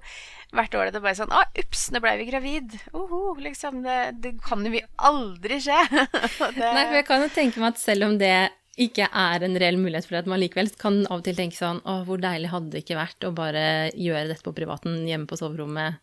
vært 0.55 0.77
ålreit 0.77 0.97
å 0.99 1.03
bare 1.03 1.17
sånn 1.17 1.36
Å, 1.36 1.43
ups, 1.63 1.89
nå 1.95 2.01
ble 2.03 2.15
vi 2.21 2.29
gravid. 2.29 2.79
Oho, 2.97 3.36
liksom. 3.41 3.81
Det, 3.86 3.99
det 4.23 4.36
kan 4.45 4.63
jo 4.65 4.73
vi 4.73 4.84
aldri 5.12 5.62
skje. 5.63 5.84
det... 5.91 6.65
Nei, 6.65 6.88
for 6.88 6.97
jeg 6.99 7.07
kan 7.10 7.25
jo 7.25 7.31
tenke 7.36 7.63
meg 7.63 7.73
at 7.73 7.84
selv 7.84 8.10
om 8.10 8.17
det 8.21 8.36
ikke 8.81 9.10
er 9.12 9.43
en 9.43 9.57
reell 9.60 9.75
mulighet 9.77 10.07
for 10.07 10.17
at 10.21 10.29
man 10.31 10.39
likevel 10.39 10.69
kan 10.79 11.01
av 11.10 11.19
og 11.19 11.25
til 11.25 11.36
tenke 11.38 11.57
sånn 11.57 11.81
Å, 11.84 12.01
hvor 12.07 12.21
deilig 12.23 12.53
hadde 12.53 12.71
det 12.71 12.86
ikke 12.86 12.97
vært 12.97 13.27
å 13.27 13.34
bare 13.36 13.63
gjøre 13.99 14.29
dette 14.29 14.45
på 14.45 14.55
privaten 14.55 15.01
hjemme 15.10 15.27
på 15.29 15.38
soverommet, 15.38 15.99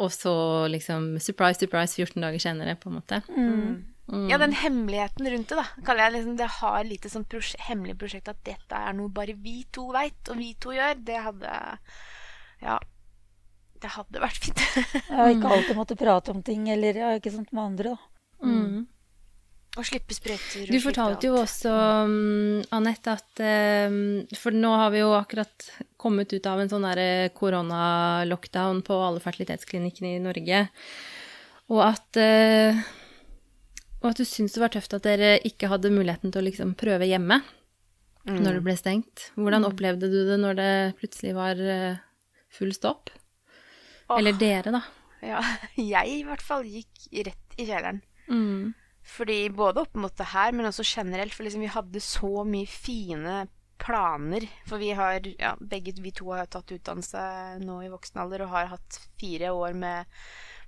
og 0.00 0.08
så 0.14 0.34
liksom 0.72 1.18
surprise, 1.20 1.60
surprise 1.60 2.00
14 2.00 2.24
dager 2.24 2.40
senere, 2.40 2.78
på 2.80 2.88
en 2.88 2.96
måte. 2.96 3.20
Mm. 3.28 3.91
Mm. 4.10 4.28
Ja, 4.28 4.38
den 4.38 4.52
hemmeligheten 4.52 5.28
rundt 5.30 5.52
det, 5.52 5.56
da. 5.56 5.84
kaller 5.86 6.08
jeg 6.08 6.14
liksom, 6.16 6.36
Det 6.36 6.48
har 6.58 6.84
litt 6.84 7.06
sånn 7.08 7.26
prosje 7.30 7.60
hemmelig 7.68 7.94
prosjekt 8.00 8.32
at 8.32 8.40
dette 8.44 8.80
er 8.88 8.96
noe 8.98 9.12
bare 9.14 9.36
vi 9.38 9.62
to 9.72 9.86
veit, 9.94 10.18
og 10.28 10.40
vi 10.40 10.52
to 10.60 10.74
gjør. 10.74 10.98
Det 11.06 11.20
hadde 11.28 11.52
Ja. 12.62 12.80
Det 13.82 13.90
hadde 13.90 14.20
vært 14.22 14.44
fint. 14.44 14.60
ja, 15.10 15.26
ikke 15.26 15.48
alltid 15.50 15.74
måtte 15.74 15.98
prate 15.98 16.30
om 16.30 16.42
ting, 16.46 16.68
eller 16.70 16.98
ja, 16.98 17.14
ikke 17.18 17.32
sant 17.34 17.50
med 17.50 17.64
andre, 17.64 17.96
da. 17.96 18.46
Mm. 18.46 18.84
Og 19.72 19.86
slippe 19.88 20.14
sprøyter. 20.14 20.68
Du 20.68 20.76
fortalte 20.84 21.30
jo 21.30 21.38
også, 21.40 21.72
um, 22.04 22.60
Anette, 22.76 23.14
at 23.16 23.42
um, 23.88 24.20
For 24.36 24.52
nå 24.52 24.70
har 24.76 24.92
vi 24.92 25.00
jo 25.00 25.14
akkurat 25.16 25.68
kommet 25.96 26.34
ut 26.34 26.46
av 26.46 26.60
en 26.60 26.70
sånn 26.70 26.84
koronalockdown 27.38 28.82
på 28.84 28.98
alle 29.00 29.22
fertilitetsklinikkene 29.24 30.18
i 30.18 30.22
Norge. 30.22 30.66
Og 31.72 31.80
at 31.86 32.20
uh, 32.20 32.82
og 34.02 34.10
at 34.10 34.18
du 34.18 34.26
syntes 34.26 34.56
det 34.56 34.62
var 34.62 34.72
tøft 34.74 34.94
at 34.96 35.06
dere 35.06 35.36
ikke 35.46 35.70
hadde 35.70 35.92
muligheten 35.94 36.32
til 36.32 36.42
å 36.42 36.46
liksom 36.48 36.74
prøve 36.78 37.06
hjemme 37.06 37.38
mm. 38.26 38.38
når 38.40 38.58
det 38.58 38.64
ble 38.66 38.76
stengt. 38.78 39.28
Hvordan 39.38 39.62
mm. 39.64 39.68
opplevde 39.70 40.10
du 40.10 40.18
det 40.28 40.38
når 40.42 40.58
det 40.58 40.72
plutselig 40.98 41.36
var 41.38 41.62
eh, 41.62 42.02
full 42.52 42.74
stopp? 42.74 43.12
Oh. 44.08 44.18
Eller 44.18 44.36
dere, 44.38 44.74
da. 44.74 44.82
Ja, 45.22 45.42
jeg 45.94 46.18
i 46.18 46.22
hvert 46.26 46.44
fall 46.44 46.66
gikk 46.66 47.08
rett 47.30 47.58
i 47.58 47.68
kjelleren. 47.68 48.02
Mm. 48.26 48.72
Fordi 49.06 49.40
både 49.54 49.82
opp 49.82 49.96
mot 49.98 50.14
det 50.18 50.30
her, 50.32 50.54
men 50.54 50.68
også 50.68 50.86
generelt. 50.86 51.34
For 51.34 51.46
liksom 51.46 51.64
vi 51.64 51.74
hadde 51.74 52.02
så 52.02 52.46
mye 52.48 52.70
fine 52.70 53.42
planer. 53.82 54.46
For 54.68 54.82
vi 54.82 54.92
har, 54.98 55.26
ja, 55.38 55.54
begge 55.58 55.94
vi 56.02 56.14
to 56.14 56.30
har 56.34 56.50
tatt 56.50 56.70
utdannelse 56.74 57.22
nå 57.62 57.80
i 57.82 57.90
voksen 57.92 58.22
alder 58.22 58.46
og 58.46 58.54
har 58.54 58.70
hatt 58.76 59.00
fire 59.20 59.50
år 59.54 59.78
med 59.78 60.18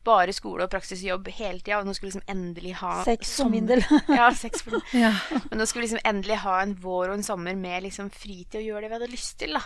bare 0.04 0.34
skole 0.36 0.66
og 0.66 0.72
praksisjobb 0.72 1.28
hele 1.36 1.60
tida. 1.60 1.80
Og 1.80 1.88
nå 1.88 1.94
skulle 1.96 2.12
liksom 2.12 2.26
endelig 2.30 2.76
ha 2.80 2.96
Sex 3.06 3.36
for 3.40 3.52
min 3.52 3.68
del. 3.70 3.84
ja, 4.18 4.28
sex 4.36 4.64
for 4.66 4.80
ja. 5.04 5.12
Men 5.48 5.60
nå 5.60 5.68
skulle 5.68 5.86
liksom 5.86 6.04
endelig 6.04 6.42
ha 6.44 6.58
en 6.62 6.76
vår 6.80 7.10
og 7.10 7.18
en 7.18 7.26
sommer 7.26 7.56
med 7.58 7.86
liksom 7.88 8.12
fritid 8.14 8.60
og 8.60 8.68
gjøre 8.68 8.84
det 8.84 8.92
vi 8.92 8.98
hadde 8.98 9.12
lyst 9.14 9.38
til, 9.42 9.56
da. 9.58 9.64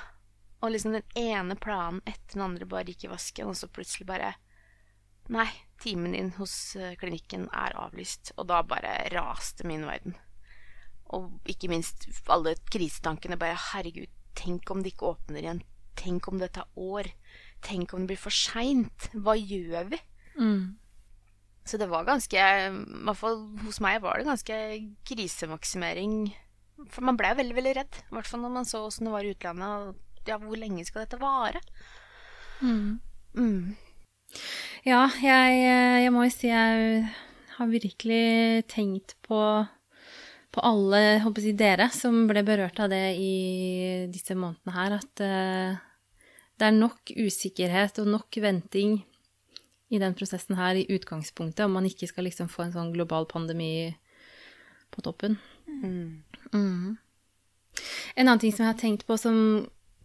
Og 0.58 0.74
liksom 0.74 0.96
den 0.96 1.06
ene 1.18 1.54
planen 1.58 2.02
etter 2.04 2.34
den 2.34 2.46
andre 2.48 2.66
bare 2.66 2.90
gikk 2.90 3.06
i 3.06 3.12
vasken, 3.12 3.50
og 3.50 3.58
så 3.58 3.70
plutselig 3.70 4.08
bare 4.08 4.34
Nei, 5.28 5.44
timen 5.76 6.14
din 6.16 6.30
hos 6.38 6.72
eh, 6.80 6.94
klinikken 6.96 7.50
er 7.52 7.74
avlyst. 7.76 8.32
Og 8.40 8.46
da 8.48 8.62
bare 8.64 8.94
raste 9.12 9.66
min 9.68 9.84
verden. 9.84 10.14
Og 11.12 11.50
ikke 11.52 11.68
minst 11.68 12.06
alle 12.32 12.54
krisetankene. 12.72 13.36
Bare 13.36 13.58
herregud, 13.74 14.08
tenk 14.38 14.72
om 14.72 14.80
det 14.80 14.94
ikke 14.94 15.10
åpner 15.12 15.42
igjen. 15.42 15.60
Tenk 16.00 16.30
om 16.32 16.40
det 16.40 16.54
tar 16.56 16.70
år. 16.80 17.10
Tenk 17.64 17.92
om 17.92 18.06
det 18.06 18.14
blir 18.14 18.22
for 18.22 18.34
seint. 18.34 19.10
Hva 19.12 19.36
gjør 19.36 19.92
vi? 19.92 20.00
Mm. 20.38 20.78
Så 21.68 21.76
det 21.76 21.90
var 21.90 22.06
ganske 22.08 22.40
I 22.40 22.68
hvert 22.72 23.18
fall 23.18 23.40
hos 23.66 23.80
meg 23.84 24.00
var 24.00 24.20
det 24.20 24.28
ganske 24.30 24.58
krisemaksimering. 25.08 26.30
For 26.88 27.04
man 27.04 27.18
ble 27.18 27.34
veldig, 27.36 27.56
veldig 27.58 27.74
redd. 27.76 27.98
I 28.06 28.16
hvert 28.16 28.30
fall 28.30 28.44
når 28.44 28.54
man 28.54 28.68
så 28.68 28.84
åssen 28.86 29.08
det 29.08 29.14
var 29.14 29.26
i 29.26 29.34
utlandet. 29.34 29.90
Og 29.90 30.30
ja, 30.30 30.38
hvor 30.40 30.60
lenge 30.60 30.86
skal 30.86 31.04
dette 31.04 31.20
vare? 31.20 31.60
Mm. 32.62 33.00
Mm. 33.36 33.76
Ja, 34.86 35.08
jeg, 35.20 35.58
jeg, 36.04 36.12
må 36.14 36.24
jo 36.26 36.32
si 36.32 36.50
jeg 36.50 37.02
har 37.58 37.68
virkelig 37.68 38.64
tenkt 38.70 39.16
på, 39.26 39.40
på 40.54 40.64
alle 40.64 41.18
håper 41.24 41.48
jeg, 41.48 41.58
dere 41.58 41.88
som 41.94 42.26
ble 42.30 42.44
berørt 42.46 42.80
av 42.80 42.92
det 42.92 43.04
i 43.18 43.34
disse 44.12 44.36
månedene 44.38 44.76
her, 44.76 44.96
at 45.00 45.24
uh, 45.24 45.80
det 46.58 46.68
er 46.68 46.76
nok 46.76 47.12
usikkerhet 47.16 48.00
og 48.02 48.12
nok 48.14 48.40
venting 48.42 49.00
i 49.88 49.98
den 50.00 50.14
prosessen 50.14 50.58
her 50.58 50.76
i 50.76 50.86
utgangspunktet, 50.92 51.64
om 51.64 51.72
man 51.78 51.86
ikke 51.88 52.08
skal 52.10 52.28
liksom 52.28 52.50
få 52.52 52.66
en 52.66 52.74
sånn 52.74 52.92
global 52.92 53.26
pandemi 53.30 53.94
på 54.92 55.04
toppen. 55.04 55.38
Mm. 55.66 56.22
Mm. 56.52 56.96
En 58.14 58.26
annen 58.26 58.42
ting 58.42 58.52
som 58.52 58.64
jeg 58.64 58.72
har 58.72 58.80
tenkt 58.80 59.06
på 59.08 59.16
som, 59.20 59.38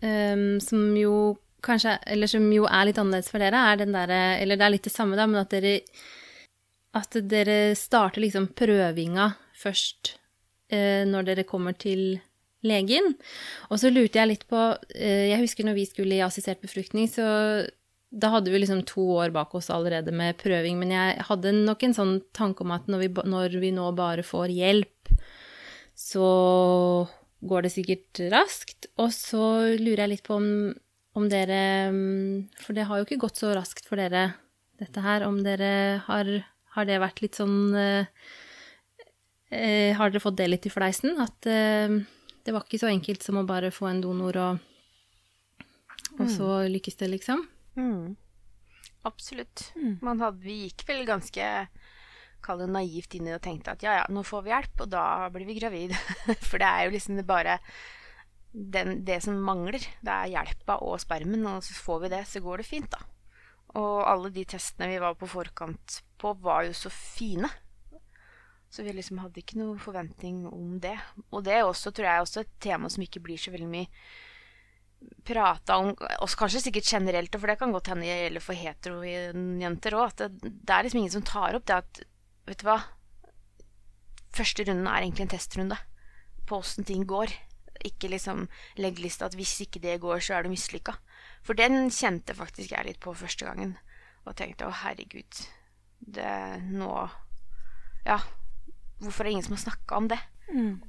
um, 0.04 0.50
som 0.64 0.82
jo 0.98 1.16
kanskje 1.64 1.96
Eller 2.12 2.28
som 2.28 2.44
jo 2.52 2.66
er 2.68 2.90
litt 2.90 2.98
annerledes 3.00 3.32
for 3.32 3.40
dere, 3.40 3.56
er 3.56 3.80
den 3.80 3.94
derre 3.96 4.36
Eller 4.42 4.60
det 4.60 4.66
er 4.66 4.74
litt 4.74 4.84
det 4.84 4.92
samme, 4.92 5.16
da, 5.16 5.24
men 5.30 5.40
at 5.40 5.54
dere 5.56 5.78
At 7.00 7.16
dere 7.32 7.72
starter 7.80 8.22
liksom 8.22 8.50
prøvinga 8.52 9.30
først 9.64 10.18
uh, 10.76 11.08
når 11.08 11.30
dere 11.30 11.48
kommer 11.48 11.78
til 11.80 12.20
legen. 12.64 13.14
Og 13.72 13.80
så 13.80 13.90
lurte 13.92 14.20
jeg 14.20 14.30
litt 14.30 14.44
på 14.52 14.60
uh, 14.60 15.26
Jeg 15.32 15.40
husker 15.40 15.68
når 15.68 15.80
vi 15.80 15.88
skulle 15.88 16.20
i 16.20 16.26
assistert 16.26 16.62
befruktning, 16.64 17.08
så 17.08 17.24
da 18.14 18.30
hadde 18.36 18.52
vi 18.54 18.60
liksom 18.62 18.84
to 18.86 19.04
år 19.18 19.32
bak 19.34 19.56
oss 19.58 19.72
allerede 19.74 20.14
med 20.14 20.38
prøving, 20.38 20.78
men 20.78 20.94
jeg 20.94 21.26
hadde 21.30 21.54
nok 21.56 21.84
en 21.86 21.96
sånn 21.98 22.14
tanke 22.36 22.62
om 22.62 22.74
at 22.76 22.86
når 22.92 23.02
vi, 23.02 23.10
når 23.34 23.58
vi 23.64 23.72
nå 23.74 23.88
bare 23.98 24.26
får 24.26 24.54
hjelp, 24.54 25.14
så 25.98 26.28
går 27.42 27.66
det 27.66 27.72
sikkert 27.74 28.22
raskt. 28.34 28.88
Og 29.02 29.10
så 29.16 29.44
lurer 29.80 30.06
jeg 30.06 30.12
litt 30.14 30.26
på 30.28 30.38
om, 30.38 30.48
om 31.18 31.26
dere 31.30 31.62
For 32.62 32.78
det 32.78 32.88
har 32.90 33.00
jo 33.00 33.08
ikke 33.08 33.22
gått 33.26 33.42
så 33.42 33.54
raskt 33.58 33.90
for 33.90 34.02
dere, 34.02 34.36
dette 34.82 35.04
her. 35.04 35.26
Om 35.26 35.42
dere 35.46 35.72
har, 36.06 36.30
har 36.78 36.90
det 36.90 37.02
vært 37.02 37.24
litt 37.26 37.40
sånn 37.40 37.74
eh, 37.78 38.06
eh, 39.50 39.90
Har 39.98 40.14
dere 40.14 40.24
fått 40.24 40.38
det 40.38 40.52
litt 40.52 40.70
i 40.70 40.74
fleisen? 40.74 41.18
At 41.24 41.50
eh, 41.50 41.98
det 42.46 42.54
var 42.54 42.68
ikke 42.68 42.82
så 42.82 42.92
enkelt 42.92 43.26
som 43.26 43.42
å 43.42 43.48
bare 43.48 43.74
få 43.74 43.90
en 43.90 44.06
donor 44.06 44.40
og, 44.44 44.64
og 46.20 46.26
så 46.30 46.50
mm. 46.62 46.72
lykkes 46.78 47.02
det, 47.02 47.12
liksom? 47.18 47.46
Mm. 47.80 48.16
Absolutt. 49.08 49.72
Mm. 49.76 49.98
Hadde, 50.08 50.38
vi 50.44 50.60
gikk 50.68 50.86
vel 50.88 51.04
ganske 51.08 51.50
kall 52.44 52.60
det 52.60 52.70
naivt 52.72 53.16
inn 53.16 53.28
i 53.28 53.32
det 53.32 53.40
og 53.40 53.46
tenkte 53.46 53.74
at 53.76 53.84
ja, 53.86 53.98
ja, 54.02 54.06
nå 54.12 54.24
får 54.28 54.44
vi 54.44 54.52
hjelp, 54.52 54.84
og 54.84 54.92
da 54.92 55.04
blir 55.32 55.48
vi 55.48 55.58
gravid. 55.60 55.96
For 56.50 56.60
det 56.60 56.70
er 56.70 56.86
jo 56.86 56.96
liksom 56.96 57.20
det 57.20 57.28
bare 57.28 57.58
den, 58.52 59.02
det 59.08 59.22
som 59.26 59.40
mangler. 59.44 59.84
Det 60.04 60.14
er 60.14 60.34
hjelpa 60.36 60.78
og 60.86 61.00
spermen, 61.04 61.46
og 61.50 61.64
så 61.66 61.76
får 61.78 62.06
vi 62.06 62.14
det, 62.16 62.24
så 62.30 62.44
går 62.44 62.62
det 62.62 62.70
fint, 62.70 62.92
da. 62.94 63.04
Og 63.80 64.04
alle 64.06 64.30
de 64.34 64.44
testene 64.46 64.92
vi 64.92 65.02
var 65.02 65.16
på 65.18 65.30
forkant 65.30 66.02
på, 66.22 66.36
var 66.44 66.68
jo 66.68 66.76
så 66.78 66.92
fine. 66.94 67.50
Så 68.74 68.86
vi 68.86 68.94
liksom 68.94 69.20
hadde 69.22 69.42
ikke 69.42 69.60
noe 69.60 69.80
forventning 69.82 70.46
om 70.50 70.78
det. 70.82 70.96
Og 71.32 71.44
det 71.46 71.58
er 71.58 71.66
også, 71.66 71.92
tror 71.94 72.10
jeg, 72.10 72.26
også 72.26 72.44
et 72.44 72.54
tema 72.62 72.90
som 72.90 73.06
ikke 73.06 73.22
blir 73.22 73.42
så 73.42 73.54
veldig 73.54 73.70
mye 73.70 73.90
prata 75.26 75.78
om 75.82 75.94
oss 76.24 76.36
kanskje 76.40 76.66
sikkert 76.66 76.90
generelt, 76.96 77.36
for 77.40 77.50
det 77.50 77.58
kan 77.60 77.72
godt 77.74 77.92
hende 77.94 78.08
gjelder 78.08 78.44
for 78.44 78.58
heterojenter 78.58 79.98
òg, 79.98 80.12
at 80.12 80.26
det, 80.26 80.52
det, 80.52 80.74
er 80.76 80.86
liksom 80.86 81.02
ingen 81.02 81.16
som 81.16 81.26
tar 81.28 81.58
opp 81.60 81.70
det 81.70 81.80
at 81.84 82.04
Vet 82.44 82.60
du 82.60 82.66
hva? 82.68 82.82
Første 84.36 84.66
runden 84.68 84.88
er 84.92 85.06
egentlig 85.06 85.24
en 85.24 85.32
testrunde 85.32 85.78
på 86.44 86.58
åssen 86.60 86.84
ting 86.84 87.06
går. 87.08 87.32
Ikke 87.88 88.10
liksom 88.12 88.50
legg 88.84 89.00
lista 89.00 89.30
at 89.30 89.38
hvis 89.40 89.54
ikke 89.64 89.80
det 89.80 90.02
går, 90.04 90.20
så 90.20 90.36
er 90.36 90.44
du 90.44 90.52
mislykka. 90.52 90.98
For 91.48 91.56
den 91.56 91.88
kjente 91.88 92.36
faktisk 92.36 92.74
jeg 92.76 92.88
litt 92.90 93.00
på 93.04 93.16
første 93.16 93.48
gangen. 93.48 93.78
Og 94.28 94.36
tenkte 94.40 94.68
å, 94.68 94.76
herregud, 94.84 95.44
det 96.04 96.36
nå 96.68 96.92
Ja, 98.04 98.20
hvorfor 99.00 99.24
er 99.24 99.30
det 99.30 99.36
ingen 99.38 99.48
som 99.48 99.56
har 99.56 99.64
snakka 99.64 100.00
om 100.02 100.12
det? 100.12 100.20
Mm. 100.52 100.82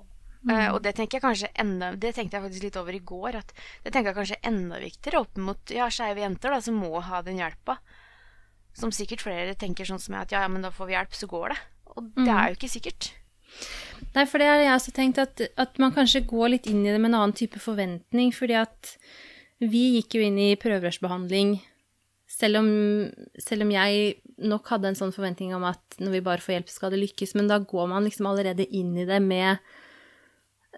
Mm. 0.45 0.53
Uh, 0.53 0.69
og 0.75 0.83
det 0.85 0.93
jeg 1.01 1.23
kanskje 1.25 1.49
enda 1.57 1.95
Det 1.97 2.11
tenkte 2.13 2.37
jeg 2.37 2.45
faktisk 2.45 2.65
litt 2.67 2.77
over 2.77 2.97
i 2.97 3.01
går. 3.01 3.41
At 3.41 3.53
det 3.85 3.93
tenker 3.93 4.13
jeg 4.13 4.19
kanskje 4.21 4.41
enda 4.45 4.81
viktigere 4.83 5.23
opp 5.25 5.41
mot 5.41 5.73
ja, 5.73 5.89
skeive 5.93 6.25
jenter 6.25 6.53
da, 6.53 6.61
som 6.65 6.81
må 6.81 6.93
ha 7.01 7.23
den 7.25 7.41
hjelpa. 7.41 7.79
Som 8.75 8.93
sikkert 8.93 9.25
flere 9.25 9.55
tenker 9.59 9.89
sånn 9.89 10.03
som 10.03 10.17
jeg 10.17 10.29
at 10.29 10.35
ja, 10.35 10.45
ja, 10.45 10.53
men 10.53 10.65
da 10.65 10.73
får 10.75 10.91
vi 10.91 10.97
hjelp, 10.97 11.15
så 11.17 11.29
går 11.31 11.55
det. 11.55 11.61
Og 11.95 12.09
det 12.17 12.27
mm. 12.27 12.35
er 12.37 12.49
jo 12.49 12.59
ikke 12.59 12.73
sikkert. 12.73 13.13
Nei, 14.15 14.25
for 14.27 14.43
det 14.43 14.49
har 14.51 14.59
jeg 14.59 14.75
også 14.75 14.95
tenkt 14.95 15.21
at, 15.23 15.45
at 15.63 15.79
man 15.83 15.95
kanskje 15.95 16.25
går 16.27 16.57
litt 16.57 16.67
inn 16.71 16.83
i 16.83 16.91
det 16.91 16.99
med 16.99 17.13
en 17.13 17.21
annen 17.21 17.37
type 17.39 17.61
forventning, 17.63 18.35
fordi 18.35 18.57
at 18.59 18.97
vi 19.63 19.85
gikk 19.95 20.19
jo 20.19 20.27
inn 20.27 20.41
i 20.43 20.57
prøverørsbehandling 20.61 21.55
selv 22.35 22.59
om, 22.59 22.69
selv 23.39 23.65
om 23.67 23.73
jeg 23.75 24.17
nok 24.43 24.69
hadde 24.73 24.91
en 24.91 24.99
sånn 24.99 25.15
forventning 25.15 25.55
om 25.55 25.67
at 25.69 25.99
når 26.03 26.17
vi 26.17 26.25
bare 26.27 26.43
får 26.43 26.57
hjelp, 26.57 26.73
skal 26.73 26.93
det 26.95 27.03
lykkes, 27.05 27.35
men 27.39 27.51
da 27.51 27.61
går 27.63 27.91
man 27.93 28.07
liksom 28.07 28.27
allerede 28.31 28.67
inn 28.75 28.95
i 28.99 29.07
det 29.09 29.21
med 29.23 29.53
eh, 29.55 29.83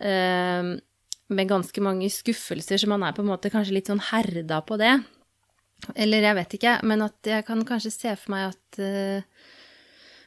med 0.00 1.48
ganske 1.48 1.80
mange 1.82 2.10
skuffelser, 2.12 2.78
så 2.78 2.88
man 2.90 3.02
er 3.02 3.14
på 3.16 3.22
en 3.24 3.30
måte 3.30 3.50
kanskje 3.50 3.78
litt 3.78 3.88
sånn 3.90 4.02
herda 4.12 4.60
på 4.66 4.76
det. 4.78 4.92
Eller 5.94 6.24
jeg 6.24 6.36
vet 6.38 6.56
ikke, 6.58 6.74
men 6.88 7.04
at 7.04 7.28
jeg 7.28 7.44
kan 7.46 7.62
kanskje 7.68 7.92
se 7.92 8.14
for 8.18 8.32
meg 8.34 8.48
at 8.50 8.80
uh, 8.80 9.44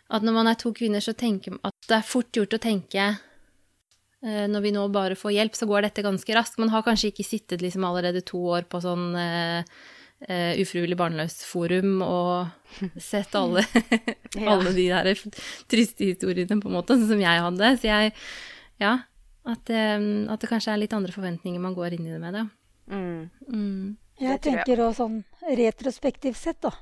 at 0.09 0.25
når 0.25 0.35
man 0.35 0.49
er 0.49 0.57
to 0.57 0.71
kvinner, 0.73 1.03
så 1.03 1.13
tenker 1.17 1.53
man 1.55 1.69
at 1.69 1.89
det 1.89 1.97
er 1.99 2.05
fort 2.05 2.33
gjort 2.33 2.55
å 2.57 2.61
tenke 2.61 3.05
uh, 3.13 4.45
når 4.49 4.65
vi 4.65 4.73
nå 4.73 4.85
bare 4.93 5.17
får 5.19 5.35
hjelp, 5.35 5.57
så 5.57 5.67
går 5.69 5.87
dette 5.87 6.05
ganske 6.05 6.37
raskt. 6.37 6.59
Man 6.61 6.73
har 6.73 6.85
kanskje 6.85 7.11
ikke 7.11 7.27
sittet 7.27 7.65
liksom 7.65 7.85
allerede 7.87 8.23
to 8.25 8.41
år 8.55 8.69
på 8.69 8.81
sånn 8.85 9.11
uh, 9.17 9.81
ufrivillig 10.19 10.97
barnløs-forum 10.99 12.01
og 12.03 12.81
sett 12.99 13.35
alle, 13.39 13.63
alle 14.53 14.73
de 14.75 14.89
der 14.91 15.13
triste 15.71 16.09
historiene, 16.09 16.59
på 16.59 16.67
en 16.67 16.75
måte, 16.75 16.97
som 17.09 17.21
jeg 17.23 17.45
hadde. 17.47 17.75
Så 17.79 17.89
jeg 17.89 18.17
Ja. 18.79 18.99
At, 19.47 19.69
at, 19.71 20.41
det 20.41 20.49
kanskje 20.49 20.73
er 20.73 20.81
litt 20.81 20.93
andre 20.93 21.13
forventninger 21.15 21.61
man 21.63 21.75
går 21.77 21.95
inn 21.95 22.07
i 22.07 22.11
det 22.11 22.19
med, 22.21 22.35
da. 22.35 22.43
Mm. 22.91 23.29
Mm. 23.47 23.97
Jeg 24.19 24.41
tenker 24.43 24.81
òg 24.83 24.97
sånn 24.97 25.21
retrospektivt 25.47 26.37
sett, 26.37 26.59
da. 26.65 26.73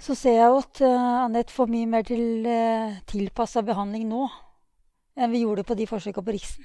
Så 0.00 0.16
ser 0.16 0.38
jeg 0.38 0.48
jo 0.48 0.60
at 0.62 0.80
uh, 0.84 1.24
Anette 1.26 1.52
får 1.52 1.68
mye 1.68 1.88
mer 1.88 2.04
til 2.08 2.46
uh, 2.48 3.00
tilpassa 3.08 3.60
behandling 3.64 4.06
nå 4.08 4.26
enn 5.20 5.32
vi 5.34 5.42
gjorde 5.42 5.66
på 5.68 5.76
de 5.76 5.86
forsøka 5.88 6.22
på 6.24 6.32
Riksen. 6.32 6.64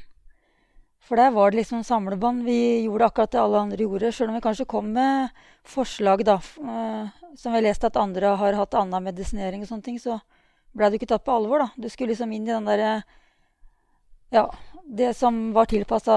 For 1.05 1.19
der 1.19 1.33
var 1.35 1.51
det 1.51 1.59
liksom 1.59 1.83
samlebånd. 1.85 2.45
Vi 2.47 2.85
gjorde 2.85 3.09
akkurat 3.09 3.33
det 3.33 3.41
alle 3.41 3.59
andre 3.65 3.83
gjorde. 3.83 4.13
Sjøl 4.15 4.31
om 4.31 4.37
vi 4.37 4.45
kanskje 4.45 4.67
kom 4.69 4.87
med 4.95 5.35
forslag, 5.67 6.23
da, 6.25 6.37
uh, 6.39 7.11
som 7.35 7.51
vi 7.51 7.59
har 7.59 7.67
lest 7.67 7.83
at 7.85 7.99
andre 7.99 8.31
har 8.39 8.57
hatt 8.57 8.77
annen 8.79 9.05
medisinering 9.05 9.65
og 9.65 9.69
sånne 9.69 9.85
ting, 9.85 9.99
så 10.01 10.17
ble 10.75 10.89
det 10.89 11.01
ikke 11.01 11.11
tatt 11.11 11.27
på 11.27 11.35
alvor, 11.35 11.65
da. 11.65 11.69
Du 11.75 11.91
skulle 11.91 12.13
liksom 12.15 12.31
inn 12.33 12.47
i 12.47 12.53
den 12.53 12.67
derre 12.71 13.03
Ja, 14.35 14.49
det 14.83 15.13
som 15.15 15.53
var 15.55 15.69
tilpassa 15.71 16.15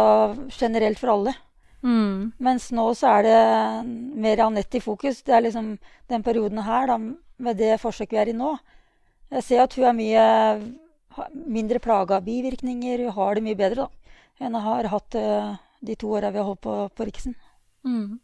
generelt 0.51 0.99
for 0.99 1.15
alle. 1.15 1.35
Mm. 1.83 2.33
Mens 2.43 2.71
nå 2.75 2.89
så 2.99 3.13
er 3.19 3.27
det 3.29 3.39
mer 4.19 4.43
Anette 4.43 4.81
i 4.81 4.83
fokus. 4.83 5.23
Det 5.23 5.37
er 5.37 5.45
liksom 5.47 5.77
den 6.11 6.25
perioden 6.27 6.59
her, 6.67 6.91
da, 6.91 6.99
med 7.39 7.61
det 7.61 7.79
forsøket 7.81 8.17
vi 8.17 8.23
er 8.25 8.33
i 8.33 8.37
nå. 8.37 8.57
Jeg 9.31 9.45
ser 9.47 9.63
at 9.63 9.77
hun 9.77 9.87
er 9.87 9.99
mye 9.99 10.27
mindre 11.35 11.79
plaga 11.79 12.19
av 12.19 12.27
bivirkninger. 12.27 13.05
Hun 13.07 13.17
har 13.21 13.39
det 13.39 13.45
mye 13.47 13.59
bedre 13.59 13.87
da, 13.87 14.15
enn 14.41 14.57
hun 14.57 14.67
har 14.67 14.91
hatt 14.95 15.19
uh, 15.19 15.55
de 15.81 15.97
to 15.99 16.11
åra 16.19 16.33
vi 16.35 16.41
har 16.41 16.49
holdt 16.49 16.65
på 16.65 16.77
på 16.95 17.07
Riksen. 17.07 17.37
Mm. 17.87 18.19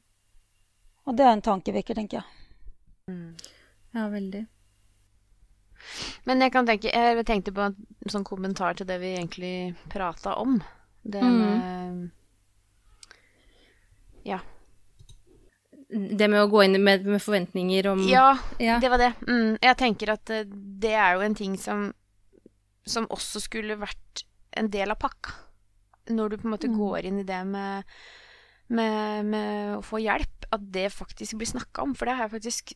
Og 1.05 1.17
det 1.17 1.27
er 1.27 1.37
en 1.37 1.45
tankevekker, 1.45 1.95
tenker 1.95 2.23
jeg. 2.23 2.27
Mm. 3.13 3.37
Ja, 3.95 4.09
veldig. 4.09 4.47
Men 6.25 6.41
jeg 6.41 6.53
kan 6.55 6.67
tenke 6.67 6.91
Jeg 6.91 7.27
tenkte 7.29 7.53
på 7.55 7.61
en 7.67 7.77
sånn 8.11 8.25
kommentar 8.27 8.77
til 8.79 8.89
det 8.89 8.99
vi 9.03 9.15
egentlig 9.15 9.55
prata 9.93 10.35
om. 10.41 10.59
Det 11.03 11.23
mm. 11.23 11.39
med 11.41 12.11
Ja. 14.25 14.41
Det 15.95 16.29
med 16.31 16.41
å 16.41 16.49
gå 16.51 16.65
inn 16.65 16.79
med, 16.83 17.05
med 17.07 17.23
forventninger 17.23 17.87
om 17.87 18.01
ja, 18.09 18.33
ja, 18.59 18.81
det 18.83 18.89
var 18.91 18.99
det. 18.99 19.13
Mm. 19.29 19.59
Jeg 19.63 19.77
tenker 19.79 20.15
at 20.17 20.31
eh, 20.33 20.49
det 20.49 20.95
er 20.97 21.15
jo 21.15 21.27
en 21.27 21.37
ting 21.39 21.59
som 21.61 21.93
som 22.85 23.09
også 23.13 23.43
skulle 23.43 23.79
vært 23.81 24.25
en 24.59 24.69
del 24.73 24.93
av 24.93 25.01
pakka. 25.01 25.35
Når 26.13 26.31
du 26.31 26.37
på 26.37 26.49
en 26.49 26.53
måte 26.53 26.69
mm. 26.69 26.77
går 26.77 27.09
inn 27.09 27.23
i 27.23 27.27
det 27.29 27.41
med, 27.49 27.95
med, 28.69 29.31
med, 29.31 29.79
å 29.79 29.83
få 29.85 30.03
hjelp, 30.05 30.49
at 30.53 30.67
det 30.75 30.91
faktisk 30.93 31.39
blir 31.41 31.49
snakka 31.49 31.87
om. 31.87 31.95
For 31.97 32.09
det 32.09 32.19
har 32.19 32.29
jeg 32.29 32.35
faktisk 32.37 32.75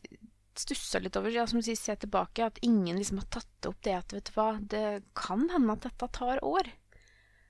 stussa 0.59 0.99
litt 1.01 1.17
over, 1.19 1.31
ja, 1.33 1.45
som 1.49 1.61
sier, 1.63 1.77
se 1.79 1.95
tilbake, 1.99 2.45
at 2.45 2.59
ingen 2.65 2.99
liksom 2.99 3.21
har 3.21 3.29
tatt 3.39 3.69
opp 3.69 3.79
det 3.87 3.95
at 3.95 4.13
vet 4.15 4.29
du 4.29 4.35
hva, 4.35 4.49
det 4.59 4.85
kan 5.17 5.47
hende 5.53 5.75
at 5.75 5.87
dette 5.87 6.11
tar 6.15 6.43
år. 6.45 6.69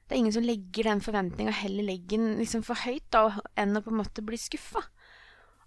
Det 0.10 0.16
er 0.16 0.22
ingen 0.24 0.34
som 0.34 0.46
legger 0.46 0.90
den 0.90 1.04
forventninga, 1.06 1.54
heller 1.54 1.86
legger 1.86 2.18
den 2.18 2.40
liksom 2.40 2.64
for 2.66 2.82
høyt, 2.82 3.06
da, 3.14 3.42
enn 3.60 3.78
å 3.78 3.84
på 3.86 3.94
en 3.94 4.00
måte 4.02 4.26
bli 4.26 4.40
skuffa. 4.42 4.82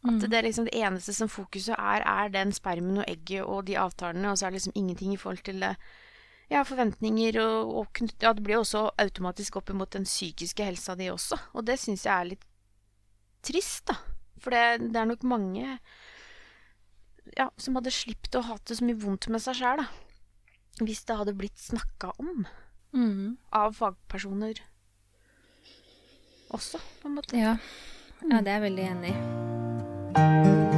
At 0.02 0.16
mm. 0.16 0.22
det 0.26 0.38
er 0.38 0.46
liksom 0.48 0.66
det 0.66 0.78
eneste 0.82 1.14
som 1.14 1.30
fokuset 1.30 1.76
er, 1.76 2.02
er 2.02 2.32
den 2.34 2.50
spermen 2.54 3.04
og 3.04 3.06
egget 3.06 3.46
og 3.46 3.68
de 3.68 3.76
avtalene, 3.78 4.32
og 4.32 4.38
så 4.38 4.48
er 4.48 4.50
det 4.50 4.58
liksom 4.58 4.74
ingenting 4.80 5.12
i 5.14 5.20
forhold 5.20 5.44
til 5.46 5.62
det 5.62 5.76
ja, 6.50 6.64
forventninger 6.66 7.38
og, 7.40 7.74
og 7.80 8.00
ja, 8.20 8.32
det 8.34 8.42
blir 8.42 8.58
jo 8.58 8.64
også 8.64 8.88
automatisk 9.00 9.60
opp 9.60 9.70
imot 9.72 9.94
den 9.94 10.08
psykiske 10.08 10.66
helsa 10.66 10.96
di 10.98 11.06
også. 11.12 11.38
Og 11.54 11.66
det 11.68 11.78
syns 11.80 12.04
jeg 12.08 12.12
er 12.12 12.32
litt 12.32 12.48
trist, 13.46 13.86
da. 13.90 13.96
For 14.42 14.54
det, 14.54 14.90
det 14.90 14.98
er 14.98 15.06
nok 15.06 15.22
mange 15.28 15.78
ja, 17.38 17.48
som 17.56 17.78
hadde 17.78 17.94
sluppet 17.94 18.38
å 18.38 18.44
ha 18.48 18.58
det 18.68 18.78
så 18.78 18.86
mye 18.86 18.98
vondt 19.02 19.28
med 19.32 19.42
seg 19.44 19.60
sjæl. 19.60 19.84
Hvis 20.82 21.04
det 21.08 21.18
hadde 21.18 21.36
blitt 21.36 21.60
snakka 21.60 22.14
om 22.20 22.44
mm. 22.96 23.36
av 23.54 23.76
fagpersoner 23.76 24.62
også, 26.52 26.80
på 27.00 27.08
en 27.08 27.16
måte. 27.20 27.36
Ja. 27.38 27.56
ja 28.28 28.42
det 28.44 28.52
er 28.52 28.60
jeg 28.60 28.66
veldig 28.68 28.88
enig 28.92 29.14
i. 29.14 30.72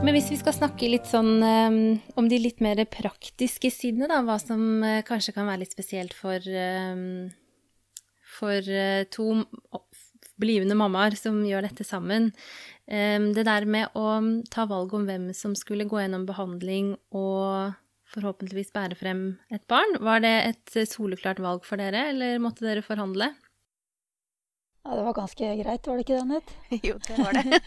Men 0.00 0.16
hvis 0.16 0.30
vi 0.32 0.38
skal 0.40 0.56
snakke 0.56 0.88
litt 0.88 1.06
sånn 1.06 1.42
um, 1.44 1.74
om 2.18 2.26
de 2.26 2.38
litt 2.40 2.62
mer 2.64 2.80
praktiske 2.88 3.68
sidene, 3.70 4.08
da, 4.10 4.22
hva 4.24 4.40
som 4.42 4.80
uh, 4.82 5.04
kanskje 5.06 5.36
kan 5.36 5.46
være 5.46 5.60
litt 5.62 5.76
spesielt 5.76 6.16
for, 6.16 6.40
um, 6.40 7.28
for 8.38 8.58
uh, 8.64 9.04
to 9.12 9.44
blivende 10.40 10.76
mammaer 10.78 11.16
som 11.18 11.42
gjør 11.46 11.68
dette 11.68 11.86
sammen. 11.86 12.30
Det 12.90 13.44
der 13.46 13.66
med 13.70 13.94
å 13.94 14.16
ta 14.50 14.64
valg 14.66 14.90
om 14.96 15.04
hvem 15.06 15.28
som 15.36 15.52
skulle 15.54 15.86
gå 15.86 16.00
gjennom 16.00 16.24
behandling 16.26 16.96
og 17.14 17.76
forhåpentligvis 18.10 18.72
bære 18.74 18.98
frem 18.98 19.20
et 19.54 19.62
barn, 19.70 20.00
var 20.02 20.24
det 20.24 20.32
et 20.48 20.80
soleklart 20.90 21.38
valg 21.44 21.62
for 21.68 21.78
dere, 21.78 22.08
eller 22.10 22.42
måtte 22.42 22.66
dere 22.66 22.82
forhandle? 22.82 23.30
Ja, 24.84 24.94
Det 24.96 25.02
var 25.04 25.12
ganske 25.12 25.48
greit, 25.60 25.86
var 25.86 25.96
det 25.96 26.04
ikke 26.06 26.16
det, 26.16 26.22
Anette? 26.22 26.52
jo, 26.88 26.94
det 27.06 27.16
var 27.18 27.36
det. 27.36 27.60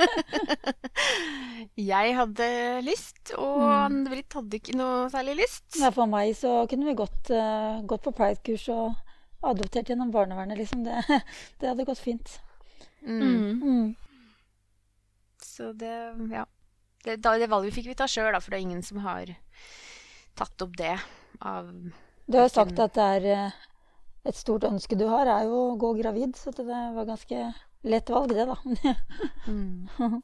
jeg 1.94 2.16
hadde 2.18 2.48
lyst, 2.88 3.36
og 3.38 3.92
mm. 3.94 4.00
Britt 4.10 4.38
hadde 4.40 4.60
ikke 4.60 4.78
noe 4.80 5.04
særlig 5.14 5.38
lyst. 5.44 5.68
Nei, 5.78 5.92
For 5.94 6.10
meg 6.10 6.34
så 6.40 6.56
kunne 6.70 6.90
vi 6.90 6.98
gått, 6.98 7.30
uh, 7.30 7.84
gått 7.86 8.08
på 8.08 8.16
pride-kurs 8.18 8.66
og 8.74 8.98
adoptert 9.46 9.92
gjennom 9.94 10.10
barnevernet, 10.14 10.58
liksom. 10.58 10.82
Det, 10.88 11.22
det 11.62 11.70
hadde 11.70 11.86
gått 11.86 12.02
fint. 12.02 12.34
Mm. 13.04 13.22
Mm. 13.22 13.62
mm. 13.64 13.96
Så 15.44 15.74
det 15.74 15.96
Ja. 16.32 16.46
Det, 17.04 17.18
det 17.20 17.50
valget 17.52 17.76
fikk 17.76 17.90
vi 17.92 17.98
ta 18.00 18.08
sjøl, 18.08 18.32
for 18.40 18.54
det 18.54 18.58
er 18.62 18.64
ingen 18.64 18.84
som 18.86 19.02
har 19.04 19.28
tatt 20.40 20.62
opp 20.64 20.78
det 20.80 20.96
av 21.44 21.68
Du 22.26 22.38
har 22.38 22.48
jo 22.48 22.54
sagt 22.54 22.80
at 22.80 22.96
det 22.96 23.08
er 23.18 23.26
uh, 23.50 23.58
et 24.24 24.40
stort 24.40 24.64
ønske 24.64 24.96
du 24.96 25.04
har, 25.12 25.28
er 25.28 25.50
jo 25.50 25.74
å 25.74 25.78
gå 25.80 25.94
gravid. 26.00 26.38
Så 26.40 26.54
det 26.56 26.64
var 26.64 27.04
ganske 27.04 27.50
lett 27.84 28.10
valg, 28.10 28.32
det, 28.32 28.46
da. 28.48 28.58
mm. 29.48 29.90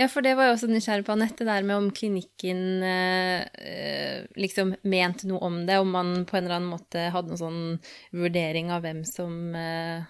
Ja, 0.00 0.08
for 0.08 0.24
det 0.24 0.34
var 0.36 0.48
jeg 0.48 0.56
også 0.56 0.70
nysgjerrig 0.70 1.04
på, 1.04 1.12
Anette, 1.12 1.44
det 1.44 1.50
der 1.50 1.68
med 1.68 1.76
om 1.76 1.90
klinikken 1.92 2.82
eh, 2.84 4.24
liksom 4.40 4.74
mente 4.88 5.28
noe 5.28 5.44
om 5.44 5.62
det, 5.68 5.78
om 5.82 5.92
man 5.92 6.14
på 6.24 6.38
en 6.38 6.46
eller 6.46 6.58
annen 6.58 6.72
måte 6.72 7.08
hadde 7.12 7.32
noen 7.32 7.42
sånn 7.42 7.62
vurdering 8.16 8.72
av 8.72 8.84
hvem 8.86 9.04
som 9.08 9.52
eh, 9.56 10.08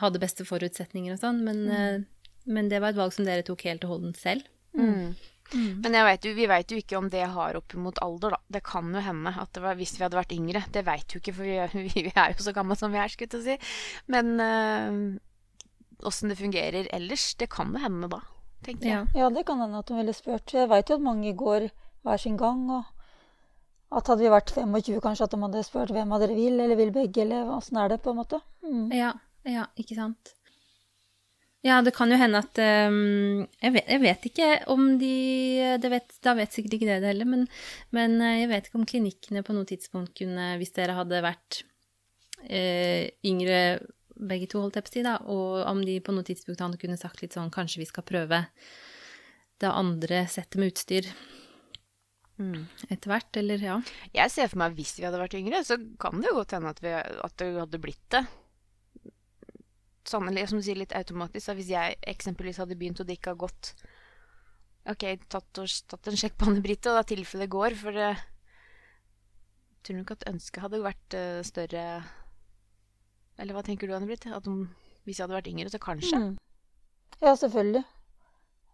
hadde 0.00 0.22
beste 0.22 0.46
forutsetninger 0.48 1.14
og 1.14 1.20
sånn. 1.20 1.42
Men, 1.46 1.60
mm. 1.66 1.76
eh, 1.76 2.32
men, 2.52 2.70
det 2.72 2.80
var 2.82 2.92
et 2.92 3.00
valg 3.00 3.14
som 3.16 3.28
dere 3.28 3.44
tok 3.46 3.66
helt 3.68 3.84
og 3.86 3.96
holdent 3.96 4.20
selv. 4.20 4.48
Mm. 4.78 5.12
Mm. 5.52 5.82
Men 5.84 5.98
vet 6.06 6.24
jo, 6.24 6.32
vi 6.36 6.48
veit 6.48 6.72
jo 6.72 6.78
ikke 6.80 6.96
om 6.96 7.10
det 7.12 7.26
har 7.34 7.58
opp 7.58 7.74
mot 7.76 7.98
alder, 8.04 8.36
da. 8.36 8.40
Det 8.56 8.62
kan 8.64 8.88
jo 8.94 9.02
hende 9.04 9.34
at 9.42 9.52
det 9.52 9.64
var 9.64 9.76
hvis 9.76 9.94
vi 9.98 10.06
hadde 10.06 10.16
vært 10.16 10.32
yngre. 10.36 10.64
Det 10.72 10.84
veit 10.86 11.12
jo 11.12 11.20
ikke, 11.20 11.34
for 11.36 11.48
vi, 11.48 11.58
vi, 12.08 12.14
er 12.14 12.32
jo 12.32 12.46
så 12.46 12.56
gamle 12.56 12.78
som 12.78 12.94
vi 12.94 13.02
er, 13.02 13.12
skulle 13.12 13.42
jeg 13.42 13.60
si. 13.60 13.74
Men 14.12 14.32
åssen 16.02 16.30
øh, 16.30 16.32
det 16.32 16.40
fungerer 16.40 16.88
ellers, 16.94 17.32
det 17.40 17.50
kan 17.52 17.74
jo 17.74 17.82
hende 17.82 18.08
da, 18.12 18.22
tenker 18.64 18.88
jeg. 18.88 19.12
Ja, 19.18 19.28
det 19.34 19.44
kan 19.48 19.60
hende 19.60 19.84
at 19.84 19.92
hun 19.92 20.00
ville 20.00 20.16
spurt. 20.16 20.56
Jeg 20.56 20.72
veit 20.72 20.90
jo 20.90 20.98
at 20.98 21.04
mange 21.04 21.36
går 21.36 21.68
hver 22.02 22.18
sin 22.18 22.40
gang. 22.40 22.64
og 22.70 22.88
at 23.92 24.08
hadde 24.08 24.24
vi 24.24 24.30
vært 24.32 24.54
25, 24.56 25.02
kanskje 25.04 25.26
at 25.26 25.34
de 25.34 25.38
hadde 25.42 25.62
spurt 25.66 25.90
hvem 25.92 26.14
av 26.16 26.22
dere 26.22 26.32
vil, 26.32 26.54
eller 26.64 26.78
vil 26.78 26.94
begge, 26.94 27.26
eller 27.26 27.50
åssen 27.52 27.76
er 27.76 27.90
det, 27.92 27.98
på 28.00 28.14
en 28.14 28.22
måte. 28.22 28.38
Mm. 28.64 28.86
Ja, 28.96 29.10
ja, 29.48 29.66
ikke 29.80 29.96
sant. 29.98 30.34
Ja, 31.62 31.76
det 31.86 31.92
kan 31.94 32.10
jo 32.10 32.18
hende 32.18 32.40
at 32.42 32.58
um, 32.90 33.44
jeg, 33.62 33.70
vet, 33.76 33.86
jeg, 33.86 34.00
vet, 34.02 34.24
ikke 34.26 34.46
om 34.72 34.96
de 34.98 35.12
vet, 35.92 36.16
Da 36.24 36.34
vet 36.34 36.54
sikkert 36.54 36.74
ikke 36.74 36.88
dere 36.88 37.02
det 37.04 37.12
heller, 37.12 37.28
men, 37.30 37.44
men, 37.94 38.16
eh, 38.18 38.40
jeg 38.40 38.48
vet 38.50 38.66
ikke 38.66 38.80
om 38.80 38.88
klinikkene 38.88 39.44
på 39.46 39.54
noe 39.54 39.68
tidspunkt 39.70 40.16
kunne 40.18 40.56
Hvis 40.58 40.74
dere 40.74 40.96
hadde 40.98 41.22
vært 41.22 41.60
uh, 42.48 43.04
yngre 43.30 43.60
begge 44.18 44.50
to, 44.50 44.64
holdt 44.64 44.80
jeg 44.80 44.88
på 44.88 44.90
å 44.90 44.96
si, 44.96 45.04
da, 45.06 45.14
og 45.30 45.62
om 45.70 45.84
de 45.86 46.00
på 46.02 46.14
noe 46.14 46.26
tidspunkt 46.26 46.66
hadde 46.66 46.82
kunne 46.82 46.98
sagt 46.98 47.22
litt 47.22 47.38
sånn 47.38 47.54
Kanskje 47.54 47.84
vi 47.84 47.88
skal 47.90 48.06
prøve 48.10 48.42
det 49.62 49.70
andre 49.70 50.24
settet 50.30 50.58
med 50.58 50.74
utstyr 50.74 51.06
Mm. 52.40 52.64
etter 52.88 53.10
hvert, 53.12 53.36
eller 53.38 53.60
ja. 53.62 53.74
Jeg 54.16 54.32
ser 54.32 54.48
for 54.50 54.58
meg 54.62 54.74
hvis 54.74 54.96
vi 54.98 55.04
hadde 55.06 55.20
vært 55.20 55.36
yngre, 55.38 55.60
så 55.66 55.76
kan 56.00 56.18
det 56.18 56.30
jo 56.30 56.38
godt 56.40 56.54
hende 56.56 56.72
at, 56.72 56.80
vi, 56.82 56.94
at 56.96 57.34
det 57.38 57.50
hadde 57.54 57.80
blitt 57.82 58.06
det. 58.14 58.22
Sånn, 60.08 60.26
eller 60.28 60.48
som 60.50 60.58
du 60.58 60.66
sier, 60.66 60.78
litt 60.78 60.94
automatisk. 60.98 61.46
Da. 61.46 61.54
Hvis 61.58 61.70
jeg 61.70 61.98
eksempelvis 62.10 62.58
hadde 62.62 62.78
begynt 62.78 63.00
og 63.02 63.08
det 63.08 63.20
ikke 63.20 63.34
har 63.34 63.42
gått 63.44 63.74
Ok, 64.90 65.04
tatt, 65.30 65.60
og, 65.62 65.74
tatt 65.86 66.08
en 66.10 66.18
sjekk 66.18 66.34
på 66.40 66.48
Anne-Britt, 66.50 66.88
og 66.90 66.96
da 66.98 67.04
tilfellet 67.06 67.50
går, 67.52 67.76
for 67.78 67.94
det 67.94 68.08
Tror 69.82 69.98
du 69.98 70.02
ikke 70.02 70.16
at 70.18 70.28
ønsket 70.30 70.62
hadde 70.62 70.80
vært 70.82 71.14
uh, 71.18 71.38
større 71.46 71.84
Eller 73.38 73.54
hva 73.54 73.62
tenker 73.66 73.86
du, 73.86 73.94
Anne-Britt? 73.94 74.26
Hvis 75.06 75.18
jeg 75.20 75.24
hadde 75.24 75.38
vært 75.38 75.50
yngre, 75.52 75.70
så 75.70 75.78
kanskje? 75.82 76.18
Mm. 76.18 76.34
Ja, 77.22 77.36
selvfølgelig. 77.38 77.84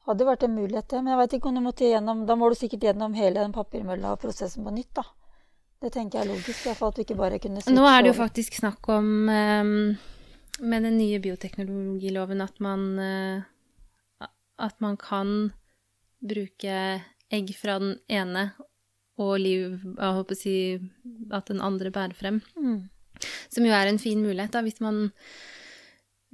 Hadde 0.09 0.27
vært 0.29 0.45
en 0.49 0.57
mulighet, 0.57 0.89
det. 0.89 1.01
Men 1.05 1.13
jeg 1.13 1.21
vet 1.21 1.37
ikke 1.37 1.51
om 1.51 1.61
du 1.61 1.65
måtte 1.65 1.89
gjennom 1.89 2.25
Da 2.29 2.37
må 2.41 2.49
du 2.49 2.57
sikkert 2.57 2.89
gjennom 2.89 3.17
hele 3.17 3.43
den 3.43 3.53
papirmølla 3.57 4.15
og 4.17 4.23
prosessen 4.25 4.65
på 4.65 4.73
nytt, 4.73 4.93
da. 4.97 5.05
Det 5.79 5.93
tenker 5.95 6.19
jeg 6.19 6.27
er 6.27 6.33
logisk, 6.33 6.65
i 6.65 6.71
hvert 6.71 6.81
fall 6.81 6.91
at 6.91 6.97
du 6.97 7.05
ikke 7.05 7.19
bare 7.19 7.39
kunne 7.39 7.63
Nå 7.71 7.85
er 7.87 8.01
det 8.03 8.11
jo 8.11 8.17
faktisk 8.19 8.57
snakk 8.59 8.89
om 8.91 9.29
ehm, 9.31 9.77
med 10.59 10.83
den 10.87 10.99
nye 10.99 11.21
bioteknologiloven 11.23 12.43
at 12.45 12.59
man 12.65 12.89
eh, 13.03 13.47
at 14.59 14.81
man 14.83 14.97
kan 14.99 15.53
bruke 16.19 16.79
egg 17.31 17.53
fra 17.55 17.79
den 17.79 17.99
ene 18.11 18.51
og 19.19 19.37
liv 19.43 19.79
Jeg 19.83 20.17
håper 20.17 20.35
å 20.35 20.39
si 20.39 20.57
at 21.35 21.51
den 21.51 21.63
andre 21.65 21.91
bærer 21.95 22.15
frem. 22.15 22.41
Mm. 22.55 22.89
Som 23.51 23.67
jo 23.67 23.75
er 23.75 23.91
en 23.91 23.99
fin 23.99 24.21
mulighet, 24.23 24.53
da, 24.55 24.63
hvis 24.63 24.79
man 24.83 25.09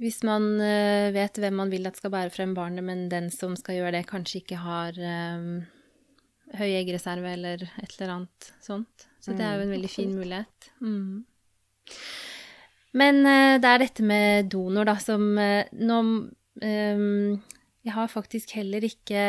hvis 0.01 0.19
man 0.27 0.59
eh, 0.59 1.09
vet 1.15 1.39
hvem 1.39 1.55
man 1.55 1.71
vil 1.71 1.87
at 1.87 1.97
skal 1.97 2.11
bære 2.13 2.33
frem 2.33 2.53
barnet, 2.57 2.83
men 2.83 3.07
den 3.09 3.29
som 3.33 3.55
skal 3.57 3.79
gjøre 3.79 3.95
det, 3.95 4.09
kanskje 4.09 4.41
ikke 4.41 4.59
har 4.59 4.97
um, 4.99 5.63
høy 6.59 6.67
eggreserve 6.67 7.31
eller 7.31 7.63
et 7.63 7.95
eller 7.95 8.11
annet 8.17 8.49
sånt. 8.63 9.07
Så 9.23 9.33
det 9.33 9.45
er 9.47 9.55
jo 9.55 9.65
en 9.65 9.73
veldig 9.73 9.89
fin 9.89 10.11
mulighet. 10.13 10.69
Mm. 10.83 11.23
Men 12.95 13.25
eh, 13.27 13.57
det 13.61 13.71
er 13.71 13.83
dette 13.83 14.05
med 14.05 14.51
donor, 14.53 14.87
da, 14.87 14.95
som 15.01 15.35
eh, 15.41 15.67
nå 15.75 15.99
um, 16.05 17.33
Jeg 17.85 17.93
har 17.93 18.09
faktisk 18.09 18.55
heller 18.57 18.85
ikke 18.87 19.25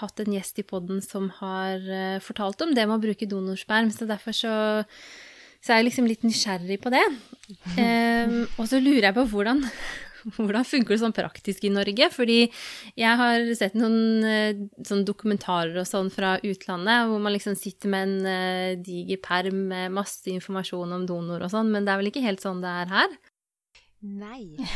hatt 0.00 0.22
en 0.24 0.32
gjest 0.34 0.58
i 0.58 0.66
poden 0.66 1.02
som 1.04 1.28
har 1.38 1.84
fortalt 2.24 2.64
om 2.64 2.72
det 2.74 2.88
med 2.88 2.96
å 2.96 3.04
bruke 3.04 3.28
donorsperm, 3.30 3.92
så 3.94 4.08
derfor 4.10 4.34
så 4.34 4.54
så 5.62 5.74
er 5.74 5.78
jeg 5.78 5.92
liksom 5.92 6.08
litt 6.10 6.24
nysgjerrig 6.26 6.80
på 6.82 6.90
det. 6.90 7.02
Um, 7.78 8.40
og 8.58 8.66
så 8.66 8.80
lurer 8.82 9.06
jeg 9.06 9.14
på 9.14 9.26
hvordan, 9.30 9.62
hvordan 10.36 10.66
funker 10.68 10.94
det 10.94 11.00
sånn 11.02 11.16
praktisk 11.16 11.66
i 11.66 11.72
Norge? 11.72 12.08
Fordi 12.14 12.38
jeg 12.98 13.20
har 13.22 13.48
sett 13.58 13.76
noen 13.78 14.26
eh, 14.28 14.62
sånn 14.86 15.04
dokumentarer 15.08 15.80
og 15.82 15.88
sånn 15.88 16.12
fra 16.12 16.36
utlandet, 16.40 17.08
hvor 17.10 17.22
man 17.22 17.34
liksom 17.36 17.58
sitter 17.58 17.92
med 17.92 18.08
en 18.08 18.30
eh, 18.32 18.78
diger 18.82 19.20
perm 19.24 19.66
med 19.72 19.94
masse 19.98 20.28
informasjon 20.32 20.96
om 20.98 21.06
donor 21.08 21.44
og 21.44 21.52
sånn, 21.52 21.72
men 21.72 21.86
det 21.86 21.94
er 21.94 22.02
vel 22.02 22.12
ikke 22.12 22.24
helt 22.24 22.44
sånn 22.44 22.62
det 22.64 22.72
er 22.82 22.92
her? 22.92 23.20
Nei. 24.02 24.58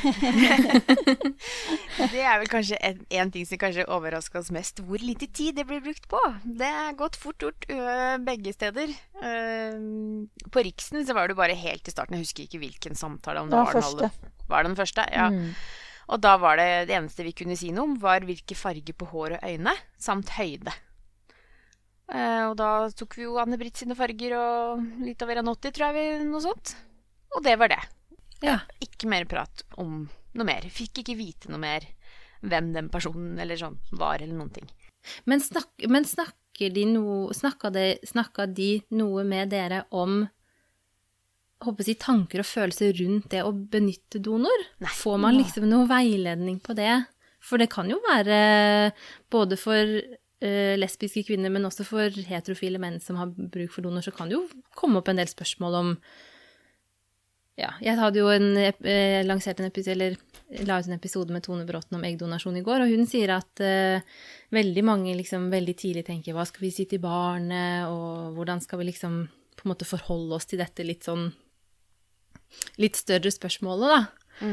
det 2.12 2.20
er 2.22 2.38
vel 2.38 2.50
kanskje 2.50 2.76
en, 2.78 3.00
en 3.18 3.30
ting 3.34 3.42
som 3.48 3.58
kanskje 3.58 3.86
overrasker 3.90 4.38
oss 4.38 4.52
mest, 4.54 4.78
hvor 4.86 5.02
lite 5.02 5.26
tid 5.26 5.56
det 5.58 5.66
blir 5.66 5.82
brukt 5.82 6.06
på. 6.10 6.20
Det 6.46 6.68
er 6.68 6.94
gått 6.98 7.16
fort 7.18 7.42
gjort 7.42 7.66
begge 8.22 8.52
steder. 8.54 8.88
Uh, 9.18 9.74
på 10.54 10.62
Riksen 10.68 11.02
så 11.06 11.12
var 11.16 11.26
det 11.26 11.38
bare 11.38 11.54
helt 11.58 11.88
i 11.90 11.92
starten, 11.94 12.14
jeg 12.14 12.22
husker 12.28 12.42
ikke 12.46 12.62
hvilken 12.62 12.94
samtale. 12.98 13.40
Om 13.42 13.50
det 13.50 13.58
var, 13.58 13.66
var, 13.66 13.74
den 13.74 13.82
første. 13.82 14.06
var 14.52 14.60
den 14.68 14.78
første? 14.78 15.02
Ja. 15.10 15.26
Mm. 15.34 15.50
Og 16.06 16.22
da 16.22 16.36
var 16.38 16.54
det 16.60 16.86
det 16.86 16.94
eneste 16.94 17.26
vi 17.26 17.34
kunne 17.34 17.58
si 17.58 17.74
noe 17.74 17.82
om, 17.88 17.98
var 17.98 18.22
hvilke 18.26 18.54
farger 18.54 18.94
på 18.94 19.10
hår 19.10 19.30
og 19.40 19.42
øyne, 19.50 19.74
samt 19.98 20.30
høyde. 20.36 20.70
Uh, 22.06 22.46
og 22.52 22.54
da 22.60 22.86
tok 22.94 23.18
vi 23.18 23.26
jo 23.26 23.40
Anne-Britt 23.42 23.76
sine 23.82 23.98
farger 23.98 24.38
og 24.38 24.86
litt 25.02 25.18
over 25.26 25.36
1,80, 25.42 25.74
tror 25.74 25.88
jeg 25.88 25.94
vi, 25.98 26.06
noe 26.30 26.42
sånt. 26.44 26.76
Og 27.34 27.42
det 27.42 27.58
var 27.58 27.68
det. 27.74 27.82
Ja. 28.44 28.60
Ikke 28.82 29.08
mer 29.10 29.26
prat 29.30 29.64
om 29.80 30.06
noe 30.36 30.46
mer. 30.46 30.66
Fikk 30.72 31.02
ikke 31.02 31.18
vite 31.18 31.52
noe 31.52 31.62
mer 31.62 31.86
hvem 32.46 32.72
den 32.74 32.90
personen 32.92 33.38
eller 33.40 33.58
sånn 33.58 33.78
var, 33.96 34.20
eller 34.20 34.36
noen 34.36 34.52
ting. 34.54 34.68
Men, 35.24 35.40
snak, 35.42 35.70
men 35.88 36.06
snakker 36.06 36.72
de 36.74 36.86
no, 36.90 37.28
snakker, 37.34 37.72
de, 37.74 37.86
snakker 38.06 38.50
de 38.52 38.70
noe 38.96 39.24
med 39.28 39.52
dere 39.54 39.84
om 39.94 40.24
håper 41.64 41.88
jeg 41.88 41.98
tanker 42.02 42.42
og 42.42 42.48
følelser 42.48 42.92
rundt 43.00 43.30
det 43.32 43.42
å 43.46 43.52
benytte 43.54 44.20
donor? 44.22 44.66
Nei. 44.82 44.92
Får 44.92 45.18
man 45.22 45.38
liksom 45.38 45.68
noe 45.70 45.88
veiledning 45.88 46.60
på 46.64 46.76
det? 46.76 46.92
For 47.42 47.62
det 47.62 47.70
kan 47.72 47.88
jo 47.90 47.98
være 48.04 48.38
både 49.32 49.58
for 49.60 49.80
eh, 49.80 50.74
lesbiske 50.76 51.24
kvinner, 51.28 51.52
men 51.52 51.68
også 51.68 51.86
for 51.86 52.22
heterofile 52.28 52.80
menn 52.82 52.98
som 53.02 53.20
har 53.20 53.32
bruk 53.32 53.72
for 53.72 53.86
donor, 53.86 54.04
så 54.04 54.12
kan 54.14 54.28
det 54.28 54.36
jo 54.36 54.46
komme 54.76 55.00
opp 55.00 55.12
en 55.12 55.22
del 55.22 55.30
spørsmål 55.30 55.78
om 55.80 55.94
ja, 57.56 57.70
jeg 57.80 57.96
hadde 57.96 58.20
jo 58.20 58.28
en, 58.28 58.50
eh, 58.60 59.22
lansert 59.24 59.60
en 59.60 59.70
episode, 59.70 59.94
eller 59.96 60.66
la 60.68 60.76
ut 60.78 60.88
en 60.90 60.96
episode 60.98 61.32
med 61.32 61.42
Tone 61.46 61.64
Bråten 61.68 61.96
om 61.96 62.04
eggdonasjon 62.04 62.58
i 62.60 62.64
går, 62.66 62.84
og 62.84 62.92
hun 62.92 63.08
sier 63.08 63.32
at 63.32 63.62
eh, 63.64 64.04
veldig 64.52 64.84
mange 64.84 65.14
liksom 65.16 65.48
veldig 65.52 65.76
tidlig 65.80 66.04
tenker 66.06 66.36
hva 66.36 66.44
skal 66.48 66.66
vi 66.66 66.74
si 66.74 66.84
til 66.90 67.00
barnet, 67.00 67.88
og 67.88 68.36
hvordan 68.36 68.60
skal 68.60 68.82
vi 68.82 68.90
liksom 68.90 69.24
på 69.56 69.64
en 69.64 69.72
måte 69.72 69.88
forholde 69.88 70.36
oss 70.36 70.48
til 70.50 70.60
dette 70.60 70.84
litt 70.84 71.08
sånn 71.08 71.30
litt 72.80 73.00
større 73.00 73.32
spørsmålet, 73.32 73.88
da. 73.88 74.44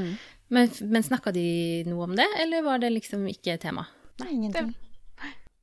Men, 0.53 0.71
men 0.87 1.03
snakka 1.03 1.33
de 1.35 1.45
noe 1.87 2.07
om 2.07 2.15
det, 2.17 2.25
eller 2.39 2.63
var 2.65 2.79
det 2.79 2.93
liksom 2.93 3.27
ikke 3.29 3.59
tema? 3.61 3.85
Nei, 4.23 4.31
ingenting. 4.37 4.73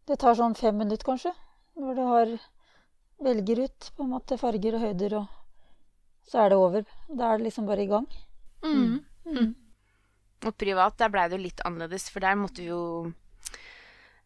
Det 0.08 0.16
tar 0.20 0.36
sånn 0.36 0.56
fem 0.58 0.76
minutter, 0.76 1.06
kanskje, 1.06 1.32
når 1.80 1.96
du 1.96 2.02
har 2.04 2.32
velger 3.24 3.64
ut 3.66 3.90
på 3.96 4.04
en 4.04 4.12
måte 4.12 4.38
farger 4.40 4.76
og 4.76 4.84
høyder, 4.84 5.20
og 5.20 5.39
så 6.30 6.44
er 6.44 6.52
det 6.52 6.58
over. 6.62 6.84
Da 7.10 7.32
er 7.32 7.40
det 7.40 7.48
liksom 7.48 7.66
bare 7.66 7.82
i 7.84 7.90
gang. 7.90 8.06
Og 10.40 10.54
privat, 10.56 10.94
der 11.00 11.10
blei 11.12 11.26
det 11.28 11.36
jo 11.36 11.42
litt 11.44 11.60
annerledes, 11.68 12.06
for 12.12 12.22
der 12.24 12.38
måtte 12.40 12.62
vi 12.62 12.68
jo 12.70 13.12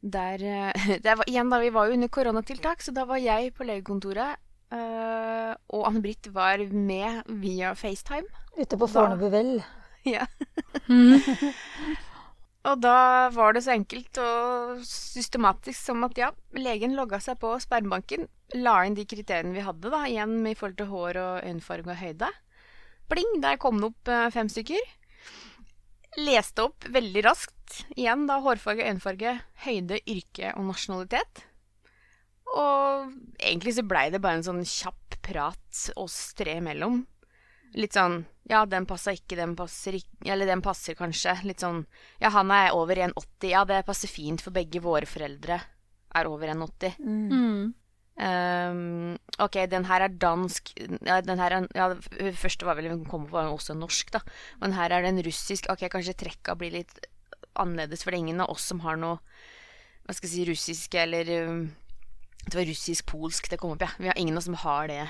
Der 0.04 0.42
eh, 0.44 0.88
det 1.04 1.14
var, 1.16 1.24
Igjen, 1.26 1.48
da, 1.50 1.58
vi 1.62 1.70
var 1.74 1.88
jo 1.88 1.96
under 1.96 2.10
koronatiltak, 2.12 2.82
så 2.84 2.92
da 2.94 3.06
var 3.08 3.18
jeg 3.22 3.54
på 3.56 3.64
legekontoret. 3.66 4.36
eh, 4.74 5.54
og 5.74 5.86
Anne-Britt 5.88 6.28
var 6.34 6.58
med 6.70 7.22
via 7.40 7.72
FaceTime. 7.74 8.28
Ute 8.58 8.76
på 8.78 8.86
Fornebu 8.90 9.30
vel. 9.32 9.56
Ja. 10.04 10.26
og 12.64 12.80
da 12.80 13.28
var 13.34 13.52
det 13.52 13.64
så 13.66 13.74
enkelt 13.74 14.18
og 14.22 14.80
systematisk 14.88 15.76
som 15.90 16.04
at 16.06 16.16
ja, 16.16 16.30
legen 16.56 16.96
logga 16.96 17.20
seg 17.20 17.36
på 17.42 17.52
spermbanken, 17.60 18.24
la 18.56 18.78
inn 18.86 18.96
de 18.96 19.04
kriteriene 19.08 19.52
vi 19.52 19.64
hadde, 19.66 19.90
da, 19.92 20.04
igjen 20.08 20.38
i 20.48 20.54
forhold 20.56 20.78
til 20.80 20.88
hår 20.88 21.20
og 21.20 21.48
øyenfarge 21.48 21.92
og 21.92 22.00
høyde. 22.00 22.30
Bling, 23.12 23.40
der 23.44 23.60
kom 23.60 23.82
det 23.82 23.90
opp 23.90 24.08
eh, 24.08 24.30
fem 24.32 24.48
stykker. 24.48 24.92
Leste 26.24 26.64
opp 26.70 26.86
veldig 26.94 27.24
raskt, 27.26 27.82
igjen 27.98 28.24
da 28.30 28.38
hårfarge, 28.40 28.86
øyenfarge, 28.86 29.34
høyde, 29.66 30.00
yrke 30.08 30.54
og 30.54 30.70
nasjonalitet. 30.70 31.44
Og 32.54 33.10
egentlig 33.42 33.74
så 33.76 33.84
blei 33.84 34.06
det 34.14 34.22
bare 34.24 34.40
en 34.40 34.46
sånn 34.46 34.64
kjapp 34.64 35.18
prat 35.24 35.84
oss 36.00 36.18
tre 36.38 36.58
imellom. 36.60 37.02
Litt 37.74 37.96
sånn 37.96 38.22
Ja, 38.50 38.64
den 38.68 38.86
passa 38.86 39.14
ikke, 39.16 39.36
den 39.38 39.54
passer 39.58 39.96
ikke 39.98 40.32
Eller 40.32 40.46
den 40.46 40.62
passer 40.64 40.96
kanskje. 40.98 41.36
Litt 41.48 41.64
sånn 41.64 41.84
Ja, 42.22 42.30
han 42.34 42.52
er 42.54 42.74
over 42.76 42.96
1,80. 42.96 43.48
Ja, 43.50 43.64
det 43.68 43.84
passer 43.88 44.10
fint, 44.10 44.44
for 44.44 44.54
begge 44.54 44.82
våre 44.84 45.08
foreldre 45.08 45.60
er 46.14 46.28
over 46.30 46.52
1,80. 46.52 47.00
Mm. 47.02 47.72
Um, 48.14 49.16
ok, 49.42 49.56
den 49.66 49.88
her 49.88 50.04
er 50.04 50.12
dansk 50.22 50.70
ja, 50.78 51.16
den 51.26 51.40
her 51.42 51.56
er, 51.56 51.64
ja, 51.74 51.88
første 52.38 52.68
var 52.68 52.78
vel 52.78 52.92
hun 52.92 53.02
kom 53.10 53.24
på, 53.26 53.34
var 53.34 53.50
også 53.50 53.74
norsk, 53.74 54.12
da. 54.14 54.20
Men 54.60 54.76
her 54.76 54.94
er 54.94 55.02
den 55.02 55.18
russisk. 55.26 55.66
Ok, 55.72 55.88
kanskje 55.90 56.14
trekka 56.22 56.54
blir 56.58 56.76
litt 56.76 56.94
annerledes, 57.58 58.04
for 58.04 58.12
det 58.14 58.20
er 58.20 58.26
ingen 58.28 58.44
av 58.44 58.54
oss 58.54 58.68
som 58.70 58.84
har 58.86 58.98
noe 59.00 59.18
Hva 60.04 60.14
skal 60.14 60.28
jeg 60.28 60.34
si, 60.34 60.46
russisk 60.50 60.94
eller 61.00 61.28
um, 61.48 61.60
Det 62.44 62.54
var 62.58 62.66
russisk-polsk 62.68 63.50
det 63.50 63.58
kom 63.58 63.74
opp, 63.74 63.82
ja. 63.82 63.90
Vi 63.98 64.10
har 64.10 64.18
ingen 64.20 64.38
av 64.38 64.44
oss 64.44 64.50
som 64.50 64.62
har 64.62 64.90
det 64.90 65.02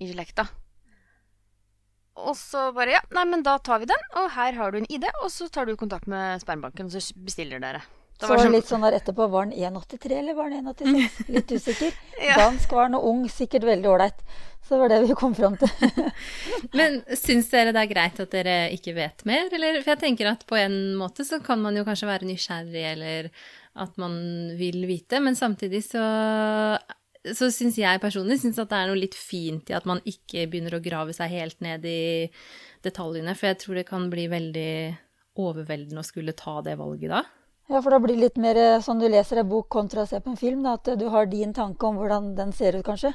i 0.00 0.08
slekta. 0.14 0.46
Og 2.26 2.36
så 2.36 2.66
bare 2.76 2.90
Ja, 2.98 3.00
nei, 3.16 3.24
men 3.24 3.42
da 3.46 3.56
tar 3.58 3.78
vi 3.82 3.86
den, 3.90 4.02
og 4.16 4.30
her 4.36 4.52
har 4.58 4.70
du 4.74 4.78
en 4.78 4.86
ID, 4.92 5.06
og 5.22 5.30
så 5.32 5.48
tar 5.52 5.66
du 5.66 5.76
kontakt 5.80 6.06
med 6.10 6.40
spermbanken, 6.42 6.86
og 6.90 6.92
så 6.92 7.14
bestiller 7.24 7.60
dere. 7.62 7.80
Det 8.20 8.28
Så 8.28 8.36
sånn- 8.36 8.52
litt 8.52 8.68
sånn 8.68 8.82
der 8.84 8.98
etterpå. 8.98 9.30
Var 9.32 9.46
den 9.48 9.54
1,83 9.56 10.18
eller 10.18 10.34
var 10.36 10.50
den 10.52 10.66
1,86? 10.68 11.28
Litt 11.36 11.48
usikker. 11.56 11.92
Ja. 12.20 12.34
Dansk 12.36 12.70
var 12.76 12.88
den, 12.90 12.98
og 12.98 13.04
ung. 13.08 13.22
Sikkert 13.32 13.64
veldig 13.64 13.88
ålreit. 13.88 14.18
Så 14.60 14.74
det 14.76 14.80
var 14.82 14.88
det 14.92 14.98
vi 15.08 15.14
kom 15.16 15.32
fram 15.34 15.56
til. 15.56 15.70
Men 16.76 16.98
syns 17.16 17.48
dere 17.48 17.72
det 17.72 17.80
er 17.80 17.88
greit 17.94 18.20
at 18.20 18.30
dere 18.34 18.58
ikke 18.76 18.92
vet 18.94 19.24
mer, 19.24 19.48
eller? 19.56 19.80
For 19.80 19.94
jeg 19.94 20.02
tenker 20.04 20.28
at 20.34 20.44
på 20.46 20.58
en 20.60 20.76
måte 21.00 21.24
så 21.24 21.40
kan 21.42 21.62
man 21.64 21.74
jo 21.80 21.86
kanskje 21.88 22.10
være 22.10 22.28
nysgjerrig, 22.28 22.84
eller 22.92 23.30
at 23.80 23.96
man 24.02 24.12
vil 24.60 24.84
vite, 24.86 25.16
men 25.24 25.34
samtidig 25.38 25.80
så 25.88 26.04
så 27.36 27.50
syns 27.52 27.76
jeg 27.76 28.00
personlig 28.00 28.38
synes 28.40 28.58
at 28.62 28.70
det 28.70 28.78
er 28.78 28.88
noe 28.88 29.00
litt 29.00 29.16
fint 29.18 29.68
i 29.70 29.76
at 29.76 29.86
man 29.88 30.00
ikke 30.08 30.46
begynner 30.48 30.78
å 30.78 30.84
grave 30.84 31.12
seg 31.16 31.32
helt 31.34 31.58
ned 31.64 31.84
i 31.84 32.30
detaljene, 32.84 33.34
for 33.36 33.50
jeg 33.50 33.60
tror 33.60 33.80
det 33.80 33.88
kan 33.90 34.06
bli 34.12 34.24
veldig 34.32 34.72
overveldende 35.40 36.00
å 36.00 36.06
skulle 36.06 36.36
ta 36.36 36.58
det 36.64 36.78
valget 36.80 37.12
da. 37.12 37.24
Ja, 37.70 37.78
for 37.78 37.94
da 37.94 38.00
blir 38.02 38.16
det 38.16 38.24
litt 38.24 38.38
mer 38.40 38.58
sånn 38.82 38.98
du 38.98 39.06
leser 39.06 39.42
ei 39.42 39.46
bok 39.46 39.68
kontra 39.70 40.02
å 40.02 40.08
se 40.10 40.18
på 40.18 40.32
en 40.32 40.38
film. 40.40 40.64
Da, 40.66 40.74
at 40.74 40.88
du 40.98 41.04
har 41.12 41.28
din 41.30 41.52
tanke 41.54 41.86
om 41.86 42.00
hvordan 42.00 42.32
den 42.38 42.50
ser 42.56 42.74
ut, 42.74 42.82
kanskje. 42.86 43.12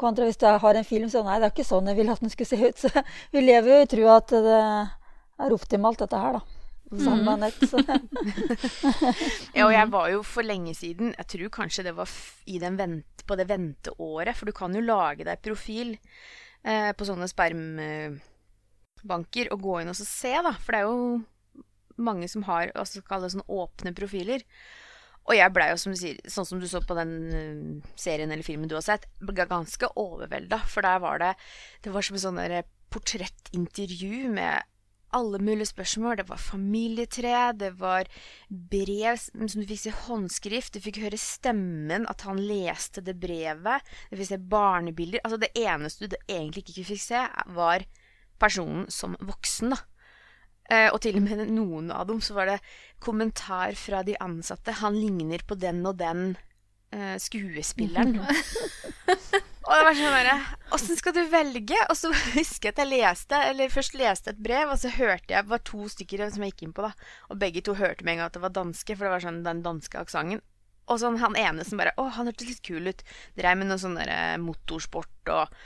Kontra 0.00 0.26
hvis 0.28 0.40
du 0.40 0.44
har 0.44 0.76
en 0.76 0.88
film 0.88 1.08
så 1.08 1.22
nei, 1.24 1.38
det 1.40 1.48
er 1.48 1.54
ikke 1.54 1.64
sånn 1.64 1.88
jeg 1.88 1.96
ville 1.96 2.12
at 2.12 2.20
den 2.20 2.32
skulle 2.32 2.50
se 2.50 2.58
ut. 2.60 2.80
Så 2.82 2.90
vi 3.32 3.44
lever 3.44 3.72
jo 3.72 3.78
i 3.80 3.88
trua 3.88 4.18
at 4.20 4.34
det 4.34 4.58
er 5.46 5.56
optimalt, 5.56 6.02
dette 6.02 6.20
her, 6.20 6.36
da. 6.36 6.61
Sammen 7.00 7.28
Anette. 7.28 7.66
Så. 7.68 7.78
Ja, 9.56 9.66
og 9.66 9.72
jeg 9.72 9.90
var 9.92 10.10
jo 10.12 10.22
for 10.26 10.42
lenge 10.46 10.74
siden 10.76 11.14
Jeg 11.16 11.26
tror 11.34 11.48
kanskje 11.56 11.86
det 11.86 11.94
var 11.96 12.08
i 12.46 12.58
den 12.62 12.78
vent, 12.80 13.24
på 13.26 13.36
det 13.38 13.50
venteåret. 13.50 14.36
For 14.36 14.44
du 14.48 14.52
kan 14.56 14.74
jo 14.76 14.80
lage 14.84 15.24
deg 15.28 15.44
profil 15.44 15.88
eh, 15.96 16.92
på 16.96 17.04
sånne 17.08 17.28
spermbanker 17.30 19.46
og 19.54 19.58
gå 19.64 19.74
inn 19.80 19.92
og 19.92 19.98
så 19.98 20.06
se, 20.08 20.34
da. 20.44 20.52
For 20.58 20.70
det 20.72 20.78
er 20.82 20.88
jo 20.90 20.98
mange 22.02 22.26
som 22.30 22.42
har 22.48 22.64
altså 22.78 23.06
kalle 23.06 23.24
det 23.28 23.34
sånn 23.36 23.52
åpne 23.52 23.90
profiler. 23.96 24.40
Og 25.22 25.32
jeg 25.38 25.54
blei 25.54 25.68
jo, 25.70 25.78
som 25.78 25.92
du 25.94 25.98
sier, 26.00 26.16
sånn 26.26 26.48
som 26.48 26.58
du 26.58 26.66
så 26.66 26.80
på 26.82 26.98
den 26.98 27.12
eh, 27.30 27.60
serien 28.00 28.32
eller 28.34 28.46
filmen 28.46 28.68
du 28.70 28.74
har 28.74 28.86
sett, 28.86 29.04
ganske 29.22 29.86
overvelda. 29.94 30.58
For 30.66 30.80
der 30.82 30.98
var 31.02 31.16
det 31.22 31.32
Det 31.84 31.90
var 31.94 32.02
som 32.02 32.16
et 32.18 32.26
sånn 32.26 32.42
portrettintervju 32.92 34.28
med 34.34 34.56
alle 35.16 35.40
mulige 35.42 35.70
spørsmål. 35.70 36.18
Det 36.20 36.28
var 36.28 36.40
familietre, 36.40 37.52
det 37.58 37.72
var 37.80 38.08
brev 38.48 39.20
som 39.20 39.60
du 39.60 39.66
fikk 39.66 39.82
se 39.84 39.94
håndskrift. 40.06 40.74
Du 40.74 40.84
fikk 40.84 41.02
høre 41.04 41.20
stemmen, 41.20 42.06
at 42.10 42.24
han 42.28 42.40
leste 42.40 43.04
det 43.04 43.18
brevet. 43.20 43.92
Du 44.10 44.18
fikk 44.18 44.32
se 44.32 44.40
barnebilder. 44.56 45.22
Altså 45.24 45.40
det 45.42 45.52
eneste 45.58 46.10
du 46.10 46.18
egentlig 46.26 46.64
ikke 46.66 46.90
fikk 46.94 47.04
se, 47.04 47.24
var 47.56 47.86
personen 48.42 48.88
som 48.90 49.16
voksen, 49.20 49.76
da. 49.76 49.82
Eh, 50.70 50.88
og 50.88 51.00
til 51.02 51.18
og 51.18 51.24
med 51.26 51.42
noen 51.50 51.90
av 51.92 52.06
dem 52.08 52.20
så 52.22 52.36
var 52.36 52.48
det 52.48 52.60
kommentar 53.02 53.74
fra 53.76 54.02
de 54.06 54.16
ansatte. 54.22 54.78
Han 54.80 54.96
ligner 54.96 55.42
på 55.46 55.58
den 55.58 55.82
og 55.88 55.98
den 56.00 56.36
eh, 56.94 57.18
skuespilleren. 57.20 58.20
og 59.72 59.78
det 59.80 59.86
var 59.88 59.96
sånn 59.98 60.14
derre 60.16 60.36
Åssen 60.76 60.98
skal 60.98 61.14
du 61.16 61.22
velge? 61.32 61.78
Og 61.88 61.96
så 61.98 62.12
husker 62.36 62.68
jeg 62.68 62.74
at 62.74 62.82
jeg 62.82 62.90
leste 62.90 63.40
Eller 63.48 63.72
først 63.72 63.96
leste 63.98 64.32
et 64.32 64.42
brev, 64.44 64.72
og 64.72 64.80
så 64.82 64.92
hørte 64.92 65.32
jeg 65.32 65.46
Det 65.46 65.52
var 65.52 65.64
to 65.68 65.88
stykker 65.92 66.24
som 66.28 66.44
jeg 66.44 66.54
gikk 66.54 66.66
inn 66.68 66.74
på, 66.76 66.84
da. 66.86 66.92
Og 67.32 67.40
begge 67.40 67.64
to 67.64 67.76
hørte 67.78 68.04
med 68.04 68.16
en 68.16 68.22
gang 68.22 68.32
at 68.32 68.36
det 68.36 68.44
var 68.44 68.54
danske, 68.56 68.96
for 68.96 69.08
det 69.08 69.14
var 69.14 69.24
sånn 69.24 69.42
den 69.46 69.64
danske 69.64 70.00
aksenten. 70.00 70.44
Og 70.90 70.98
sånn 71.00 71.20
han 71.22 71.38
ene 71.38 71.64
som 71.66 71.80
bare 71.80 71.94
Å, 71.96 72.08
han 72.18 72.28
hørtes 72.30 72.50
litt 72.50 72.62
kul 72.66 72.90
ut. 72.90 73.02
Dreiv 73.38 73.58
med 73.60 73.70
noe 73.70 73.80
sånn 73.80 73.98
derre 73.98 74.38
motorsport 74.42 75.32
og 75.32 75.56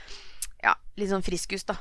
Ja, 0.63 0.77
litt 0.97 1.11
sånn 1.13 1.25
friskus, 1.25 1.67
da. 1.67 1.77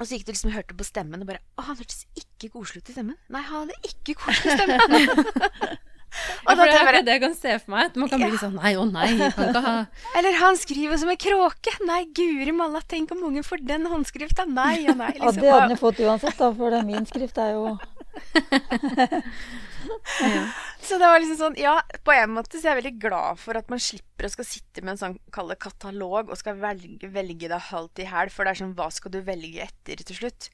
Og 0.00 0.08
så 0.08 0.16
gikk 0.16 0.26
du 0.26 0.32
liksom 0.32 0.50
og 0.50 0.56
hørte 0.56 0.76
på 0.76 0.86
stemmen 0.88 1.22
og 1.22 1.30
bare 1.30 1.42
Å, 1.56 1.68
han 1.70 1.78
hørtes 1.78 2.04
ikke 2.18 2.52
koselig 2.56 2.82
ut 2.82 2.92
i 2.92 2.98
stemmen. 2.98 3.18
Nei, 3.32 3.44
han 3.46 3.64
hadde 3.64 3.92
ikke 3.92 4.18
koselig 4.18 4.58
stemme. 4.58 5.76
Ja, 6.12 6.54
for 6.54 6.68
det 6.68 6.76
er 6.76 6.98
det 7.06 7.14
jeg 7.16 7.22
kan 7.22 7.34
se 7.36 7.54
for 7.62 7.72
meg. 7.72 7.90
At 7.90 7.96
man 7.96 8.10
kan 8.12 8.20
bli 8.20 8.34
ja. 8.34 8.40
sånn 8.42 8.58
Nei, 8.58 8.74
å 8.76 8.84
nei, 8.84 9.08
jeg 9.16 9.32
kan 9.36 9.48
ikke 9.48 9.62
ha 9.64 9.74
Eller 10.20 10.36
han 10.42 10.58
skriver 10.60 11.00
som 11.00 11.12
en 11.12 11.20
kråke. 11.20 11.72
Nei, 11.88 12.02
guri 12.12 12.52
malla, 12.56 12.82
tenk 12.84 13.14
om 13.16 13.22
ungen 13.30 13.46
får 13.46 13.64
den 13.68 13.88
håndskrifta. 13.88 14.44
Nei 14.50 14.84
og 14.92 14.98
nei. 15.00 15.14
Ja, 15.16 15.30
Liksom. 15.32 15.40
det 15.40 15.48
hadde 15.48 15.64
han 15.64 15.74
jo 15.76 15.80
fått 15.80 16.02
uansett, 16.04 16.36
da, 16.38 16.52
for 16.56 16.74
det, 16.74 16.82
min 16.88 17.08
skrift 17.08 17.40
er 17.40 17.54
jo 17.56 17.64
Så 20.82 20.98
det 20.98 21.08
var 21.08 21.20
liksom 21.22 21.38
sånn 21.38 21.56
Ja, 21.60 21.76
på 22.04 22.14
en 22.14 22.34
måte 22.36 22.58
så 22.58 22.66
er 22.66 22.74
jeg 22.74 22.82
veldig 22.82 23.02
glad 23.02 23.40
for 23.42 23.58
at 23.58 23.70
man 23.72 23.82
slipper 23.82 24.28
å 24.28 24.32
skal 24.32 24.48
sitte 24.48 24.84
med 24.84 24.94
en 24.94 25.00
sånn 25.02 25.18
kalle 25.34 25.56
katalog 25.60 26.30
og 26.30 26.38
skal 26.40 26.60
velge, 26.62 27.10
velge 27.12 27.50
deg 27.50 27.68
halvt 27.70 28.02
i 28.04 28.08
hæl, 28.10 28.32
for 28.32 28.44
det 28.44 28.54
er 28.54 28.62
sånn 28.62 28.76
Hva 28.78 28.88
skal 28.94 29.14
du 29.14 29.20
velge 29.26 29.66
etter 29.66 30.02
til 30.02 30.20
slutt? 30.22 30.50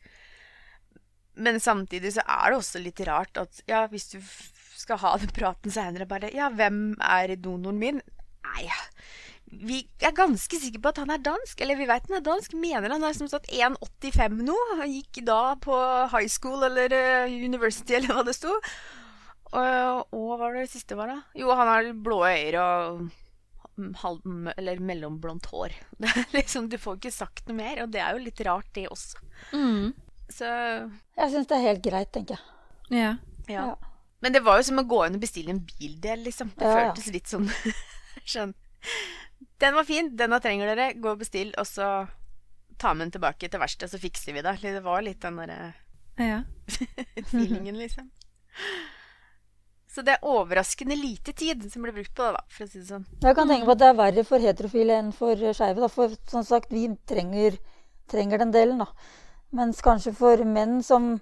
Men 1.38 1.60
samtidig 1.62 2.16
så 2.16 2.22
er 2.24 2.50
det 2.50 2.58
også 2.58 2.82
litt 2.82 3.00
rart 3.06 3.38
at 3.38 3.60
ja, 3.70 3.84
hvis 3.90 4.08
du 4.14 4.18
skal 4.78 5.00
ha 5.02 5.16
den 5.20 5.32
praten 5.34 5.74
seinere, 5.74 6.06
bare 6.10 6.30
Ja, 6.34 6.48
hvem 6.54 6.94
er 7.02 7.34
donoren 7.36 7.80
min? 7.80 8.00
Nei, 8.48 8.68
vi 9.48 9.78
er 10.04 10.12
ganske 10.16 10.58
sikre 10.60 10.80
på 10.84 10.90
at 10.92 10.98
han 11.02 11.10
er 11.14 11.22
dansk. 11.24 11.60
Eller 11.64 11.78
vi 11.78 11.86
vet 11.88 12.06
han 12.08 12.18
er 12.18 12.24
dansk. 12.26 12.54
Mener 12.58 12.92
han 12.92 13.04
er 13.06 13.16
som 13.16 13.28
sagt 13.30 13.48
1,85 13.52 14.42
nå. 14.44 14.56
Han 14.80 14.92
gikk 14.92 15.22
da 15.28 15.54
på 15.60 15.76
high 16.12 16.28
school 16.28 16.66
eller 16.68 16.92
eh, 16.94 17.32
university, 17.44 17.96
eller 17.96 18.12
hva 18.16 18.26
det 18.28 18.36
sto. 18.36 18.52
Og, 19.48 20.10
og 20.12 20.26
hva 20.28 20.36
var 20.42 20.58
det 20.58 20.66
siste 20.72 20.98
var, 20.98 21.08
da? 21.14 21.22
Jo, 21.38 21.48
han 21.56 21.70
har 21.70 21.88
blå 21.96 22.18
øyne 22.28 22.66
og 22.66 23.94
halv, 24.02 24.20
eller 24.58 24.82
mellomblondt 24.84 25.48
hår. 25.52 25.72
Det 26.02 26.10
er 26.12 26.28
liksom, 26.36 26.68
du 26.68 26.76
får 26.82 26.98
ikke 26.98 27.14
sagt 27.14 27.48
noe 27.48 27.56
mer, 27.56 27.84
og 27.84 27.92
det 27.94 28.02
er 28.04 28.16
jo 28.18 28.24
litt 28.26 28.44
rart, 28.46 28.68
det 28.76 28.88
også. 28.92 29.24
mm. 29.54 29.88
Så 30.28 30.44
Jeg 30.44 31.30
syns 31.32 31.46
det 31.48 31.56
er 31.56 31.62
helt 31.70 31.84
greit, 31.86 32.10
tenker 32.12 32.36
jeg. 32.36 32.98
Ja. 32.98 33.12
ja. 33.48 33.62
Ja. 33.70 33.87
Men 34.20 34.34
det 34.34 34.42
var 34.46 34.58
jo 34.58 34.66
som 34.66 34.80
å 34.82 34.86
gå 34.88 35.04
inn 35.06 35.18
og 35.18 35.22
bestille 35.22 35.52
en 35.54 35.62
bildel, 35.62 36.24
liksom. 36.26 36.50
Det 36.58 36.66
Ja, 36.66 36.78
føltes 36.80 37.12
litt 37.14 37.30
sånn 37.30 37.46
Skjønn. 38.28 38.54
Den 39.62 39.74
var 39.76 39.86
fin, 39.86 40.10
denne 40.18 40.40
trenger 40.42 40.72
dere. 40.72 40.92
Gå 40.98 41.12
og 41.14 41.20
bestill, 41.22 41.52
og 41.58 41.66
så 41.66 42.08
ta 42.78 42.92
med 42.94 43.06
den 43.08 43.16
tilbake 43.18 43.48
til 43.50 43.62
verkstedet, 43.62 43.92
så 43.94 44.00
fikser 44.02 44.34
vi 44.36 44.42
det. 44.46 44.56
Det 44.62 44.82
var 44.84 45.02
litt 45.06 45.22
den 45.22 45.38
derre 45.40 45.72
ja. 46.18 46.42
feelingen, 47.30 47.78
liksom. 47.78 48.10
Så 49.88 50.02
det 50.06 50.18
er 50.18 50.26
overraskende 50.30 50.94
lite 50.98 51.32
tid 51.32 51.64
som 51.72 51.82
blir 51.82 51.94
brukt 51.96 52.12
på 52.14 52.26
det, 52.26 52.34
da, 52.36 52.42
for 52.52 52.66
å 52.66 52.70
si 52.70 52.82
det 52.82 52.90
sånn. 52.90 53.06
Jeg 53.22 53.38
kan 53.38 53.50
tenke 53.50 53.66
på 53.66 53.74
at 53.74 53.80
det 53.82 53.88
er 53.88 53.96
verre 53.98 54.24
for 54.26 54.44
heterofile 54.44 54.98
enn 55.00 55.14
for 55.16 55.40
skeive. 55.56 55.88
For 55.94 56.14
som 56.30 56.44
sagt, 56.46 56.74
vi 56.74 56.84
trenger, 57.08 57.56
trenger 58.10 58.42
den 58.44 58.54
delen, 58.54 58.82
da. 58.84 58.90
Mens 59.58 59.80
kanskje 59.82 60.12
for 60.14 60.42
menn 60.44 60.82
som 60.86 61.16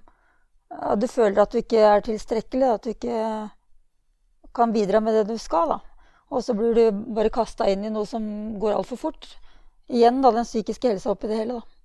ja, 0.70 0.94
du 0.98 1.06
føler 1.10 1.42
at 1.42 1.52
du 1.52 1.60
ikke 1.60 1.82
er 1.88 2.04
tilstrekkelig, 2.06 2.72
at 2.74 2.86
du 2.86 2.92
ikke 2.92 3.20
kan 4.56 4.72
bidra 4.72 5.00
med 5.04 5.14
det 5.18 5.26
du 5.30 5.38
skal, 5.40 5.76
da. 5.76 5.80
Og 6.34 6.42
så 6.42 6.56
blir 6.58 6.74
du 6.74 7.02
bare 7.14 7.30
kasta 7.30 7.68
inn 7.70 7.84
i 7.86 7.92
noe 7.92 8.06
som 8.08 8.24
går 8.58 8.74
altfor 8.74 8.98
fort. 8.98 9.28
Igjen 9.86 10.18
da, 10.24 10.32
den 10.34 10.48
psykiske 10.48 10.90
helsa 10.90 11.12
oppi 11.12 11.30
det 11.30 11.42
hele, 11.42 11.60
da. 11.60 11.76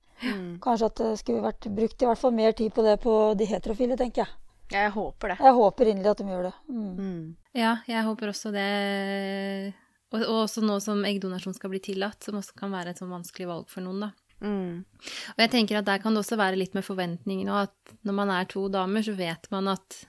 Kanskje 0.61 0.89
at 0.89 1.01
det 1.01 1.11
skulle 1.21 1.43
vært 1.45 1.67
brukt 1.73 2.01
i 2.01 2.07
hvert 2.09 2.21
fall 2.21 2.33
mer 2.37 2.53
tid 2.57 2.73
på 2.73 2.85
det 2.85 2.97
på 3.01 3.15
de 3.37 3.47
heterofile, 3.49 3.97
tenker 3.99 4.23
jeg. 4.23 4.37
Jeg 4.71 4.91
håper 4.95 5.33
det. 5.33 5.37
Jeg 5.43 5.55
håper 5.57 5.89
inderlig 5.91 6.11
at 6.13 6.21
de 6.21 6.31
gjør 6.31 6.45
det. 6.47 6.53
Mm. 6.71 6.91
Mm. 6.95 7.23
ja, 7.59 7.71
jeg 7.91 8.03
håper 8.07 8.31
også 8.31 8.53
det. 8.55 8.67
Og, 10.11 10.21
og 10.21 10.37
også 10.45 10.63
nå 10.63 10.77
som 10.83 11.03
eggdonasjon 11.07 11.57
skal 11.57 11.73
bli 11.73 11.81
tillatt, 11.83 12.21
som 12.23 12.39
også 12.39 12.55
kan 12.57 12.71
være 12.71 12.93
et 12.93 13.01
sånn 13.01 13.11
vanskelig 13.11 13.49
valg 13.49 13.67
for 13.71 13.83
noen, 13.83 14.07
da. 14.07 14.11
Mm. 14.41 14.81
Og 15.35 15.41
jeg 15.43 15.51
tenker 15.53 15.79
at 15.79 15.87
der 15.87 16.01
kan 16.01 16.15
det 16.15 16.23
også 16.23 16.37
være 16.39 16.57
litt 16.59 16.75
med 16.77 16.85
forventningene 16.85 17.53
òg, 17.53 17.69
at 17.69 17.95
når 18.07 18.17
man 18.17 18.33
er 18.33 18.49
to 18.49 18.65
damer, 18.73 19.05
så 19.05 19.13
vet 19.17 19.49
man 19.53 19.69
at 19.71 20.01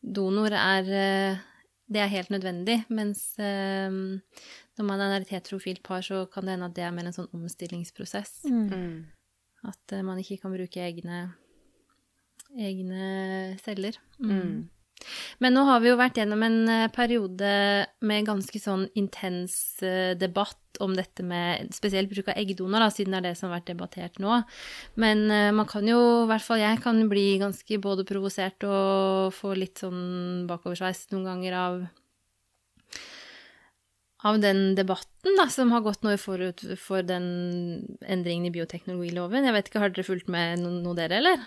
donor 0.00 0.52
er 0.52 0.90
eh, 1.02 1.44
Det 1.86 2.00
er 2.02 2.10
helt 2.10 2.30
nødvendig. 2.34 2.80
Mens 2.90 3.38
eh, 3.38 3.86
når 3.88 4.84
man 4.84 5.00
er 5.00 5.20
et 5.20 5.30
heterofilt 5.30 5.84
par, 5.86 6.00
så 6.02 6.24
kan 6.26 6.42
det 6.42 6.56
hende 6.56 6.66
at 6.66 6.74
det 6.74 6.82
er 6.82 6.90
mer 6.90 7.06
en 7.06 7.14
sånn 7.14 7.30
omstillingsprosess. 7.30 8.40
Mm. 8.50 8.64
Mm. 8.72 8.96
At 9.70 9.94
eh, 9.94 10.02
man 10.02 10.18
ikke 10.18 10.40
kan 10.42 10.50
bruke 10.50 10.82
egne, 10.82 11.20
egne 12.58 13.54
celler. 13.62 14.00
Mm. 14.18 14.66
Men 15.42 15.54
nå 15.56 15.64
har 15.68 15.82
vi 15.82 15.90
jo 15.90 15.98
vært 15.98 16.18
gjennom 16.20 16.42
en 16.46 16.60
eh, 16.72 16.86
periode 16.92 17.50
med 18.06 18.28
ganske 18.28 18.60
sånn 18.60 18.86
intens 18.98 19.56
eh, 19.84 20.14
debatt 20.18 20.80
om 20.84 20.92
dette 20.96 21.24
med 21.24 21.72
spesielt 21.76 22.10
bruk 22.10 22.30
av 22.32 22.40
eggdonor, 22.40 22.82
da, 22.84 22.90
siden 22.92 23.14
det 23.14 23.20
er 23.20 23.26
det 23.28 23.34
som 23.38 23.48
har 23.48 23.58
vært 23.58 23.70
debattert 23.72 24.18
nå. 24.22 24.40
Men 25.00 25.26
eh, 25.30 25.52
man 25.56 25.68
kan 25.68 25.86
jo, 25.88 26.00
i 26.24 26.30
hvert 26.30 26.46
fall 26.46 26.62
jeg, 26.62 26.80
kan 26.84 27.00
bli 27.10 27.28
ganske 27.42 27.80
både 27.82 28.06
provosert 28.08 28.66
og 28.68 29.36
få 29.36 29.54
litt 29.56 29.84
sånn 29.84 30.48
bakoversveis 30.50 31.06
noen 31.12 31.30
ganger 31.30 31.60
av 31.60 31.86
av 34.26 34.40
den 34.42 34.74
debatten 34.74 35.36
da, 35.38 35.44
som 35.52 35.70
har 35.74 35.84
gått 35.84 36.02
nå 36.02 36.14
forut 36.18 36.62
for 36.82 37.04
den 37.06 37.26
endringen 38.02 38.48
i 38.48 38.54
bioteknologiloven. 38.54 39.44
Jeg 39.46 39.54
vet 39.54 39.68
ikke, 39.70 39.82
Har 39.84 39.92
dere 39.92 40.06
fulgt 40.08 40.32
med 40.32 40.62
no 40.62 40.72
noe, 40.80 40.96
dere, 40.98 41.20
eller? 41.20 41.44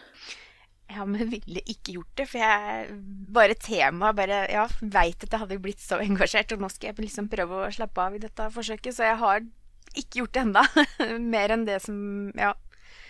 Jeg 0.89 1.05
men 1.05 1.29
ville 1.29 1.61
ikke 1.69 1.93
gjort 1.99 2.13
det, 2.17 2.25
for 2.31 2.41
jeg 2.41 2.93
bare 3.35 3.55
temaet 3.61 4.17
bare 4.17 4.39
Ja, 4.49 4.63
veit 4.81 5.21
at 5.23 5.29
jeg 5.35 5.43
hadde 5.43 5.59
blitt 5.61 5.83
så 5.83 5.99
engasjert, 6.01 6.55
og 6.55 6.63
nå 6.63 6.69
skal 6.73 6.89
jeg 6.91 7.03
liksom 7.05 7.27
prøve 7.29 7.59
å 7.67 7.71
slappe 7.73 8.01
av 8.01 8.15
i 8.17 8.21
dette 8.23 8.47
forsøket, 8.55 8.95
så 8.97 9.05
jeg 9.05 9.19
har 9.21 9.43
ikke 9.97 10.21
gjort 10.23 10.33
det 10.37 10.41
enda. 10.47 10.63
Mer 11.35 11.53
enn 11.55 11.67
det 11.69 11.79
som 11.85 11.99
Ja. 12.37 12.55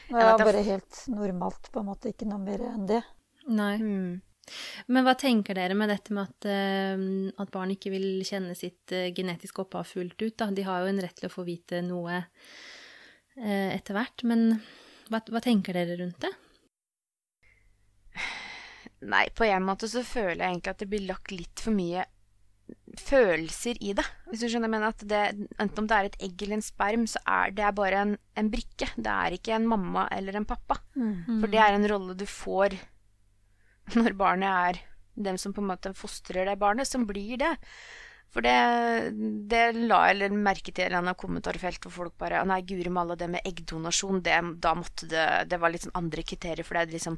Det 0.09 0.17
Ja, 0.17 0.33
er- 0.33 0.43
bare 0.43 0.63
helt 0.65 1.03
normalt, 1.13 1.69
på 1.71 1.79
en 1.83 1.85
måte. 1.91 2.09
Ikke 2.11 2.27
noe 2.27 2.39
mer 2.41 2.63
enn 2.65 2.87
det. 2.89 3.03
Nei. 3.47 3.75
Mm. 3.77 4.21
Men 4.89 5.05
hva 5.05 5.13
tenker 5.13 5.53
dere 5.53 5.75
med 5.77 5.91
dette 5.93 6.09
med 6.17 6.25
at, 6.25 6.47
uh, 6.49 7.41
at 7.43 7.51
barn 7.53 7.69
ikke 7.75 7.91
vil 7.93 8.07
kjenne 8.25 8.55
sitt 8.57 8.89
uh, 8.97 9.11
genetiske 9.13 9.61
opphav 9.61 9.85
fullt 9.85 10.17
ut? 10.23 10.35
Da? 10.41 10.47
De 10.49 10.65
har 10.65 10.81
jo 10.81 10.89
en 10.89 11.01
rett 11.05 11.15
til 11.19 11.29
å 11.29 11.33
få 11.35 11.45
vite 11.45 11.83
noe 11.85 12.23
uh, 12.23 13.69
etter 13.75 13.93
hvert, 13.93 14.25
men 14.25 14.47
hva, 15.13 15.21
hva 15.29 15.41
tenker 15.45 15.77
dere 15.77 15.99
rundt 16.01 16.17
det? 16.25 16.33
Nei, 19.07 19.25
på 19.31 19.47
en 19.47 19.63
måte 19.63 19.87
så 19.87 20.03
føler 20.03 20.41
jeg 20.43 20.55
egentlig 20.55 20.73
at 20.73 20.81
det 20.81 20.89
blir 20.91 21.05
lagt 21.07 21.31
litt 21.31 21.63
for 21.63 21.75
mye 21.75 22.05
følelser 22.99 23.79
i 23.81 23.93
det. 23.97 24.05
Hvis 24.29 24.43
du 24.43 24.49
skjønner, 24.49 24.67
jeg 24.67 24.73
mener 24.75 24.91
at 24.91 25.03
det, 25.09 25.23
Enten 25.61 25.83
om 25.83 25.87
det 25.89 25.97
er 25.97 26.09
et 26.09 26.19
egg 26.27 26.43
eller 26.43 26.59
en 26.59 26.65
sperm, 26.65 27.05
så 27.09 27.21
er 27.25 27.55
det 27.55 27.71
bare 27.77 28.03
en, 28.03 28.13
en 28.37 28.51
brikke. 28.51 28.91
Det 28.97 29.13
er 29.13 29.37
ikke 29.37 29.55
en 29.55 29.67
mamma 29.69 30.05
eller 30.13 30.37
en 30.37 30.47
pappa. 30.49 30.79
Mm. 30.95 31.39
For 31.39 31.49
det 31.51 31.61
er 31.63 31.77
en 31.77 31.89
rolle 31.89 32.17
du 32.17 32.25
får 32.29 32.77
når 33.97 34.13
barnet 34.17 34.49
er 34.49 34.83
dem 35.19 35.39
som 35.41 35.53
på 35.55 35.63
en 35.63 35.71
måte 35.71 35.95
fostrer 35.97 36.45
det 36.47 36.59
barnet, 36.61 36.87
som 36.87 37.07
blir 37.09 37.39
det. 37.41 37.55
For 38.29 38.45
det, 38.45 38.53
det 39.49 39.61
la 39.89 40.03
jeg 40.11 40.29
merke 40.37 40.73
til 40.75 40.93
i 40.93 40.97
en 40.99 41.09
kommentarfelt 41.17 41.81
hvor 41.87 41.95
folk 41.95 42.17
bare 42.21 42.43
Nei, 42.45 42.59
guri 42.67 42.91
malla, 42.93 43.15
det 43.17 43.29
med 43.33 43.45
eggdonasjon, 43.47 44.21
det, 44.25 44.35
da 44.61 44.75
måtte 44.77 45.09
det 45.09 45.25
Det 45.49 45.57
var 45.61 45.73
litt 45.73 45.87
sånn 45.87 45.97
andre 45.97 46.21
kriterier, 46.21 46.67
for 46.67 46.77
det 46.77 46.83
er, 46.83 46.93
liksom, 46.99 47.17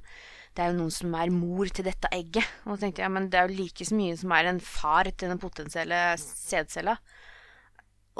det 0.56 0.64
er 0.64 0.72
jo 0.72 0.78
noen 0.80 0.96
som 0.96 1.18
er 1.20 1.34
mor 1.36 1.68
til 1.68 1.88
dette 1.90 2.12
egget. 2.16 2.48
Og 2.64 2.78
så 2.78 2.86
tenkte 2.86 3.04
jeg, 3.04 3.16
men 3.18 3.28
det 3.28 3.42
er 3.42 3.52
jo 3.52 3.60
like 3.60 3.90
så 3.90 4.00
mye 4.00 4.16
som 4.24 4.38
er 4.38 4.54
en 4.54 4.64
far 4.64 5.12
til 5.12 5.34
den 5.34 5.44
potensielle 5.44 6.02
sædcella. 6.24 6.96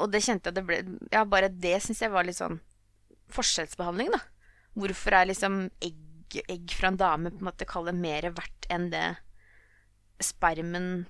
Og 0.02 0.12
det 0.12 0.24
kjente 0.24 0.52
jeg 0.52 0.60
det 0.60 0.68
ble 0.68 0.82
Ja, 1.12 1.24
bare 1.28 1.52
det 1.52 1.78
syns 1.84 2.04
jeg 2.04 2.12
var 2.12 2.28
litt 2.28 2.40
sånn 2.40 2.60
forskjellsbehandling, 3.32 4.12
da. 4.12 4.20
Hvorfor 4.76 5.16
er 5.16 5.32
liksom 5.32 5.62
egg, 5.84 6.40
egg 6.44 6.72
fra 6.76 6.92
en 6.92 7.00
dame 7.00 7.32
på 7.32 7.40
en 7.40 7.48
måte 7.48 7.68
kallet 7.68 7.96
mer 7.96 8.28
verdt 8.36 8.68
enn 8.72 8.90
det 8.92 9.06
spermen 10.20 11.06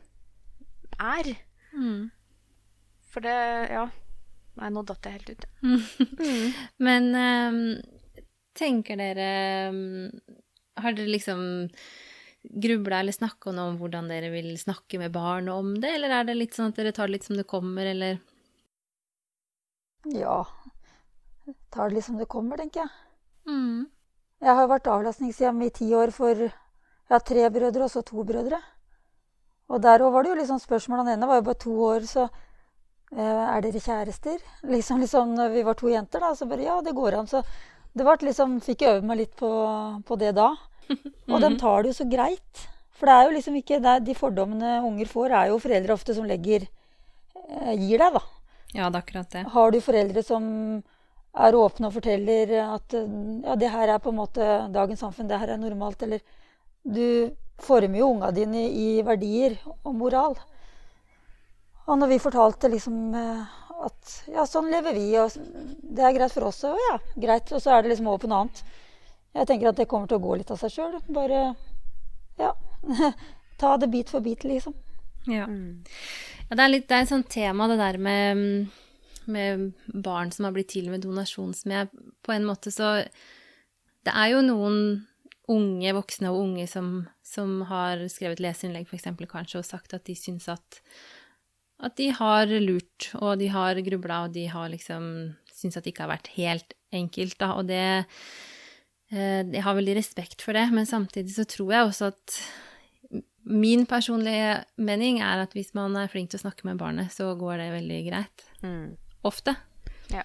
er? 1.02 1.34
Mm. 1.74 2.10
For 3.12 3.24
det 3.24 3.36
Ja. 3.72 3.88
Nei, 4.60 4.68
nå 4.68 4.82
datt 4.84 5.06
jeg 5.08 5.16
helt 5.16 5.30
ut. 5.32 5.44
mm. 5.64 6.46
Men 6.86 7.06
um, 7.16 7.60
tenker 8.52 9.00
dere 9.00 9.28
um, 9.72 10.10
Har 10.76 10.92
dere 10.92 11.08
liksom 11.08 11.70
grubla 12.42 12.98
eller 13.00 13.14
snakka 13.14 13.52
noe 13.54 13.70
om 13.70 13.78
hvordan 13.80 14.10
dere 14.10 14.32
vil 14.32 14.50
snakke 14.58 14.98
med 14.98 15.12
barn 15.14 15.48
om 15.48 15.76
det, 15.80 15.92
eller 15.94 16.10
er 16.10 16.24
det 16.26 16.34
litt 16.34 16.56
sånn 16.56 16.72
at 16.72 16.80
dere 16.80 16.92
tar 16.92 17.06
det 17.06 17.16
litt 17.16 17.28
som 17.28 17.38
det 17.38 17.46
kommer, 17.48 17.86
eller? 17.86 18.18
Ja. 20.10 20.40
Tar 21.70 21.88
det 21.88 22.00
litt 22.00 22.08
som 22.08 22.18
det 22.18 22.26
kommer, 22.26 22.58
tenker 22.58 22.82
jeg. 22.82 22.90
Mm. 23.46 23.86
Jeg 24.42 24.58
har 24.58 24.68
vært 24.70 24.90
avlastningshjem 24.90 25.62
i 25.62 25.70
ti 25.70 25.88
år 25.94 26.10
for 26.14 26.34
Jeg 26.34 27.14
har 27.14 27.22
tre 27.26 27.46
brødre 27.54 27.86
og 27.86 27.92
så 27.92 28.02
to 28.06 28.24
brødre. 28.26 28.58
Og 29.72 29.80
der 29.80 30.04
òg 30.04 30.12
var 30.12 30.24
det 30.24 30.32
jo 30.34 30.40
liksom 30.40 30.60
spørsmål. 30.60 31.02
Han 31.02 31.14
ene 31.14 31.28
var 31.28 31.40
jo 31.40 31.46
bare 31.46 31.60
to 31.62 31.76
år, 31.88 32.04
så 32.08 32.26
eh, 32.26 33.44
er 33.46 33.64
dere 33.64 33.80
kjærester? 33.80 34.42
Liksom, 34.74 35.00
liksom 35.00 35.32
når 35.38 35.54
vi 35.54 35.64
var 35.66 35.78
to 35.80 35.88
jenter, 35.92 36.20
da. 36.20 36.34
Så 36.36 36.48
bare 36.50 36.66
ja, 36.66 36.80
det 36.84 36.96
går 36.96 37.16
an. 37.20 37.30
Så 37.30 37.40
det 37.92 38.04
ble 38.06 38.28
liksom 38.28 38.60
Fikk 38.64 38.84
øve 38.88 39.06
meg 39.08 39.22
litt 39.24 39.34
på, 39.36 39.48
på 40.06 40.20
det 40.20 40.34
da. 40.36 40.52
Og 41.32 41.40
de 41.40 41.50
tar 41.60 41.82
det 41.82 41.92
jo 41.92 41.98
så 42.02 42.08
greit. 42.10 42.68
For 42.98 43.08
det 43.08 43.16
er 43.16 43.26
jo 43.26 43.34
liksom 43.38 43.58
ikke 43.58 43.80
det, 43.82 43.96
De 44.06 44.14
fordommene 44.14 44.78
unger 44.84 45.08
får, 45.10 45.34
er 45.34 45.50
jo 45.50 45.60
foreldre 45.62 45.96
ofte 45.96 46.14
som 46.16 46.28
legger 46.28 46.66
eh, 46.68 47.74
Gir 47.74 48.02
deg, 48.04 48.18
da. 48.18 48.24
Ja, 48.72 48.88
det 48.88 48.98
er 48.98 49.02
akkurat 49.02 49.34
det. 49.34 49.46
Har 49.52 49.72
du 49.72 49.80
foreldre 49.84 50.24
som 50.24 50.44
er 51.32 51.56
åpne 51.56 51.88
og 51.88 51.94
forteller 51.96 52.50
at 52.60 52.92
ja, 52.92 53.54
det 53.56 53.70
her 53.72 53.88
er 53.94 54.00
på 54.04 54.12
en 54.12 54.18
måte 54.18 54.48
dagens 54.72 55.00
samfunn, 55.00 55.28
det 55.30 55.38
her 55.40 55.54
er 55.54 55.60
normalt, 55.60 56.02
eller 56.04 56.20
du 56.84 57.32
former 57.62 57.98
jo 57.98 58.10
unga 58.14 58.30
dine 58.34 58.66
i 58.68 59.02
verdier 59.06 59.56
og 59.82 59.94
moral. 59.96 60.36
Og 61.86 61.98
når 61.98 62.12
vi 62.12 62.22
fortalte 62.22 62.70
liksom 62.70 63.14
eh, 63.18 63.58
at 63.82 64.14
ja, 64.30 64.44
sånn 64.46 64.70
lever 64.70 64.94
vi, 64.94 65.08
og 65.18 65.34
det 65.82 66.04
er 66.06 66.14
greit 66.14 66.34
for 66.34 66.48
oss, 66.50 66.62
og 66.68 66.78
ja, 66.78 66.96
greit, 67.24 67.50
og 67.50 67.62
så 67.62 67.74
er 67.74 67.82
det 67.82 67.92
liksom 67.92 68.10
over 68.10 68.22
på 68.22 68.30
noe 68.30 68.44
annet. 68.44 68.62
Jeg 69.32 69.48
tenker 69.48 69.70
at 69.70 69.80
det 69.80 69.88
kommer 69.90 70.10
til 70.10 70.20
å 70.20 70.22
gå 70.22 70.36
litt 70.38 70.52
av 70.52 70.60
seg 70.60 70.74
sjøl. 70.74 70.96
Bare 71.12 71.42
ja, 72.38 72.52
ta 73.60 73.74
det 73.80 73.90
bit 73.92 74.12
for 74.12 74.24
bit, 74.24 74.44
liksom. 74.46 74.76
Ja. 75.26 75.46
ja 75.46 76.54
det, 76.54 76.62
er 76.62 76.72
litt, 76.72 76.88
det 76.90 76.98
er 76.98 77.06
et 77.06 77.12
sånt 77.12 77.30
tema, 77.32 77.68
det 77.70 77.78
der 77.80 77.98
med, 78.02 78.72
med 79.30 79.70
barn 79.86 80.32
som 80.34 80.46
har 80.46 80.54
blitt 80.54 80.72
til 80.74 80.90
med 80.92 81.04
donasjon, 81.06 81.54
som 81.56 81.74
jeg 81.74 81.90
på 82.22 82.34
en 82.34 82.46
måte 82.46 82.74
så 82.74 83.00
Det 84.02 84.10
er 84.10 84.32
jo 84.32 84.42
noen 84.42 84.78
unge 85.52 85.92
voksne 85.96 86.30
og 86.32 86.40
unge 86.46 86.66
som, 86.70 86.94
som 87.26 87.60
har 87.68 88.02
skrevet 88.12 88.42
leserinnlegg 88.42 88.88
f.eks. 88.88 89.10
kanskje 89.30 89.60
og 89.60 89.68
sagt 89.68 89.94
at 89.96 90.06
de 90.08 90.16
syns 90.18 90.48
at, 90.52 90.80
at 91.82 91.96
de 91.98 92.08
har 92.16 92.50
lurt, 92.62 93.10
og 93.20 93.36
de 93.40 93.50
har 93.52 93.80
grubla, 93.84 94.24
og 94.26 94.34
de 94.36 94.46
har 94.50 94.72
liksom 94.72 95.04
syns 95.52 95.78
at 95.78 95.86
det 95.86 95.94
ikke 95.94 96.06
har 96.06 96.14
vært 96.16 96.32
helt 96.36 96.76
enkelt, 96.94 97.38
da. 97.40 97.52
Og 97.58 97.68
det 97.70 97.84
eh, 99.12 99.42
Jeg 99.42 99.64
har 99.64 99.78
veldig 99.78 99.96
respekt 99.98 100.44
for 100.44 100.56
det, 100.58 100.66
men 100.74 100.88
samtidig 100.88 101.34
så 101.36 101.46
tror 101.48 101.72
jeg 101.72 101.88
også 101.88 102.12
at 102.12 102.42
Min 103.42 103.86
personlige 103.90 104.62
mening 104.78 105.18
er 105.18 105.42
at 105.42 105.54
hvis 105.56 105.72
man 105.74 105.96
er 105.98 106.10
flink 106.10 106.30
til 106.30 106.38
å 106.38 106.44
snakke 106.44 106.66
med 106.68 106.78
barnet, 106.78 107.10
så 107.10 107.32
går 107.34 107.56
det 107.58 107.72
veldig 107.72 108.02
greit. 108.06 108.44
Mm. 108.62 108.92
Ofte. 109.26 109.56
Ja. 110.14 110.22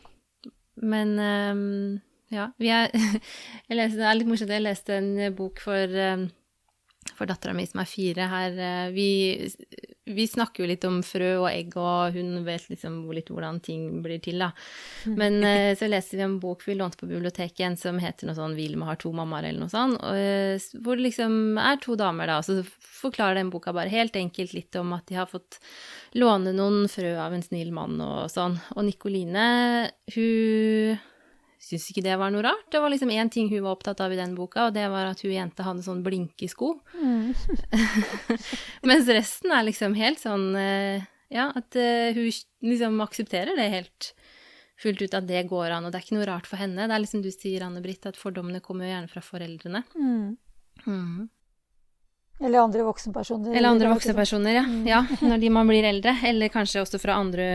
Men 0.77 1.15
um, 1.17 1.97
ja. 2.33 2.49
Er, 2.59 2.91
leste, 3.77 4.01
det 4.01 4.09
er 4.09 4.19
litt 4.19 4.29
morsomt. 4.29 4.51
Jeg 4.51 4.65
leste 4.65 4.99
en 4.99 5.13
bok 5.37 5.61
for, 5.63 5.95
eh, 5.95 6.27
for 7.15 7.29
dattera 7.29 7.55
mi 7.55 7.65
som 7.69 7.81
er 7.83 7.89
fire 7.89 8.27
her. 8.31 8.57
Eh, 8.59 8.89
vi, 8.95 9.09
vi, 10.11 10.27
snakker 10.27 10.63
jo 10.63 10.69
litt 10.73 10.87
om 10.87 10.99
frø 11.07 11.29
og 11.37 11.47
egg, 11.53 11.77
og 11.79 12.17
hun 12.17 12.43
vet 12.47 12.67
liksom 12.73 12.99
litt 13.15 13.31
hvordan 13.31 13.61
ting 13.63 13.87
blir 14.03 14.19
til, 14.23 14.43
da. 14.43 14.51
Men 15.07 15.39
eh, 15.47 15.71
så 15.79 15.87
leste 15.87 16.19
vi 16.19 16.27
en 16.27 16.37
bok 16.43 16.67
vi 16.67 16.75
lånte 16.75 16.99
på 16.99 17.09
biblioteket 17.09 17.63
en 17.69 17.79
som 17.79 18.03
heter 18.03 18.27
noe 18.27 18.37
sånn 18.37 18.59
'Vilma 18.59 18.91
har 18.91 18.99
to 18.99 19.13
mammaer', 19.15 19.47
eller 19.47 19.63
noe 19.63 19.71
sånt. 19.71 19.95
Og, 20.03 20.69
hvor 20.83 20.99
det 20.99 21.07
liksom 21.07 21.57
er 21.63 21.79
to 21.79 21.95
damer, 21.95 22.27
da. 22.27 22.41
Og 22.43 22.47
så 22.49 22.59
forklarer 23.07 23.39
den 23.39 23.53
boka 23.55 23.71
bare 23.71 23.93
helt 23.93 24.19
enkelt 24.19 24.51
litt 24.57 24.75
om 24.75 24.91
at 24.99 25.07
de 25.07 25.15
har 25.15 25.31
fått 25.31 25.61
låne 26.19 26.51
noen 26.51 26.89
frø 26.91 27.15
av 27.21 27.31
en 27.31 27.45
snill 27.45 27.71
mann 27.71 28.01
og 28.03 28.25
sånn. 28.31 28.59
Og 28.75 28.83
Nikoline, 28.83 29.91
hun 30.11 30.97
syntes 31.57 31.89
ikke 31.91 32.03
det 32.05 32.15
var 32.19 32.31
noe 32.33 32.45
rart. 32.45 32.65
Det 32.71 32.81
var 32.83 32.93
liksom 32.93 33.11
én 33.13 33.31
ting 33.33 33.49
hun 33.51 33.65
var 33.65 33.77
opptatt 33.77 34.01
av 34.03 34.13
i 34.13 34.19
den 34.19 34.35
boka, 34.37 34.67
og 34.67 34.75
det 34.77 34.85
var 34.93 35.09
at 35.09 35.21
hun 35.25 35.33
jenta 35.33 35.65
hadde 35.65 35.85
sånn 35.85 36.03
blinkesko. 36.05 36.73
Mm. 37.01 37.33
Mens 38.89 39.09
resten 39.09 39.53
er 39.53 39.67
liksom 39.67 39.97
helt 39.97 40.21
sånn 40.23 40.49
eh, 40.59 41.05
Ja, 41.33 41.49
at 41.57 41.75
uh, 41.75 42.15
hun 42.15 42.29
liksom 42.63 43.01
aksepterer 43.03 43.57
det 43.57 43.71
helt 43.73 44.13
fullt 44.79 45.01
ut 45.01 45.15
at 45.17 45.25
det 45.27 45.41
går 45.49 45.73
an, 45.73 45.87
og 45.87 45.91
det 45.91 45.99
er 45.99 46.05
ikke 46.05 46.19
noe 46.19 46.27
rart 46.29 46.47
for 46.47 46.61
henne. 46.61 46.85
Det 46.85 46.93
er 46.93 47.01
liksom 47.03 47.23
du 47.25 47.31
sier, 47.33 47.65
Anne-Britt, 47.65 48.05
at 48.07 48.19
fordommene 48.19 48.61
kommer 48.63 48.85
jo 48.85 48.93
gjerne 48.93 49.11
fra 49.11 49.23
foreldrene. 49.25 49.81
Mm. 49.97 50.37
Mm. 50.85 51.25
Eller 52.39 52.61
andre 52.61 52.85
voksenpersoner. 52.85 53.55
Eller 53.57 53.73
andre 53.73 53.89
voksenpersoner, 53.95 54.59
ja. 54.59 54.65
Mm. 54.69 54.87
ja. 54.87 55.01
Når 55.29 55.41
de 55.41 55.49
man 55.53 55.69
blir 55.69 55.87
eldre. 55.89 56.13
Eller 56.29 56.53
kanskje 56.53 56.83
også 56.83 57.01
fra 57.01 57.17
andre 57.17 57.47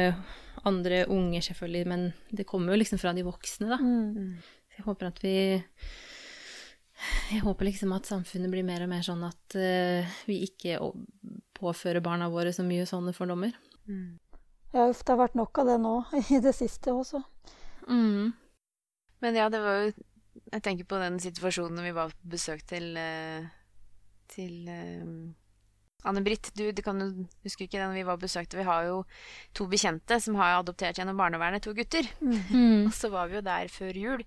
andre 0.68 1.04
unger, 1.10 1.42
selvfølgelig, 1.42 1.86
men 1.90 2.08
det 2.30 2.46
kommer 2.48 2.72
jo 2.72 2.80
liksom 2.80 3.00
fra 3.02 3.12
de 3.16 3.24
voksne, 3.26 3.68
da. 3.72 3.78
Mm. 3.82 4.36
Jeg 4.76 4.86
håper 4.86 5.10
at 5.10 5.22
vi 5.24 5.36
Jeg 7.32 7.42
håper 7.42 7.66
liksom 7.66 7.92
at 7.96 8.06
samfunnet 8.06 8.50
blir 8.52 8.64
mer 8.66 8.84
og 8.84 8.92
mer 8.92 9.02
sånn 9.02 9.24
at 9.26 9.56
uh, 9.58 10.12
vi 10.28 10.42
ikke 10.46 10.78
påfører 11.58 12.04
barna 12.04 12.28
våre 12.30 12.52
så 12.54 12.62
mye 12.66 12.86
sånne 12.86 13.14
fordommer. 13.16 13.56
Mm. 13.88 14.20
Ja, 14.72 14.86
uff, 14.86 15.02
det 15.02 15.12
har 15.12 15.20
vært 15.24 15.36
nok 15.36 15.58
av 15.58 15.68
det 15.68 15.78
nå 15.82 15.96
i 16.36 16.38
det 16.44 16.54
siste 16.56 16.94
også. 16.94 17.24
Mm. 17.88 18.30
Men 19.22 19.38
ja, 19.38 19.50
det 19.50 19.60
var 19.62 19.80
jo 19.80 19.92
Jeg 20.52 20.62
tenker 20.62 20.86
på 20.88 20.98
den 21.00 21.18
situasjonen 21.20 21.82
vi 21.84 21.90
var 21.92 22.12
på 22.14 22.28
besøk 22.32 22.62
til, 22.70 22.94
uh, 22.96 23.44
til 24.32 24.70
uh, 24.70 25.10
Anne-Britt, 26.08 26.50
du, 26.58 26.64
du 26.74 26.82
kan 26.82 26.98
jo 26.98 27.08
huske 27.44 27.66
ikke 27.66 27.78
den 27.78 27.94
vi 27.94 28.02
var 28.06 28.18
besøkte. 28.20 28.58
Vi 28.58 28.66
har 28.66 28.88
jo 28.88 28.98
to 29.54 29.68
bekjente 29.70 30.18
som 30.22 30.36
har 30.40 30.58
adoptert 30.58 30.98
gjennom 30.98 31.20
barnevernet, 31.20 31.62
to 31.62 31.74
gutter. 31.76 32.08
Mm. 32.20 32.88
Og 32.88 32.92
så 32.96 33.12
var 33.12 33.30
vi 33.30 33.38
jo 33.38 33.44
der 33.46 33.70
før 33.70 33.98
jul. 33.98 34.24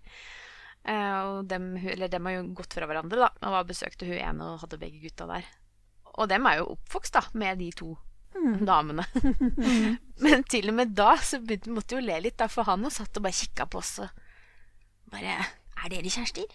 Uh, 0.86 1.19
og 1.41 1.49
dem, 1.49 1.73
eller 1.82 2.11
dem 2.11 2.28
har 2.30 2.38
jo 2.38 2.47
gått 2.61 2.78
fra 2.78 2.88
hverandre, 2.88 3.26
da. 3.26 3.30
Og 3.41 3.55
var 3.57 3.67
besøkte 3.67 4.07
hun 4.07 4.19
ene 4.19 4.51
og 4.53 4.63
hadde 4.63 4.80
begge 4.82 5.01
gutta 5.03 5.28
der. 5.30 5.47
Og 6.15 6.30
dem 6.32 6.47
er 6.47 6.61
jo 6.61 6.71
oppvokst, 6.78 7.17
da, 7.17 7.26
med 7.36 7.59
de 7.59 7.71
to 7.76 7.91
mm. 8.38 8.63
damene. 8.67 9.07
mm. 9.15 9.97
Men 10.23 10.47
til 10.47 10.71
og 10.71 10.78
med 10.80 10.95
da 10.95 11.15
så 11.19 11.41
måtte 11.43 11.97
jo 11.97 12.05
le 12.05 12.21
litt, 12.23 12.38
da, 12.39 12.47
for 12.51 12.69
han 12.69 12.86
jo 12.88 12.93
satt 12.93 13.19
og 13.19 13.28
bare 13.28 13.36
kikka 13.36 13.67
på 13.67 13.82
oss 13.82 13.97
og 14.05 14.23
bare 15.11 15.41
er 15.86 15.94
dere 15.94 16.12
kjærester? 16.12 16.48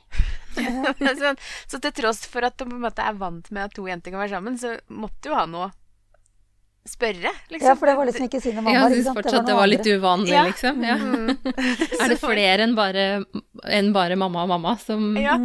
så, 1.21 1.35
så, 1.71 1.81
til 1.81 1.95
tross 2.03 2.25
for 2.31 2.47
at 2.47 2.59
de 2.59 2.67
på 2.67 2.77
en 2.77 2.87
måte 2.87 3.05
er 3.05 3.19
vant 3.21 3.51
med 3.55 3.69
at 3.69 3.77
to 3.77 3.87
jenter 3.89 4.15
kan 4.15 4.25
være 4.25 4.37
sammen, 4.37 4.59
så 4.61 4.77
måtte 4.91 5.31
jo 5.31 5.39
han 5.39 5.57
òg 5.59 5.77
spørre. 6.89 7.33
Liksom. 7.49 7.69
Ja, 7.69 7.77
for 7.77 7.87
det 7.87 7.95
var 7.99 8.09
liksom 8.09 8.27
ikke 8.27 8.41
sine 8.41 8.63
mammaer. 8.63 8.77
Ja, 8.77 8.87
jeg 8.89 9.03
syns 9.05 9.17
fortsatt 9.19 9.33
det 9.33 9.41
var, 9.41 9.49
det 9.49 9.57
var 9.59 9.71
litt 9.71 9.89
uvanlig, 9.91 10.33
ja. 10.33 10.45
liksom? 10.49 10.85
Ja. 10.85 10.97
Mm. 10.97 11.29
er 12.01 12.13
det 12.13 12.19
flere 12.21 12.65
enn 12.67 12.77
bare, 12.79 13.05
enn 13.79 13.93
bare, 13.97 14.17
mamma 14.21 14.47
og 14.47 14.55
mamma 14.55 14.77
som, 14.81 15.13
ja. 15.21 15.37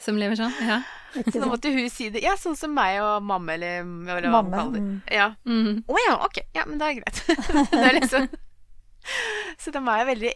som 0.00 0.20
lever 0.20 0.40
sånn? 0.40 0.54
Ja. 0.64 0.80
Så 1.18 1.38
da 1.40 1.48
måtte 1.48 1.72
hun 1.72 1.88
si 1.92 2.08
det. 2.12 2.22
Ja, 2.24 2.34
sånn 2.40 2.56
som 2.58 2.74
meg 2.76 2.98
og 3.04 3.24
mamma, 3.26 3.54
eller, 3.56 3.84
eller 4.16 4.28
hva 4.32 4.42
man 4.42 4.54
kaller 4.54 4.76
det. 4.78 4.84
Mm. 4.84 4.98
Ja. 5.20 5.30
Å 5.36 5.54
mm. 5.54 5.80
oh, 5.86 6.02
ja, 6.06 6.18
ok. 6.26 6.42
Ja, 6.56 6.66
men 6.68 6.80
det 6.80 6.90
er 6.90 7.00
greit. 7.00 7.22
det 7.72 7.84
er 7.84 7.98
liksom 8.00 8.28
Så 9.58 9.72
de 9.74 9.80
er 9.82 10.04
veldig 10.08 10.34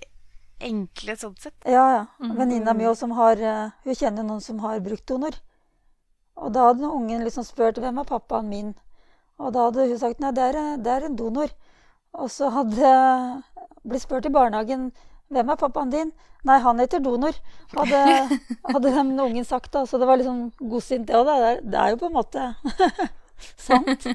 enkle 0.68 1.16
sånn 1.18 1.36
sett. 1.40 1.56
Ja, 1.64 1.84
ja. 1.96 2.04
Mm. 2.22 2.34
Venninna 2.38 2.74
mi 2.78 2.88
som 2.96 3.14
har 3.18 3.40
eh, 3.40 3.72
Hun 3.84 3.98
kjenner 3.98 4.26
noen 4.26 4.40
som 4.44 4.60
har 4.64 4.80
brukt 4.84 5.06
donor. 5.08 5.36
Og 6.40 6.52
da 6.54 6.70
hadde 6.70 6.88
ungen 6.88 7.24
liksom 7.26 7.44
spurt 7.44 7.78
hvem 7.78 8.00
er 8.00 8.08
pappaen 8.08 8.48
min. 8.48 8.74
Og 9.38 9.52
da 9.54 9.68
hadde 9.68 9.88
hun 9.90 10.00
sagt 10.00 10.20
nei, 10.22 10.32
det 10.32 10.50
er, 10.52 10.60
det 10.82 10.92
er 10.92 11.08
en 11.08 11.16
donor. 11.16 11.52
Og 12.12 12.30
så 12.32 12.50
hadde 12.52 12.92
blitt 13.82 14.04
spurt 14.04 14.28
i 14.28 14.32
barnehagen 14.32 14.90
hvem 15.32 15.48
er 15.48 15.56
pappaen 15.60 15.92
din? 15.92 16.12
Nei, 16.44 16.58
han 16.60 16.80
heter 16.82 17.00
donor, 17.00 17.36
hadde, 17.72 18.00
hadde 18.66 18.90
den 18.90 19.12
ungen 19.20 19.46
sagt. 19.48 19.72
da, 19.72 19.86
Så 19.86 19.98
det 19.98 20.08
var 20.10 20.20
liksom 20.20 20.50
godsint, 20.58 21.06
det 21.08 21.16
òg. 21.16 21.30
Det, 21.30 21.52
det, 21.72 21.78
er 21.78 21.94
jo 21.94 22.00
på 22.02 22.10
en 22.10 22.16
måte 22.18 22.48
Sant? 23.66 24.06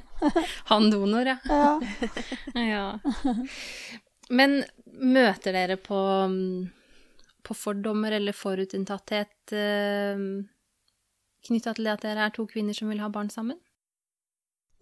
Han 0.69 0.91
donor, 0.91 1.27
ja. 1.27 1.37
Ja. 1.49 1.79
ja. 2.61 2.85
Men 4.29 4.61
møter 5.01 5.55
dere 5.55 5.77
på, 5.81 5.99
på 7.43 7.57
fordommer 7.57 8.17
eller 8.17 8.35
forutinntatthet 8.35 9.53
eh, 9.53 10.25
knytta 11.47 11.73
til 11.77 11.87
det 11.87 11.93
at 11.93 12.05
dere 12.07 12.27
er 12.27 12.35
to 12.35 12.47
kvinner 12.49 12.75
som 12.77 12.91
vil 12.91 13.03
ha 13.03 13.09
barn 13.13 13.29
sammen? 13.33 13.59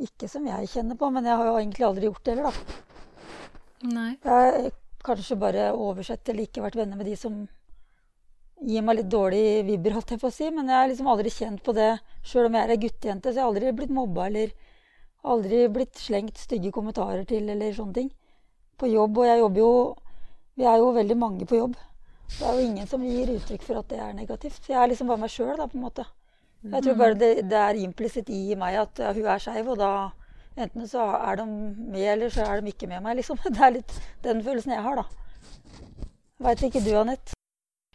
Ikke 0.02 0.28
som 0.28 0.48
jeg 0.48 0.72
kjenner 0.74 0.98
på, 1.00 1.10
men 1.14 1.28
jeg 1.28 1.40
har 1.40 1.48
jo 1.48 1.60
egentlig 1.60 1.86
aldri 1.88 2.10
gjort 2.10 2.26
det 2.26 2.36
heller, 2.36 2.52
da. 2.52 2.82
Nei. 3.86 4.10
Jeg 4.24 4.32
har 4.32 4.74
kanskje 5.06 5.38
bare 5.40 5.70
oversett 5.78 6.32
eller 6.32 6.48
ikke 6.48 6.64
vært 6.66 6.80
venner 6.80 7.00
med 7.00 7.08
de 7.08 7.16
som 7.20 7.44
gir 8.66 8.84
meg 8.86 9.00
litt 9.00 9.12
dårlig 9.12 9.64
vibber, 9.68 9.96
holdt 9.98 10.16
jeg 10.16 10.22
på 10.22 10.32
å 10.32 10.34
si. 10.34 10.50
Men 10.52 10.72
jeg 10.72 10.80
har 10.80 10.90
liksom 10.92 11.10
aldri 11.12 11.32
kjent 11.34 11.64
på 11.64 11.76
det 11.78 11.92
sjøl 12.26 12.50
om 12.50 12.58
jeg 12.58 12.68
er 12.68 12.74
ei 12.76 12.82
guttejente. 12.82 13.32
Så 13.32 13.40
jeg 13.40 13.46
har 13.46 13.52
aldri 13.52 13.74
blitt 13.78 13.94
mobba 13.96 14.30
eller 14.30 14.56
aldri 15.26 15.66
blitt 15.74 16.00
slengt 16.00 16.40
stygge 16.42 16.72
kommentarer 16.74 17.26
til 17.30 17.50
eller 17.52 17.76
sånne 17.76 18.00
ting. 18.00 18.10
På 18.76 18.90
jobb, 18.92 19.22
og 19.22 19.30
jeg 19.30 19.42
jobber 19.42 19.64
jo 19.64 19.72
Vi 20.56 20.64
er 20.64 20.80
jo 20.80 20.94
veldig 20.96 21.18
mange 21.20 21.48
på 21.50 21.60
jobb. 21.60 21.76
Det 22.32 22.46
er 22.48 22.58
jo 22.58 22.68
ingen 22.68 22.88
som 22.88 23.04
gir 23.06 23.34
uttrykk 23.36 23.66
for 23.66 23.82
at 23.82 23.90
det 23.92 24.00
er 24.02 24.14
negativt. 24.16 24.70
Jeg 24.70 24.78
er 24.82 24.90
liksom 24.90 25.12
bare 25.12 25.22
meg 25.26 25.34
sjøl, 25.34 25.56
da, 25.60 25.68
på 25.68 25.78
en 25.78 25.84
måte. 25.86 26.06
Jeg 26.66 26.82
tror 26.82 26.96
bare 26.98 27.18
det, 27.20 27.32
det 27.52 27.58
er 27.60 27.82
implisitt 27.84 28.30
i 28.34 28.56
meg 28.58 28.80
at 28.82 29.02
ja, 29.04 29.12
hun 29.14 29.28
er 29.30 29.42
skeiv, 29.44 29.68
og 29.76 29.78
da 29.78 29.92
enten 30.56 30.88
så 30.90 31.04
er 31.20 31.42
de 31.42 31.46
med, 31.46 32.08
eller 32.16 32.34
så 32.34 32.48
er 32.48 32.64
de 32.64 32.72
ikke 32.72 32.90
med 32.90 33.04
meg, 33.06 33.20
liksom. 33.20 33.38
Det 33.46 33.62
er 33.62 33.76
litt 33.78 33.96
den 34.26 34.42
følelsen 34.46 34.74
jeg 34.74 34.86
har, 34.88 35.04
da. 35.04 36.06
Veit 36.46 36.64
ikke 36.66 36.84
du, 36.84 36.94
Anette? 36.98 37.36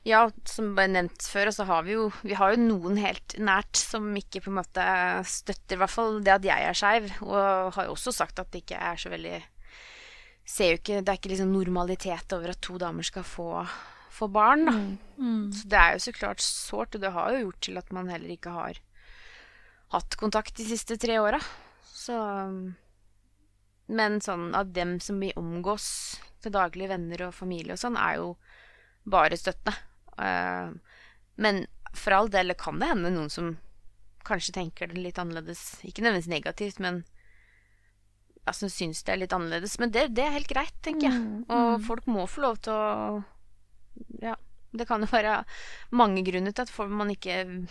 Ja, 0.06 0.22
som 0.48 0.70
bare 0.76 0.92
nevnt 0.92 1.26
før, 1.28 1.50
så 1.52 1.66
har 1.68 1.82
vi 1.84 1.92
jo 1.92 2.06
Vi 2.24 2.32
har 2.38 2.54
jo 2.54 2.62
noen 2.62 2.96
helt 3.02 3.34
nært 3.36 3.76
som 3.76 4.06
ikke 4.16 4.40
på 4.40 4.48
en 4.48 4.56
måte 4.62 4.84
støtter 5.28 5.76
i 5.76 5.80
hvert 5.82 5.92
fall 5.92 6.22
det 6.24 6.38
at 6.38 6.46
jeg 6.48 6.68
er 6.68 6.76
skeiv, 6.76 7.10
og 7.26 7.74
har 7.76 7.88
jo 7.88 7.96
også 7.96 8.14
sagt 8.16 8.40
at 8.40 8.48
det 8.52 8.62
ikke 8.64 8.80
er 8.80 9.00
så 9.00 9.12
veldig 9.12 9.40
Ser 10.50 10.72
jo 10.72 10.80
ikke 10.80 11.00
Det 11.04 11.12
er 11.12 11.18
ikke 11.20 11.32
liksom 11.32 11.54
normalitet 11.54 12.34
over 12.34 12.52
at 12.52 12.62
to 12.64 12.76
damer 12.80 13.06
skal 13.06 13.26
få, 13.26 13.48
få 14.10 14.28
barn, 14.34 14.66
da. 14.66 14.76
Mm. 15.20 15.50
Så 15.54 15.70
det 15.70 15.80
er 15.80 15.94
jo 15.94 16.04
så 16.06 16.14
klart 16.16 16.44
sårt, 16.44 16.96
og 16.96 17.04
det 17.04 17.12
har 17.14 17.34
jo 17.34 17.42
gjort 17.44 17.60
til 17.68 17.80
at 17.80 17.92
man 17.94 18.10
heller 18.10 18.34
ikke 18.34 18.54
har 18.54 18.80
hatt 19.94 20.16
kontakt 20.18 20.56
de 20.58 20.66
siste 20.66 20.98
tre 21.00 21.18
åra. 21.22 21.40
Så 21.86 22.16
Men 23.90 24.20
sånn 24.22 24.52
av 24.54 24.70
dem 24.74 24.98
som 25.02 25.18
vi 25.22 25.32
omgås 25.38 25.86
til 26.40 26.54
daglig, 26.54 26.88
venner 26.88 27.26
og 27.26 27.34
familie 27.36 27.74
og 27.74 27.82
sånn, 27.82 27.98
er 27.98 28.20
jo 28.20 28.34
bare 29.10 29.38
støttende. 29.38 29.74
Eh, 30.20 30.70
men 31.40 31.64
for 31.96 32.14
all 32.16 32.30
del 32.30 32.54
kan 32.58 32.78
det 32.80 32.90
hende 32.92 33.10
noen 33.12 33.32
som 33.32 33.56
kanskje 34.26 34.54
tenker 34.56 34.90
det 34.90 35.00
litt 35.00 35.18
annerledes. 35.18 35.80
Ikke 35.86 36.04
nødvendigvis 36.04 36.32
negativt, 36.32 36.80
men 36.82 37.02
altså, 38.46 38.68
syns 38.70 39.02
det 39.04 39.12
er 39.14 39.20
litt 39.22 39.32
annerledes. 39.32 39.78
Men 39.78 39.90
det, 39.90 40.14
det 40.14 40.24
er 40.24 40.30
helt 40.36 40.48
greit, 40.48 40.72
tenker 40.82 41.08
jeg. 41.10 41.18
Mm, 41.20 41.44
Og 41.50 41.82
folk 41.86 42.06
må 42.06 42.26
få 42.28 42.40
lov 42.46 42.58
til 42.62 42.72
å 42.72 43.24
Ja. 44.22 44.36
Det 44.72 44.86
kan 44.86 45.00
jo 45.02 45.06
være 45.10 45.44
mange 45.90 46.22
grunner 46.24 46.52
til 46.54 46.62
at 46.62 46.88
man 46.88 47.08
ikke 47.10 47.66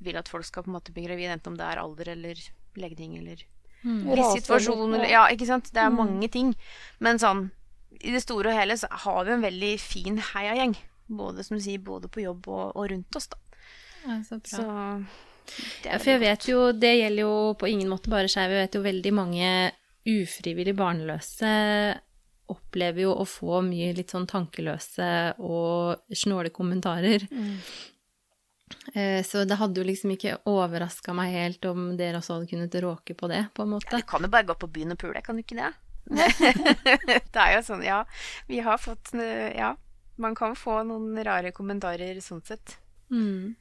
vil 0.00 0.16
at 0.16 0.28
folk 0.28 0.44
skal 0.46 0.62
på 0.62 0.68
en 0.70 0.76
måte 0.76 0.92
bli 0.94 1.02
gravid, 1.08 1.32
enten 1.34 1.48
om 1.50 1.56
det 1.58 1.66
er 1.66 1.80
alder 1.82 2.08
eller 2.14 2.34
legning 2.76 3.16
eller 3.18 3.42
Mm. 3.84 4.10
Livssituasjon 4.16 4.94
eller- 4.94 5.08
Ja, 5.08 5.26
ikke 5.28 5.46
sant. 5.46 5.72
Det 5.72 5.76
er 5.78 5.88
Mm. 5.90 5.96
mange 5.96 6.28
ting. 6.30 6.54
Men 6.98 7.16
sånn 7.18 7.50
i 8.00 8.10
det 8.10 8.22
store 8.22 8.48
og 8.50 8.54
hele 8.58 8.74
så 8.76 8.88
har 8.90 9.24
vi 9.24 9.30
en 9.32 9.42
veldig 9.42 9.78
fin 9.80 10.16
heiagjeng. 10.18 10.76
Både 11.08 11.44
som 11.44 11.56
du 11.56 11.62
sier, 11.62 11.78
både 11.78 12.08
på 12.10 12.22
jobb 12.22 12.46
og, 12.48 12.76
og 12.76 12.90
rundt 12.90 13.14
oss, 13.16 13.28
da. 13.28 13.36
Ja, 14.06 14.18
så 14.22 14.40
bra. 14.40 14.58
Så 14.58 15.06
Ja, 15.84 15.96
for 15.98 16.10
jeg 16.10 16.20
vet 16.20 16.44
jo, 16.48 16.72
det 16.72 16.98
gjelder 17.00 17.20
jo 17.22 17.54
på 17.54 17.68
ingen 17.70 17.88
måte 17.88 18.10
bare 18.10 18.26
skeive. 18.28 18.50
Jeg 18.50 18.68
vet 18.68 18.74
jo 18.74 18.82
veldig 18.82 19.12
mange 19.14 19.72
ufrivillig 20.08 20.74
barnløse 20.78 21.52
opplever 22.48 23.04
jo 23.04 23.12
å 23.12 23.26
få 23.28 23.60
mye 23.66 23.92
litt 23.96 24.14
sånn 24.14 24.26
tankeløse 24.30 25.08
og 25.44 26.00
snåle 26.16 26.48
kommentarer. 26.54 27.26
Mm. 27.28 27.58
Eh, 28.94 29.20
Så 29.24 29.44
det 29.48 29.58
hadde 29.60 29.80
jo 29.80 29.86
liksom 29.88 30.14
ikke 30.14 30.38
overraska 30.48 31.12
meg 31.16 31.32
helt 31.34 31.68
om 31.68 31.90
dere 32.00 32.20
også 32.20 32.38
hadde 32.38 32.50
kunnet 32.50 32.78
råke 32.84 33.16
på 33.16 33.28
det, 33.28 33.42
på 33.54 33.64
en 33.64 33.74
måte. 33.76 33.92
Ja, 33.92 34.00
Du 34.00 34.08
kan 34.08 34.24
jo 34.24 34.32
bare 34.32 34.48
gå 34.48 34.56
på 34.56 34.70
byen 34.72 34.96
og 34.96 34.98
pule, 35.00 35.20
kan 35.24 35.36
du 35.36 35.44
ikke 35.44 35.60
det? 35.60 35.72
det 37.32 37.36
er 37.36 37.54
jo 37.58 37.62
sånn, 37.66 37.84
ja. 37.84 38.02
Vi 38.48 38.60
har 38.64 38.80
fått 38.80 39.14
eh, 39.14 39.52
Ja. 39.56 39.74
Man 40.18 40.34
kan 40.34 40.56
få 40.58 40.80
noen 40.82 41.14
rare 41.22 41.52
kommentarer 41.54 42.16
sånn 42.18 42.40
sett. 42.42 42.72
Mm. 43.06 43.54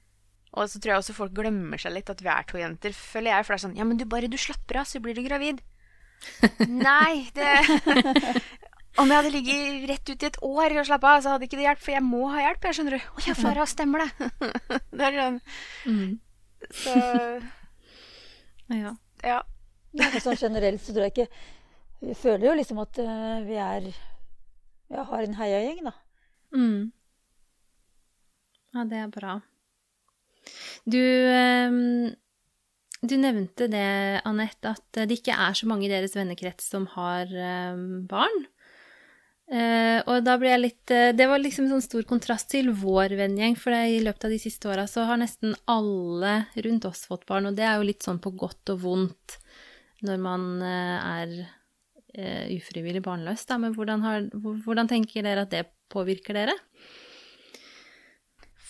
Og 0.57 0.65
så 0.71 0.79
tror 0.81 0.95
jeg 0.95 1.01
også 1.03 1.13
folk 1.13 1.35
glemmer 1.37 1.77
seg 1.77 1.93
litt 1.93 2.09
at 2.09 2.23
vi 2.23 2.31
er 2.33 2.47
to 2.49 2.57
jenter, 2.57 2.95
føler 2.97 3.29
jeg. 3.35 3.45
For 3.45 3.53
det 3.53 3.57
er 3.59 3.63
sånn 3.67 3.75
Ja, 3.77 3.85
men 3.85 3.99
du 3.99 4.07
bare 4.09 4.31
du 4.31 4.39
slapper 4.41 4.79
av, 4.81 4.87
så 4.89 4.97
blir 5.03 5.13
du 5.13 5.21
gravid. 5.27 5.61
Nei, 6.67 7.27
det 7.35 7.51
Om 9.01 9.11
jeg 9.11 9.19
hadde 9.19 9.31
ligget 9.33 9.83
rett 9.91 10.09
ut 10.09 10.23
i 10.23 10.27
et 10.31 10.37
år 10.41 10.73
og 10.79 10.87
slappa 10.87 11.11
av, 11.13 11.21
så 11.21 11.35
hadde 11.35 11.45
ikke 11.45 11.59
det 11.59 11.67
hjulpet. 11.67 11.83
For 11.85 11.93
jeg 11.93 12.05
må 12.05 12.23
ha 12.33 12.39
hjelp, 12.41 12.63
jeg 12.65 12.77
skjønner 12.79 12.95
du. 12.97 13.03
Å 13.13 13.25
ja, 13.27 13.35
Farah, 13.37 13.69
stemmer 13.69 14.01
det. 14.01 14.29
det 14.97 15.09
er 15.09 15.19
sånn 15.21 15.37
Mm. 15.85 16.15
Så 16.73 16.93
Ja. 18.73 18.95
ja. 19.21 19.37
Sånn 20.17 20.39
generelt 20.41 20.81
så 20.81 20.95
tror 20.95 21.05
jeg 21.05 21.13
ikke 21.13 21.27
Vi 22.01 22.15
føler 22.17 22.47
jo 22.49 22.55
liksom 22.57 22.81
at 22.81 22.97
eh, 23.01 23.37
vi 23.45 23.59
er 23.61 23.85
ja, 24.89 25.03
har 25.03 25.23
en 25.23 25.35
heiagjeng, 25.37 25.83
da. 25.85 25.93
Mm. 26.55 26.91
Ja, 28.73 28.83
det 28.87 28.99
er 29.01 29.09
bra. 29.11 29.33
Du, 30.87 31.01
ehm, 31.01 32.15
du 33.01 33.15
nevnte 33.21 33.67
det, 33.69 33.87
Anette, 34.25 34.73
at 34.73 35.01
det 35.05 35.19
ikke 35.19 35.35
er 35.37 35.57
så 35.57 35.67
mange 35.69 35.85
i 35.85 35.91
deres 35.91 36.15
vennekrets 36.17 36.69
som 36.71 36.87
har 36.95 37.29
ehm, 37.29 38.05
barn. 38.09 38.45
Eh, 39.47 40.01
og 40.09 40.25
da 40.27 40.33
ble 40.35 40.49
jeg 40.49 40.59
litt 40.59 40.91
eh, 40.91 41.13
Det 41.15 41.23
var 41.31 41.39
liksom 41.39 41.69
sånn 41.71 41.83
stor 41.85 42.03
kontrast 42.03 42.49
til 42.51 42.67
vår 42.75 43.13
vennegjeng, 43.15 43.55
for 43.55 43.71
i 43.71 44.01
løpet 44.03 44.27
av 44.27 44.33
de 44.33 44.39
siste 44.43 44.67
åra 44.67 44.83
så 44.91 45.05
har 45.07 45.21
nesten 45.21 45.55
alle 45.71 46.41
rundt 46.65 46.87
oss 46.89 47.05
fått 47.07 47.23
barn, 47.29 47.47
og 47.47 47.55
det 47.55 47.63
er 47.63 47.77
jo 47.77 47.87
litt 47.87 48.03
sånn 48.03 48.19
på 48.19 48.33
godt 48.35 48.73
og 48.73 48.81
vondt 48.83 49.37
når 50.07 50.19
man 50.21 50.49
eh, 50.65 51.13
er 51.21 51.37
eh, 52.17 52.57
ufrivillig 52.57 53.01
barnløs, 53.05 53.45
da. 53.47 53.59
Men 53.61 53.77
hvordan, 53.77 54.03
har, 54.03 54.27
hvordan 54.35 54.91
tenker 54.91 55.23
dere 55.25 55.47
at 55.47 55.53
det 55.53 55.63
påvirker 55.93 56.35
dere? 56.37 56.57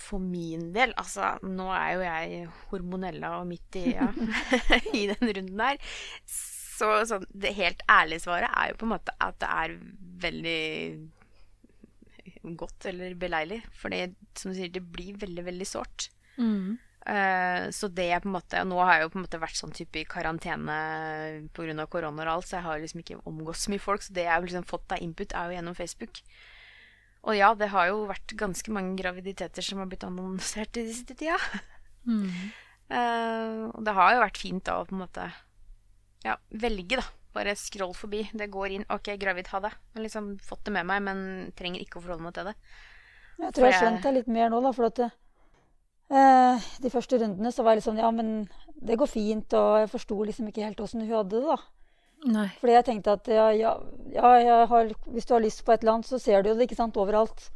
For 0.07 0.23
min 0.23 0.69
del, 0.75 0.93
altså 0.95 1.33
Nå 1.43 1.67
er 1.75 1.89
jo 1.97 2.05
jeg 2.05 2.45
hormonella 2.69 3.33
og 3.41 3.49
midt 3.49 3.79
i, 3.81 3.89
ja, 3.91 4.07
i 4.99 5.03
den 5.11 5.33
runden 5.35 5.59
der. 5.59 5.81
Så 6.27 6.91
så, 7.09 7.19
det 7.33 7.55
helt 7.57 7.81
ærlige 7.89 8.23
svaret 8.27 8.51
er 8.53 8.71
jo 8.71 8.79
på 8.79 8.85
en 8.85 8.93
måte 8.93 9.15
at 9.23 9.39
det 9.41 9.49
er 9.49 9.77
veldig 10.23 10.65
godt 12.59 12.85
eller 12.91 13.15
beleilig. 13.19 13.61
For 13.75 13.93
det, 13.93 14.13
som 14.37 14.51
du 14.51 14.57
sier, 14.59 14.71
det 14.71 14.83
blir 14.93 15.17
veldig, 15.19 15.45
veldig 15.47 15.67
sårt. 15.67 16.09
Eh, 17.07 17.69
så 17.71 17.87
det 17.87 18.09
er 18.11 18.19
på 18.19 18.27
en 18.27 18.33
måte 18.35 18.59
Nå 18.67 18.81
har 18.83 18.97
jeg 18.97 19.05
jo 19.05 19.11
på 19.13 19.19
en 19.21 19.23
måte 19.23 19.39
vært 19.39 19.55
sånn 19.55 19.71
type 19.71 20.01
i 20.01 20.07
karantene 20.09 20.77
pga. 21.55 21.85
korona 21.87 22.25
og 22.25 22.33
alt, 22.33 22.49
så 22.49 22.57
jeg 22.57 22.65
har 22.65 22.81
liksom 22.83 22.99
ikke 23.03 23.21
omgått 23.29 23.61
så 23.63 23.73
mye 23.73 23.83
folk. 23.83 24.03
Så 24.03 24.13
det 24.13 24.27
jeg 24.27 24.33
har 24.33 24.43
liksom 24.43 24.67
fått 24.67 24.91
av 24.91 25.03
input, 25.03 25.33
er 25.33 25.49
jo 25.49 25.57
gjennom 25.57 25.77
Facebook. 25.77 26.21
Og 27.27 27.35
ja, 27.35 27.51
det 27.59 27.67
har 27.73 27.89
jo 27.89 28.05
vært 28.07 28.35
ganske 28.39 28.71
mange 28.71 28.95
graviditeter 28.99 29.65
som 29.65 29.81
har 29.81 29.89
blitt 29.91 30.05
annonsert 30.07 30.79
i 30.79 30.85
de 30.87 30.93
siste 30.95 31.17
tida. 31.17 31.39
Mm. 32.07 32.31
Uh, 32.87 33.67
og 33.75 33.81
det 33.83 33.93
har 33.97 34.13
jo 34.15 34.23
vært 34.23 34.39
fint 34.39 34.63
da 34.63 34.77
å 34.79 34.85
på 34.87 34.95
en 34.95 35.01
måte 35.01 35.25
ja, 36.23 36.37
velge, 36.49 37.01
da. 37.01 37.03
Bare 37.35 37.55
scroll 37.59 37.93
forbi. 37.93 38.23
Det 38.33 38.47
går 38.51 38.77
inn. 38.77 38.85
OK, 38.93 39.11
gravid, 39.19 39.51
ha 39.51 39.61
det. 39.65 39.73
Jeg 39.75 39.99
har 39.99 40.05
liksom 40.07 40.29
fått 40.43 40.63
det 40.69 40.73
med 40.77 40.87
meg, 40.89 41.03
men 41.05 41.19
trenger 41.59 41.83
ikke 41.83 41.99
å 41.99 42.05
forholde 42.05 42.25
meg 42.25 42.37
til 42.37 42.49
det. 42.49 42.55
Jeg 43.37 43.53
tror 43.53 43.67
jeg 43.67 43.75
har 43.75 43.83
skjønt 43.83 44.07
det 44.07 44.13
litt 44.15 44.31
mer 44.33 44.49
nå, 44.53 44.61
da. 44.63 44.71
For 44.73 44.87
at 44.87 45.03
uh, 45.05 46.69
de 46.81 46.93
første 46.93 47.19
rundene 47.21 47.51
så 47.53 47.65
var 47.65 47.75
jeg 47.75 47.81
litt 47.81 47.89
sånn 47.89 48.01
Ja, 48.01 48.09
men 48.15 48.47
det 48.79 48.97
går 48.97 49.11
fint. 49.11 49.53
Og 49.59 49.83
jeg 49.83 49.91
forsto 49.93 50.17
liksom 50.23 50.49
ikke 50.49 50.65
helt 50.65 50.81
åssen 50.81 51.03
hun 51.03 51.13
hadde 51.19 51.43
det, 51.43 51.45
da. 51.51 51.59
Nei. 52.25 52.47
Fordi 52.59 52.73
jeg 52.73 52.85
tenkte 52.87 53.13
at 53.13 53.29
ja, 53.29 53.51
ja, 53.53 54.31
ja 54.41 54.57
har, 54.65 54.89
hvis 55.13 55.27
du 55.29 55.35
har 55.35 55.43
lyst 55.43 55.63
på 55.65 55.71
et 55.71 55.83
eller 55.83 55.97
annet, 55.97 56.09
så 56.09 56.19
ser 56.19 56.41
du 56.41 56.49
det 56.53 56.65
ikke 56.65 56.79
sant, 56.79 56.97
overalt. 56.97 57.51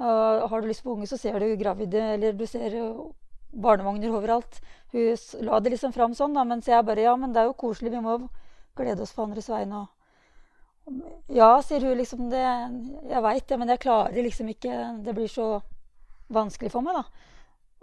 Uh, 0.00 0.48
har 0.50 0.60
du 0.60 0.66
lyst 0.66 0.82
på 0.82 0.94
unge, 0.94 1.06
så 1.06 1.18
ser 1.20 1.38
du 1.38 1.56
gravide, 1.60 2.02
eller 2.16 2.32
du 2.32 2.46
ser 2.48 2.74
jo 2.74 3.12
barnevogner 3.52 4.10
overalt. 4.14 4.60
Hun 4.92 5.16
la 5.46 5.60
det 5.60 5.74
liksom 5.74 5.94
fram 5.94 6.14
sånn, 6.16 6.34
da, 6.34 6.44
mens 6.44 6.68
jeg 6.68 6.86
bare 6.86 7.04
Ja, 7.04 7.16
men 7.16 7.34
det 7.34 7.42
er 7.42 7.50
jo 7.50 7.58
koselig, 7.58 7.92
vi 7.94 8.02
må 8.02 8.16
glede 8.78 9.04
oss 9.04 9.14
på 9.14 9.26
andres 9.26 9.50
vegne. 9.50 9.84
Og 10.88 11.36
ja, 11.36 11.50
sier 11.62 11.84
hun 11.84 11.98
liksom 11.98 12.30
det 12.32 12.40
Jeg 12.40 13.22
veit 13.22 13.44
det, 13.46 13.58
men 13.60 13.68
jeg 13.68 13.82
klarer 13.82 14.24
liksom 14.24 14.48
ikke 14.48 14.78
Det 15.04 15.12
blir 15.14 15.28
så 15.28 15.60
vanskelig 16.32 16.70
for 16.72 16.82
meg, 16.86 16.96
da. 16.96 17.04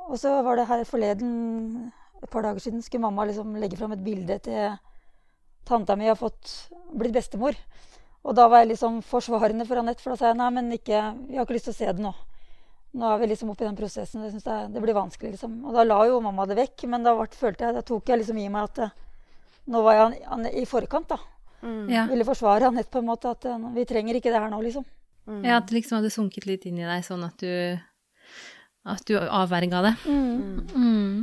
Og 0.08 0.18
så 0.20 0.32
var 0.44 0.58
det 0.58 0.68
her 0.70 0.84
forleden, 0.88 1.92
et 2.24 2.30
par 2.32 2.46
dager 2.46 2.64
siden, 2.64 2.82
skulle 2.82 3.04
mamma 3.04 3.26
liksom 3.28 3.56
legge 3.60 3.78
fram 3.78 3.92
et 3.92 4.04
bilde 4.04 4.38
til 4.40 4.78
tanta 5.68 5.98
mi 6.00 6.08
har 6.10 6.18
fått, 6.20 6.72
blitt 6.96 7.16
bestemor. 7.16 7.58
Og 8.28 8.36
da 8.36 8.48
var 8.52 8.64
jeg 8.64 8.74
liksom 8.74 9.02
forsvarende 9.08 9.68
for 9.68 9.80
Anette, 9.80 10.04
for 10.04 10.14
da 10.14 10.20
sa 10.20 10.32
jeg 10.32 10.40
nei, 10.40 10.50
men 10.56 10.74
ikke, 10.76 11.04
vi 11.28 11.38
har 11.38 11.46
ikke 11.46 11.56
lyst 11.56 11.70
til 11.70 11.76
å 11.76 11.80
se 11.80 11.94
det 11.96 12.04
nå. 12.04 12.14
Nå 12.98 13.10
er 13.12 13.22
vi 13.22 13.30
liksom 13.30 13.52
oppe 13.54 13.66
i 13.66 13.68
den 13.68 13.78
prosessen. 13.78 14.24
Det, 14.24 14.42
jeg, 14.42 14.70
det 14.74 14.82
blir 14.84 14.98
vanskelig, 14.98 15.36
liksom. 15.36 15.60
Og 15.68 15.76
da 15.76 15.86
la 15.86 16.00
jo 16.10 16.20
mamma 16.24 16.48
det 16.50 16.58
vekk, 16.58 16.88
men 16.92 17.06
da 17.06 17.14
ble, 17.16 17.28
følte 17.38 17.68
jeg, 17.68 17.78
da 17.78 17.84
tok 17.86 18.10
jeg 18.10 18.24
liksom 18.24 18.40
i 18.42 18.48
meg 18.54 18.72
at 18.72 19.04
Nå 19.68 19.82
var 19.84 19.98
jeg 19.98 20.22
an, 20.32 20.46
i 20.48 20.62
forkant, 20.64 21.10
da. 21.12 21.18
Mm. 21.60 21.90
Ja. 21.92 22.06
Ville 22.08 22.24
forsvare 22.24 22.70
Anette 22.70 22.88
på 22.88 23.02
en 23.02 23.10
måte. 23.10 23.34
At 23.36 23.44
eh, 23.44 23.66
vi 23.76 23.84
trenger 23.84 24.16
ikke 24.16 24.32
det 24.32 24.40
her 24.40 24.52
nå, 24.54 24.62
liksom. 24.64 24.86
Mm. 25.28 25.42
ja, 25.44 25.58
at 25.58 25.68
det 25.68 25.76
liksom 25.76 25.98
hadde 25.98 26.12
sunket 26.14 26.46
litt 26.48 26.64
inn 26.70 26.78
i 26.80 26.86
deg, 26.88 27.02
sånn 27.04 27.26
at 27.28 27.44
du 27.44 27.76
At 28.88 29.04
du 29.10 29.18
avverga 29.20 29.82
det. 29.84 29.96
Mm. 30.08 30.62
Mm. 30.72 31.18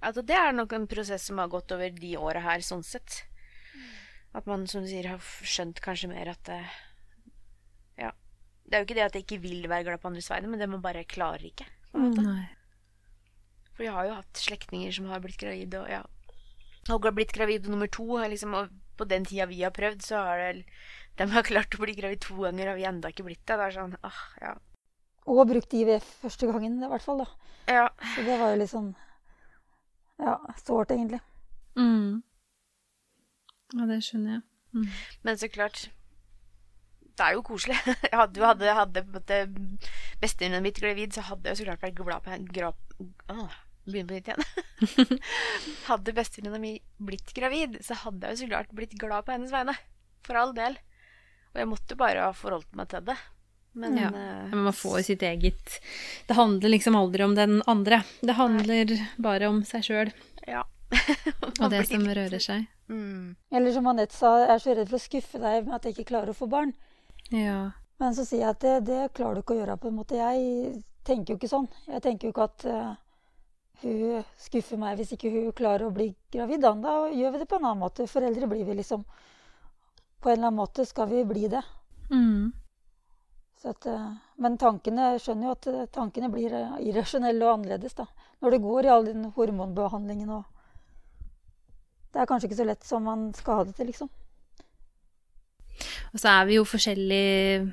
Altså, 0.00 0.24
det 0.24 0.38
er 0.40 0.54
nok 0.56 0.72
en 0.72 0.86
prosess 0.88 1.26
som 1.28 1.42
har 1.42 1.50
gått 1.52 1.74
over 1.76 1.92
de 1.92 2.14
åra 2.16 2.40
her, 2.40 2.64
sånn 2.64 2.80
sett. 2.86 3.26
At 4.34 4.46
man, 4.46 4.66
som 4.70 4.84
du 4.84 4.88
sier, 4.90 5.08
har 5.10 5.18
skjønt 5.42 5.80
kanskje 5.82 6.12
mer 6.12 6.30
at 6.34 6.42
det, 6.46 6.60
Ja. 7.98 8.12
Det 8.64 8.76
er 8.76 8.82
jo 8.82 8.86
ikke 8.86 8.98
det 9.00 9.06
at 9.08 9.16
jeg 9.18 9.24
ikke 9.26 9.42
vil 9.42 9.68
være 9.68 9.88
glad 9.88 10.00
på 10.00 10.08
andres 10.08 10.30
vegne, 10.30 10.48
men 10.48 10.60
det 10.60 10.68
man 10.70 10.82
bare 10.82 11.04
klarer 11.04 11.42
ikke. 11.48 11.66
måte. 11.92 12.22
Nei. 12.22 12.46
For 13.74 13.82
jeg 13.82 13.92
har 13.96 14.06
jo 14.06 14.14
hatt 14.20 14.36
slektninger 14.38 14.92
som 14.92 15.08
har 15.10 15.20
blitt 15.24 15.40
gravide, 15.40 15.80
og 15.80 15.88
ja 15.90 16.02
Og 16.92 17.04
har 17.04 17.12
blitt 17.16 17.32
gravid 17.32 17.66
nummer 17.68 17.88
to, 17.88 18.06
liksom, 18.18 18.54
og 18.54 18.68
på 18.96 19.06
den 19.08 19.24
tida 19.24 19.46
vi 19.48 19.62
har 19.62 19.72
prøvd, 19.74 20.02
så 20.04 20.22
har 20.28 20.38
det 20.38 20.64
De 21.18 21.26
har 21.32 21.42
klart 21.42 21.74
å 21.74 21.82
bli 21.82 21.94
gravid 21.96 22.20
to 22.20 22.36
ganger, 22.36 22.70
og 22.70 22.76
vi 22.76 22.84
enda 22.84 23.08
ennå 23.08 23.12
ikke 23.12 23.26
blitt 23.26 23.42
det. 23.46 23.56
Det 23.56 23.66
er 23.66 23.76
sånn 23.76 23.96
ah, 24.06 24.22
ja. 24.40 24.54
Og 25.26 25.42
brukt 25.48 25.74
IVF 25.74 26.06
første 26.22 26.48
gangen, 26.48 26.78
i 26.82 26.88
hvert 26.88 27.04
fall. 27.04 27.24
da. 27.24 27.28
ja. 27.68 27.88
Så 28.14 28.24
det 28.24 28.38
var 28.40 28.54
jo 28.54 28.60
litt 28.62 28.72
sånn 28.72 28.94
Ja, 30.20 30.36
sårt, 30.60 30.92
egentlig. 30.94 31.20
Mm. 31.76 32.22
Ja, 33.76 33.86
det 33.86 34.00
skjønner 34.06 34.36
jeg. 34.38 34.42
Mm. 34.74 34.86
Men 35.26 35.38
så 35.40 35.48
klart 35.50 35.88
Det 37.18 37.24
er 37.26 37.34
jo 37.34 37.42
koselig. 37.42 37.76
Jeg 38.06 38.16
hadde 38.16 38.44
hadde, 38.46 38.74
hadde 38.78 39.40
bestevenninna 40.22 40.60
mitt 40.64 40.78
gravid, 40.80 41.12
så 41.12 41.24
hadde 41.26 41.50
jeg 41.50 41.58
så 41.58 41.66
klart 41.66 41.82
vært 41.82 41.98
glad 41.98 42.22
på 42.24 42.30
henne 42.32 42.46
Begynner 43.90 44.08
på 44.08 44.14
nytt 44.14 44.30
igjen. 44.30 45.18
hadde 45.90 46.14
bestevenninna 46.16 46.60
mi 46.62 46.72
blitt 47.02 47.34
gravid, 47.36 47.80
så 47.84 47.96
hadde 48.04 48.28
jeg 48.30 48.36
jo 48.38 48.40
så 48.44 48.48
klart 48.52 48.72
blitt 48.76 48.94
glad 49.00 49.26
på 49.26 49.34
hennes 49.34 49.52
vegne. 49.52 49.74
For 50.24 50.38
all 50.38 50.54
del. 50.56 50.78
Og 51.50 51.60
jeg 51.60 51.68
måtte 51.68 51.98
bare 51.98 52.24
ha 52.28 52.32
forholdt 52.36 52.72
meg 52.78 52.88
til 52.92 53.04
det. 53.10 53.18
Men 53.80 53.96
Ja. 53.98 54.08
eh, 54.08 54.48
Men 54.50 54.64
man 54.66 54.74
får 54.74 54.96
jo 54.98 55.04
sitt 55.12 55.22
eget 55.22 55.76
Det 56.26 56.34
handler 56.34 56.72
liksom 56.72 56.96
aldri 56.98 57.22
om 57.22 57.34
den 57.38 57.60
andre. 57.70 58.02
Det 58.20 58.34
handler 58.34 58.96
bare 59.18 59.46
om 59.46 59.60
seg 59.64 59.84
sjøl 59.86 60.10
ja. 60.48 60.64
og 61.62 61.66
det 61.70 61.84
som 61.88 62.04
rører 62.06 62.42
seg. 62.42 62.66
Mm. 62.90 63.36
Eller 63.54 63.74
som 63.74 63.86
Anette 63.90 64.16
sa, 64.16 64.32
jeg 64.42 64.54
er 64.54 64.62
så 64.62 64.74
redd 64.76 64.90
for 64.90 64.98
å 64.98 65.04
skuffe 65.04 65.42
deg 65.42 65.66
med 65.66 65.76
at 65.76 65.86
jeg 65.86 65.96
ikke 65.96 66.10
klarer 66.10 66.32
å 66.32 66.36
få 66.36 66.48
barn. 66.50 66.72
Ja. 67.30 67.70
Men 68.00 68.16
så 68.16 68.24
sier 68.26 68.44
jeg 68.46 68.54
at 68.54 68.64
det, 68.64 68.76
det 68.88 69.00
klarer 69.16 69.38
du 69.38 69.44
ikke 69.44 69.54
å 69.54 69.60
gjøre. 69.60 69.78
på 69.78 69.90
en 69.90 69.98
måte. 70.00 70.18
Jeg 70.18 70.82
tenker 71.06 71.34
jo 71.34 71.40
ikke 71.40 71.52
sånn. 71.52 71.68
Jeg 71.86 72.02
tenker 72.04 72.28
jo 72.28 72.34
ikke 72.34 72.46
at 72.48 72.64
uh, 72.66 72.94
hun 73.82 74.24
skuffer 74.40 74.80
meg 74.80 74.98
hvis 74.98 75.14
ikke 75.16 75.32
hun 75.34 75.50
klarer 75.56 75.88
å 75.88 75.94
bli 75.94 76.10
gravid. 76.32 76.64
Da, 76.64 76.94
gjør 77.12 77.34
vi 77.34 77.42
det 77.42 77.50
på 77.50 77.60
en 77.60 77.68
annen 77.68 77.84
måte. 77.84 78.08
Foreldre 78.10 78.48
blir 78.50 78.64
vi 78.68 78.78
liksom. 78.80 79.04
På 80.20 80.32
en 80.32 80.38
eller 80.38 80.50
annen 80.50 80.60
måte 80.60 80.88
skal 80.88 81.10
vi 81.12 81.22
bli 81.28 81.46
det. 81.52 81.62
Mm. 82.10 82.50
Så 83.60 83.74
at, 83.74 83.86
eh, 83.88 84.08
men 84.40 84.56
tankene 84.60 85.12
skjønner 85.20 85.48
jo 85.48 85.54
at 85.54 85.68
eh, 85.68 85.88
tankene 85.92 86.28
blir 86.32 86.52
irrasjonelle 86.80 87.44
og 87.44 87.58
annerledes 87.58 87.96
da. 87.96 88.08
Når 88.40 88.56
det 88.56 88.62
går 88.64 88.88
i 88.88 88.92
all 88.92 89.08
den 89.08 89.26
hormonbehandlingen 89.36 90.32
og 90.38 90.59
Det 92.10 92.20
er 92.20 92.26
kanskje 92.28 92.50
ikke 92.50 92.58
så 92.58 92.66
lett 92.66 92.86
som 92.86 93.06
man 93.06 93.28
skal 93.36 93.60
ha 93.60 93.66
det 93.68 93.76
til, 93.78 93.90
liksom. 93.90 94.10
Og 96.10 96.18
så 96.20 96.32
er 96.32 96.48
vi 96.48 96.58
jo 96.58 96.66
forskjellige 96.66 97.70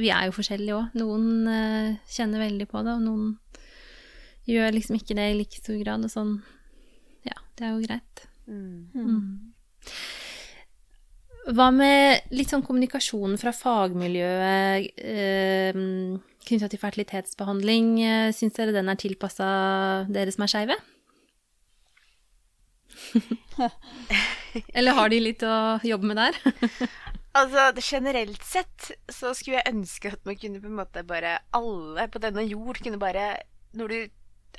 Vi 0.00 0.08
er 0.10 0.26
jo 0.26 0.34
forskjellige 0.34 0.76
òg. 0.76 0.96
Noen 0.98 1.28
uh, 1.46 1.98
kjenner 2.10 2.42
veldig 2.42 2.66
på 2.68 2.82
det, 2.84 2.96
og 2.96 3.04
noen 3.04 3.28
gjør 4.50 4.74
liksom 4.74 4.96
ikke 4.98 5.16
det 5.18 5.28
i 5.30 5.36
like 5.38 5.60
stor 5.60 5.78
grad. 5.82 6.04
Og 6.04 6.12
sånn 6.12 6.34
Ja, 7.28 7.36
det 7.58 7.68
er 7.68 7.76
jo 7.76 7.84
greit. 7.84 8.24
Mm. 8.50 8.88
Mm. 8.94 9.50
Hva 11.50 11.70
med 11.72 12.32
litt 12.36 12.50
sånn 12.52 12.64
kommunikasjon 12.66 13.38
fra 13.40 13.52
fagmiljøet 13.56 15.00
eh, 15.00 15.78
knytta 16.46 16.68
til 16.70 16.82
fertilitetsbehandling? 16.82 17.92
Eh, 18.04 18.32
Syns 18.36 18.58
dere 18.58 18.74
den 18.76 18.90
er 18.92 18.98
tilpassa 19.00 19.48
dere 20.12 20.34
som 20.34 20.44
er 20.44 20.52
skeive? 20.52 20.76
Eller 24.76 24.96
har 24.96 25.12
de 25.12 25.20
litt 25.22 25.42
å 25.46 25.78
jobbe 25.86 26.12
med 26.12 26.20
der? 26.20 26.40
Altså, 27.30 27.68
generelt 27.78 28.42
sett 28.42 28.88
så 29.06 29.30
skulle 29.38 29.60
jeg 29.60 29.70
ønske 29.70 30.10
at 30.10 30.24
man 30.26 30.34
kunne 30.34 30.58
på 30.58 30.66
en 30.66 30.80
måte 30.80 31.04
bare 31.06 31.36
Alle 31.54 32.08
på 32.10 32.18
denne 32.18 32.42
jord 32.42 32.80
kunne 32.82 32.98
bare 32.98 33.36
Når 33.78 33.92
du 33.92 34.00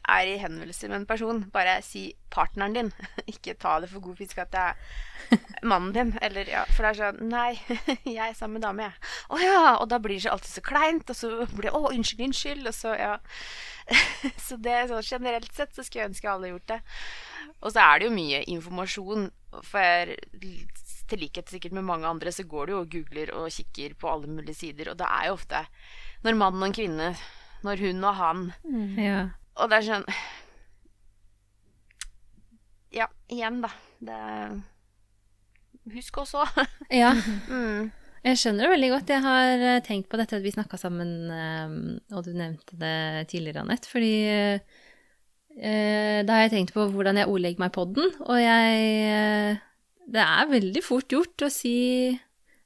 er 0.10 0.28
i 0.28 0.38
henvendelse 0.40 0.88
med 0.88 1.02
en 1.02 1.06
person, 1.06 1.44
bare 1.54 1.76
si 1.86 2.14
partneren 2.32 2.74
din. 2.74 2.92
Ikke 3.32 3.54
ta 3.60 3.76
det 3.80 3.90
for 3.92 4.04
god 4.04 4.18
fisk 4.18 4.40
at 4.42 4.54
det 4.54 4.62
er 4.64 5.68
mannen 5.68 5.92
din. 5.94 6.14
Eller, 6.24 6.50
ja, 6.50 6.64
for 6.72 6.88
det 6.88 6.94
er 6.94 7.00
sånn 7.02 7.30
Nei, 7.30 7.52
jeg 8.08 8.24
er 8.24 8.38
sammen 8.38 8.60
med 8.60 8.66
dame, 8.66 8.88
jeg. 8.88 9.12
Å 9.30 9.42
ja! 9.44 9.60
Og 9.76 9.90
da 9.92 10.00
blir 10.02 10.18
det 10.18 10.26
så 10.26 10.34
alltid 10.34 10.56
så 10.56 10.64
kleint. 10.66 11.12
Og 11.12 11.20
så 11.20 11.32
blir 11.52 11.70
det 11.70 11.76
Å, 11.78 11.84
unnskyld, 11.92 12.24
unnskyld. 12.30 12.66
Og 12.72 12.78
så, 12.78 12.96
ja. 12.98 13.14
Så 14.48 14.58
det 14.64 14.88
sånn 14.90 15.06
generelt 15.06 15.54
sett 15.54 15.76
så 15.76 15.86
skulle 15.86 16.06
jeg 16.06 16.14
ønske 16.14 16.32
alle 16.32 16.54
gjort 16.54 16.72
det. 16.72 16.82
Og 17.62 17.74
så 17.74 17.84
er 17.84 18.00
det 18.02 18.10
jo 18.10 18.16
mye 18.16 18.42
informasjon. 18.50 19.30
For 19.68 20.14
til 21.12 21.20
likhet 21.20 21.52
sikkert 21.52 21.76
med 21.76 21.86
mange 21.86 22.08
andre, 22.08 22.32
så 22.32 22.46
går 22.48 22.70
du 22.70 22.74
jo 22.74 22.82
og 22.86 22.92
googler 22.92 23.34
og 23.36 23.52
kikker 23.52 23.98
på 24.00 24.10
alle 24.12 24.32
mulige 24.32 24.58
sider. 24.58 24.92
Og 24.92 25.00
det 25.00 25.08
er 25.08 25.28
jo 25.28 25.38
ofte 25.38 25.66
når 26.26 26.38
mann 26.40 26.62
og 26.62 26.68
en 26.70 26.76
kvinne, 26.78 27.14
når 27.66 27.86
hun 27.86 28.04
og 28.04 28.16
han 28.16 28.52
Ja. 28.98 29.22
Og 29.60 29.70
det 29.70 29.82
er 29.82 29.88
sånn 29.88 30.06
Ja, 32.96 33.08
igjen, 33.32 33.62
da. 33.64 33.72
Det 34.00 34.20
Husk 35.92 36.22
også. 36.22 36.46
ja. 37.02 37.10
mm. 37.50 37.90
Jeg 38.22 38.38
skjønner 38.38 38.68
det 38.68 38.74
veldig 38.76 38.90
godt. 38.92 39.10
Jeg 39.10 39.24
har 39.24 39.64
eh, 39.66 39.80
tenkt 39.82 40.12
på 40.12 40.20
dette 40.20 40.38
at 40.38 40.44
vi 40.46 40.52
snakka 40.54 40.78
sammen, 40.78 41.10
eh, 41.34 41.72
og 42.14 42.28
du 42.28 42.36
nevnte 42.38 42.78
det 42.78 43.30
tidligere, 43.32 43.64
Anette. 43.66 43.90
Fordi 43.90 44.12
eh, 44.30 44.84
da 46.26 46.38
har 46.38 46.46
jeg 46.46 46.54
tenkt 46.54 46.74
på 46.76 46.88
hvordan 46.94 47.20
jeg 47.20 47.30
ordlegger 47.30 47.64
meg 47.64 47.74
på 47.76 47.86
den, 47.92 48.12
og 48.24 48.38
jeg 48.40 48.84
eh, 49.12 49.60
Det 50.12 50.24
er 50.24 50.52
veldig 50.52 50.84
fort 50.84 51.12
gjort 51.12 51.46
å 51.46 51.50
si 51.52 51.76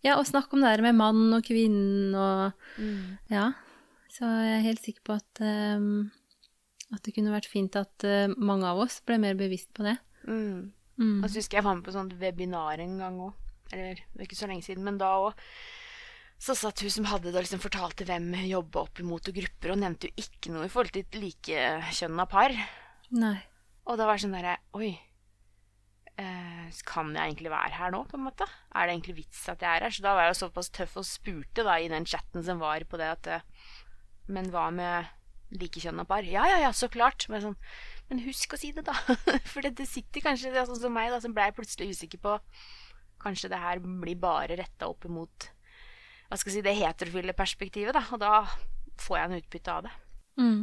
Ja, 0.05 0.19
å 0.19 0.25
snakke 0.27 0.53
om 0.53 0.61
det 0.61 0.69
her 0.69 0.83
med 0.85 0.99
mann 0.99 1.33
og 1.33 1.45
kvinnen 1.47 2.13
og 2.13 2.53
Mm. 2.75 3.15
Ja. 3.31 3.53
Så 4.11 4.27
jeg 4.27 4.57
er 4.57 4.65
helt 4.65 4.83
sikker 4.83 5.03
på 5.07 5.15
at 5.15 5.41
um, 5.43 6.11
at 6.93 7.03
det 7.03 7.15
kunne 7.15 7.33
vært 7.33 7.49
fint 7.49 7.75
at 7.79 8.05
uh, 8.07 8.31
mange 8.35 8.67
av 8.67 8.79
oss 8.83 9.01
ble 9.05 9.17
mer 9.19 9.35
bevisst 9.39 9.71
på 9.75 9.83
det. 9.87 9.95
Mm. 10.27 10.71
Mm. 10.99 11.17
Og 11.23 11.27
så 11.27 11.39
husker 11.41 11.59
jeg 11.59 11.65
var 11.65 11.75
med 11.75 11.87
på 11.87 11.95
sånt 11.95 12.13
webinar 12.19 12.79
en 12.83 12.99
gang 13.01 13.17
òg. 13.27 13.33
Eller 13.73 13.99
det 14.13 14.21
er 14.21 14.27
ikke 14.27 14.37
så 14.39 14.47
lenge 14.47 14.63
siden, 14.67 14.85
men 14.85 14.99
da 15.01 15.09
òg. 15.25 15.39
Så 16.41 16.55
satt 16.57 16.83
hun 16.83 16.91
som 16.91 17.07
hadde 17.09 17.29
det, 17.29 17.37
og 17.37 17.45
liksom 17.45 17.63
fortalte 17.63 18.05
hvem 18.07 18.27
hun 18.35 18.47
jobba 18.49 18.85
opp 18.85 19.01
imot, 19.01 19.31
og 19.31 19.37
grupper, 19.39 19.73
og 19.73 19.81
nevnte 19.81 20.09
jo 20.09 20.25
ikke 20.25 20.53
noe 20.53 20.67
i 20.67 20.71
forhold 20.71 20.93
til 20.93 21.05
et 21.05 21.19
likekjønna 21.19 22.27
par. 22.29 22.53
Nei. 23.15 23.37
Og 23.85 23.99
da 23.99 24.07
var 24.07 24.17
det 24.17 24.25
sånn 24.25 24.35
derre 24.35 24.57
Oi. 24.77 24.93
Eh, 26.15 26.77
kan 26.87 27.09
jeg 27.11 27.27
egentlig 27.27 27.51
være 27.51 27.75
her 27.75 27.91
nå, 27.91 28.05
på 28.07 28.17
en 28.17 28.25
måte? 28.27 28.47
Er 28.71 28.87
det 28.87 28.95
egentlig 28.95 29.17
vits 29.23 29.41
at 29.51 29.63
jeg 29.63 29.67
er 29.67 29.87
her? 29.87 29.95
Så 29.95 30.03
da 30.05 30.13
var 30.15 30.27
jeg 30.27 30.35
jo 30.35 30.41
såpass 30.45 30.71
tøff 30.75 30.95
og 31.01 31.07
spurte 31.07 31.65
da 31.67 31.75
i 31.79 31.89
den 31.91 32.07
chatten 32.07 32.45
som 32.45 32.61
var 32.63 32.85
på 32.87 32.99
det 33.01 33.09
at 33.17 33.31
eh, 33.31 33.45
Men 34.31 34.47
hva 34.53 34.69
med 34.73 35.11
likekjønna 35.55 36.07
par? 36.09 36.25
Ja, 36.25 36.47
ja, 36.49 36.61
ja, 36.63 36.71
så 36.73 36.89
klart. 36.91 37.27
Men, 37.29 37.43
sånn, 37.43 37.57
men 38.09 38.23
husk 38.25 38.55
å 38.55 38.59
si 38.59 38.71
det, 38.75 38.85
da. 38.87 38.95
For 39.51 39.61
det, 39.65 39.75
det 39.79 39.89
sitter 39.91 40.23
kanskje 40.23 40.53
det 40.55 40.63
er 40.63 40.69
sånn 40.69 40.81
som 40.87 40.95
meg, 40.95 41.11
da, 41.13 41.19
som 41.23 41.35
blei 41.35 41.51
plutselig 41.55 41.95
usikker 41.95 42.23
på 42.23 42.39
Kanskje 43.25 43.49
det 43.49 43.57
her 43.57 43.79
blir 43.81 44.17
bare 44.21 44.57
retta 44.59 44.89
opp 44.91 45.07
imot 45.07 45.47
hva 46.29 46.37
skal 46.39 46.51
jeg 46.51 46.57
si, 46.59 46.65
det 46.65 46.77
heterofile 46.79 47.35
perspektivet, 47.37 47.95
da. 47.95 48.03
Og 48.15 48.21
da 48.21 48.45
får 49.01 49.19
jeg 49.19 49.29
en 49.29 49.37
utbytte 49.39 49.75
av 49.75 49.85
det. 49.85 49.93
Mm. 50.41 50.61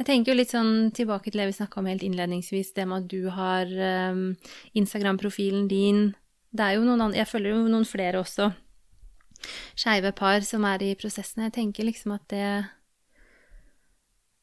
Jeg 0.00 0.06
tenker 0.08 0.32
jo 0.32 0.38
litt 0.38 0.52
sånn 0.52 0.90
tilbake 0.96 1.30
til 1.30 1.40
det 1.40 1.50
vi 1.50 1.56
snakka 1.56 1.80
om 1.80 1.88
helt 1.88 2.04
innledningsvis, 2.04 2.72
det 2.76 2.86
med 2.90 3.04
at 3.04 3.12
du 3.12 3.28
har 3.32 3.70
um, 4.10 4.24
Instagram-profilen 4.76 5.68
din. 5.70 6.10
Det 6.50 6.66
er 6.66 6.76
jo 6.76 6.84
noen 6.86 7.06
andre, 7.06 7.20
jeg 7.22 7.30
følger 7.30 7.54
jo 7.54 7.70
noen 7.70 7.86
flere 7.88 8.20
også, 8.20 8.50
skeive 9.78 10.12
par 10.16 10.42
som 10.46 10.66
er 10.68 10.82
i 10.84 10.94
prosessen. 10.98 11.46
Jeg 11.46 11.56
tenker 11.56 11.86
liksom 11.86 12.16
at 12.18 12.26
det 12.32 12.46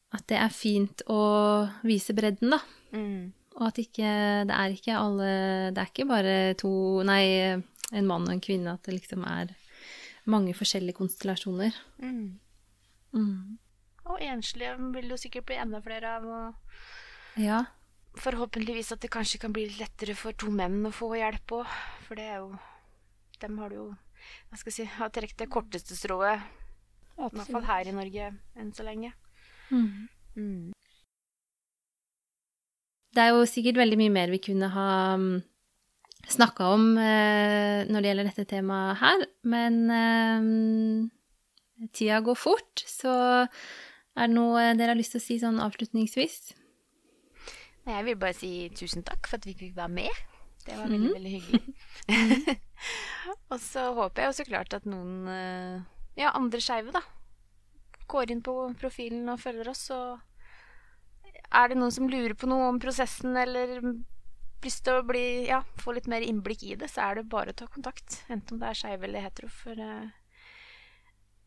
At 0.08 0.24
det 0.26 0.38
er 0.40 0.48
fint 0.48 1.02
å 1.06 1.68
vise 1.84 2.14
bredden, 2.16 2.54
da. 2.56 2.58
Mm. 2.96 3.34
Og 3.58 3.66
at 3.66 3.78
ikke 3.78 4.10
Det 4.48 4.54
er 4.56 4.72
ikke 4.72 4.94
alle 4.96 5.30
Det 5.76 5.82
er 5.82 5.90
ikke 5.90 6.06
bare 6.08 6.54
to 6.56 7.02
Nei, 7.04 7.60
en 7.92 8.06
mann 8.08 8.24
og 8.24 8.32
en 8.32 8.40
kvinne. 8.40 8.72
At 8.72 8.88
det 8.88 8.96
liksom 8.96 9.26
er 9.28 9.52
mange 10.28 10.54
forskjellige 10.56 10.96
konstellasjoner. 10.98 11.74
Mm. 12.02 12.38
Mm. 13.16 13.58
Og 14.08 14.22
enslige 14.24 14.76
vil 14.94 15.10
jo 15.12 15.18
sikkert 15.20 15.46
bli 15.48 15.58
enda 15.60 15.80
flere 15.84 16.14
av. 16.18 16.24
og 16.24 16.54
Ja. 17.40 17.64
forhåpentligvis 18.16 18.92
at 18.92 19.00
det 19.00 19.10
kanskje 19.10 19.40
kan 19.40 19.52
bli 19.52 19.66
litt 19.68 19.78
lettere 19.78 20.14
for 20.16 20.32
to 20.32 20.50
menn 20.50 20.84
å 20.86 20.92
få 20.92 21.12
hjelp 21.16 21.46
òg. 21.60 21.66
For 22.06 22.14
det 22.14 22.24
er 22.24 22.36
jo 22.38 22.58
Dem 23.40 23.58
har 23.58 23.68
du 23.68 23.74
jo 23.76 23.96
Hva 24.50 24.58
skal 24.58 24.72
jeg 24.72 24.74
si 24.74 24.84
Har 24.98 25.10
trukket 25.10 25.36
det 25.38 25.48
korteste 25.48 25.94
strået, 25.94 26.40
i 27.18 27.28
hvert 27.30 27.50
fall 27.52 27.62
her 27.62 27.86
i 27.86 27.92
Norge 27.92 28.32
enn 28.56 28.72
så 28.72 28.82
lenge. 28.82 29.12
Mm. 29.70 30.08
Mm. 30.36 30.72
Det 33.14 33.22
er 33.22 33.28
jo 33.34 33.46
sikkert 33.46 33.76
veldig 33.80 33.98
mye 33.98 34.10
mer 34.10 34.30
vi 34.30 34.38
kunne 34.38 34.68
ha 34.68 35.16
mm, 35.16 35.42
snakka 36.26 36.72
om 36.74 36.90
eh, 36.98 37.86
når 37.88 38.02
det 38.02 38.10
gjelder 38.10 38.30
dette 38.30 38.46
temaet 38.50 38.98
her, 39.02 39.26
men 39.48 39.78
eh, 39.94 41.88
tida 41.94 42.20
går 42.24 42.38
fort, 42.38 42.82
så 42.84 43.12
er 44.18 44.26
det 44.26 44.34
noe 44.34 44.72
dere 44.78 44.92
har 44.94 44.98
lyst 44.98 45.14
til 45.14 45.22
å 45.22 45.26
si 45.26 45.38
sånn 45.42 45.60
avslutningsvis? 45.62 46.40
Jeg 47.88 48.04
vil 48.04 48.18
bare 48.20 48.36
si 48.36 48.50
tusen 48.76 49.04
takk 49.06 49.28
for 49.28 49.38
at 49.38 49.46
vi 49.48 49.54
fikk 49.56 49.76
være 49.78 49.94
med. 49.94 50.24
Det 50.66 50.76
var 50.76 50.90
veldig, 50.90 51.08
mm. 51.08 51.14
veldig 51.14 51.30
hyggelig. 51.36 52.56
og 53.52 53.60
så 53.62 53.86
håper 53.96 54.22
jeg 54.22 54.28
jo 54.28 54.36
så 54.36 54.48
klart 54.48 54.74
at 54.76 54.88
noen 54.88 55.30
eh, 55.32 55.86
ja, 56.20 56.34
andre 56.34 56.60
skeive, 56.60 56.92
da, 56.92 57.00
går 58.10 58.34
inn 58.34 58.42
på 58.44 58.56
profilen 58.80 59.30
og 59.32 59.40
følger 59.40 59.70
oss. 59.72 59.86
Og 59.94 60.18
er 61.48 61.70
det 61.70 61.78
noen 61.78 61.94
som 61.94 62.10
lurer 62.10 62.36
på 62.36 62.50
noe 62.50 62.68
om 62.68 62.80
prosessen 62.82 63.38
eller 63.40 63.80
lyst 64.64 64.84
til 64.86 64.98
å 64.98 65.06
bli, 65.06 65.46
ja, 65.48 65.62
få 65.80 65.94
litt 65.96 66.08
mer 66.10 66.24
innblikk 66.24 66.62
i 66.66 66.76
det, 66.78 66.88
så 66.92 67.08
er 67.08 67.18
det 67.18 67.30
bare 67.30 67.52
å 67.54 67.58
ta 67.58 67.66
kontakt. 67.70 68.22
Enten 68.32 68.56
om 68.56 68.62
det 68.62 68.70
er 68.70 68.80
skeiv 68.80 69.04
eller 69.06 69.24
hetero. 69.24 69.50
For 69.52 69.78
uh, 69.78 70.08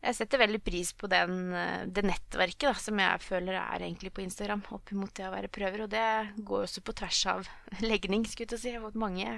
jeg 0.02 0.18
setter 0.18 0.42
veldig 0.42 0.62
pris 0.64 0.92
på 0.98 1.10
den, 1.12 1.52
uh, 1.54 1.84
det 1.86 2.04
nettverket 2.08 2.68
da, 2.70 2.74
som 2.78 3.02
jeg 3.02 3.24
føler 3.24 3.58
er 3.60 3.86
egentlig 3.86 4.12
på 4.14 4.24
Instagram, 4.24 4.64
opp 4.74 4.92
mot 4.96 5.12
det 5.18 5.28
å 5.28 5.34
være 5.34 5.52
prøver. 5.52 5.84
Og 5.86 5.92
det 5.92 6.06
går 6.40 6.66
også 6.66 6.84
på 6.86 6.96
tvers 7.02 7.20
av 7.34 7.40
legning, 7.90 8.26
skulle 8.28 8.56
jeg 8.56 8.64
si. 8.64 8.70
Jeg 8.72 8.80
har 8.80 8.86
fått 8.88 9.00
mange 9.02 9.28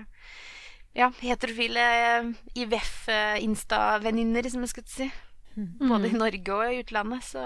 ja, 0.95 1.11
heterofile 1.21 1.85
IVF-insta-venninner, 2.55 4.51
som 4.53 4.63
jeg 4.63 4.75
skulle 4.75 4.93
si. 4.95 5.09
Mm. 5.55 5.71
Både 5.87 6.11
i 6.11 6.19
Norge 6.19 6.55
og 6.55 6.67
i 6.71 6.83
utlandet. 6.83 7.23
Så 7.27 7.43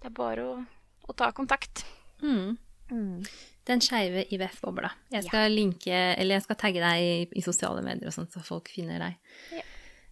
det 0.00 0.10
er 0.10 0.16
bare 0.16 0.46
å, 0.46 0.58
å 1.06 1.16
ta 1.18 1.30
kontakt. 1.34 1.84
Mm. 2.22 2.58
Mm. 2.90 3.24
Den 3.68 3.82
skeive 3.84 4.24
IVF-bobla. 4.32 4.90
Jeg 5.12 5.26
skal 5.26 5.46
ja. 5.46 5.52
linke, 5.52 5.98
eller 6.16 6.38
jeg 6.38 6.46
skal 6.46 6.58
tagge 6.62 6.80
deg 6.82 7.04
i, 7.04 7.12
i 7.36 7.44
sosiale 7.44 7.84
medier 7.84 8.08
og 8.10 8.16
sånt, 8.16 8.32
så 8.32 8.42
folk 8.44 8.70
finner 8.72 9.02
deg. 9.02 9.36
Ja. 9.58 9.66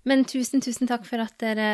Men 0.08 0.24
tusen, 0.28 0.62
tusen 0.64 0.88
takk 0.90 1.08
for 1.08 1.24
at 1.24 1.34
dere, 1.42 1.70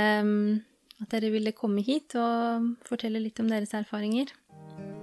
at 1.03 1.13
dere 1.13 1.33
ville 1.35 1.55
komme 1.57 1.85
hit 1.87 2.17
og 2.19 2.73
fortelle 2.87 3.23
litt 3.23 3.43
om 3.43 3.51
deres 3.51 3.75
erfaringer. 3.77 4.33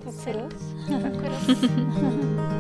Takk 0.02 0.18
for 0.24 0.42
oss. 0.48 0.74
Takk 0.90 1.22
for 1.22 2.50
oss. 2.50 2.58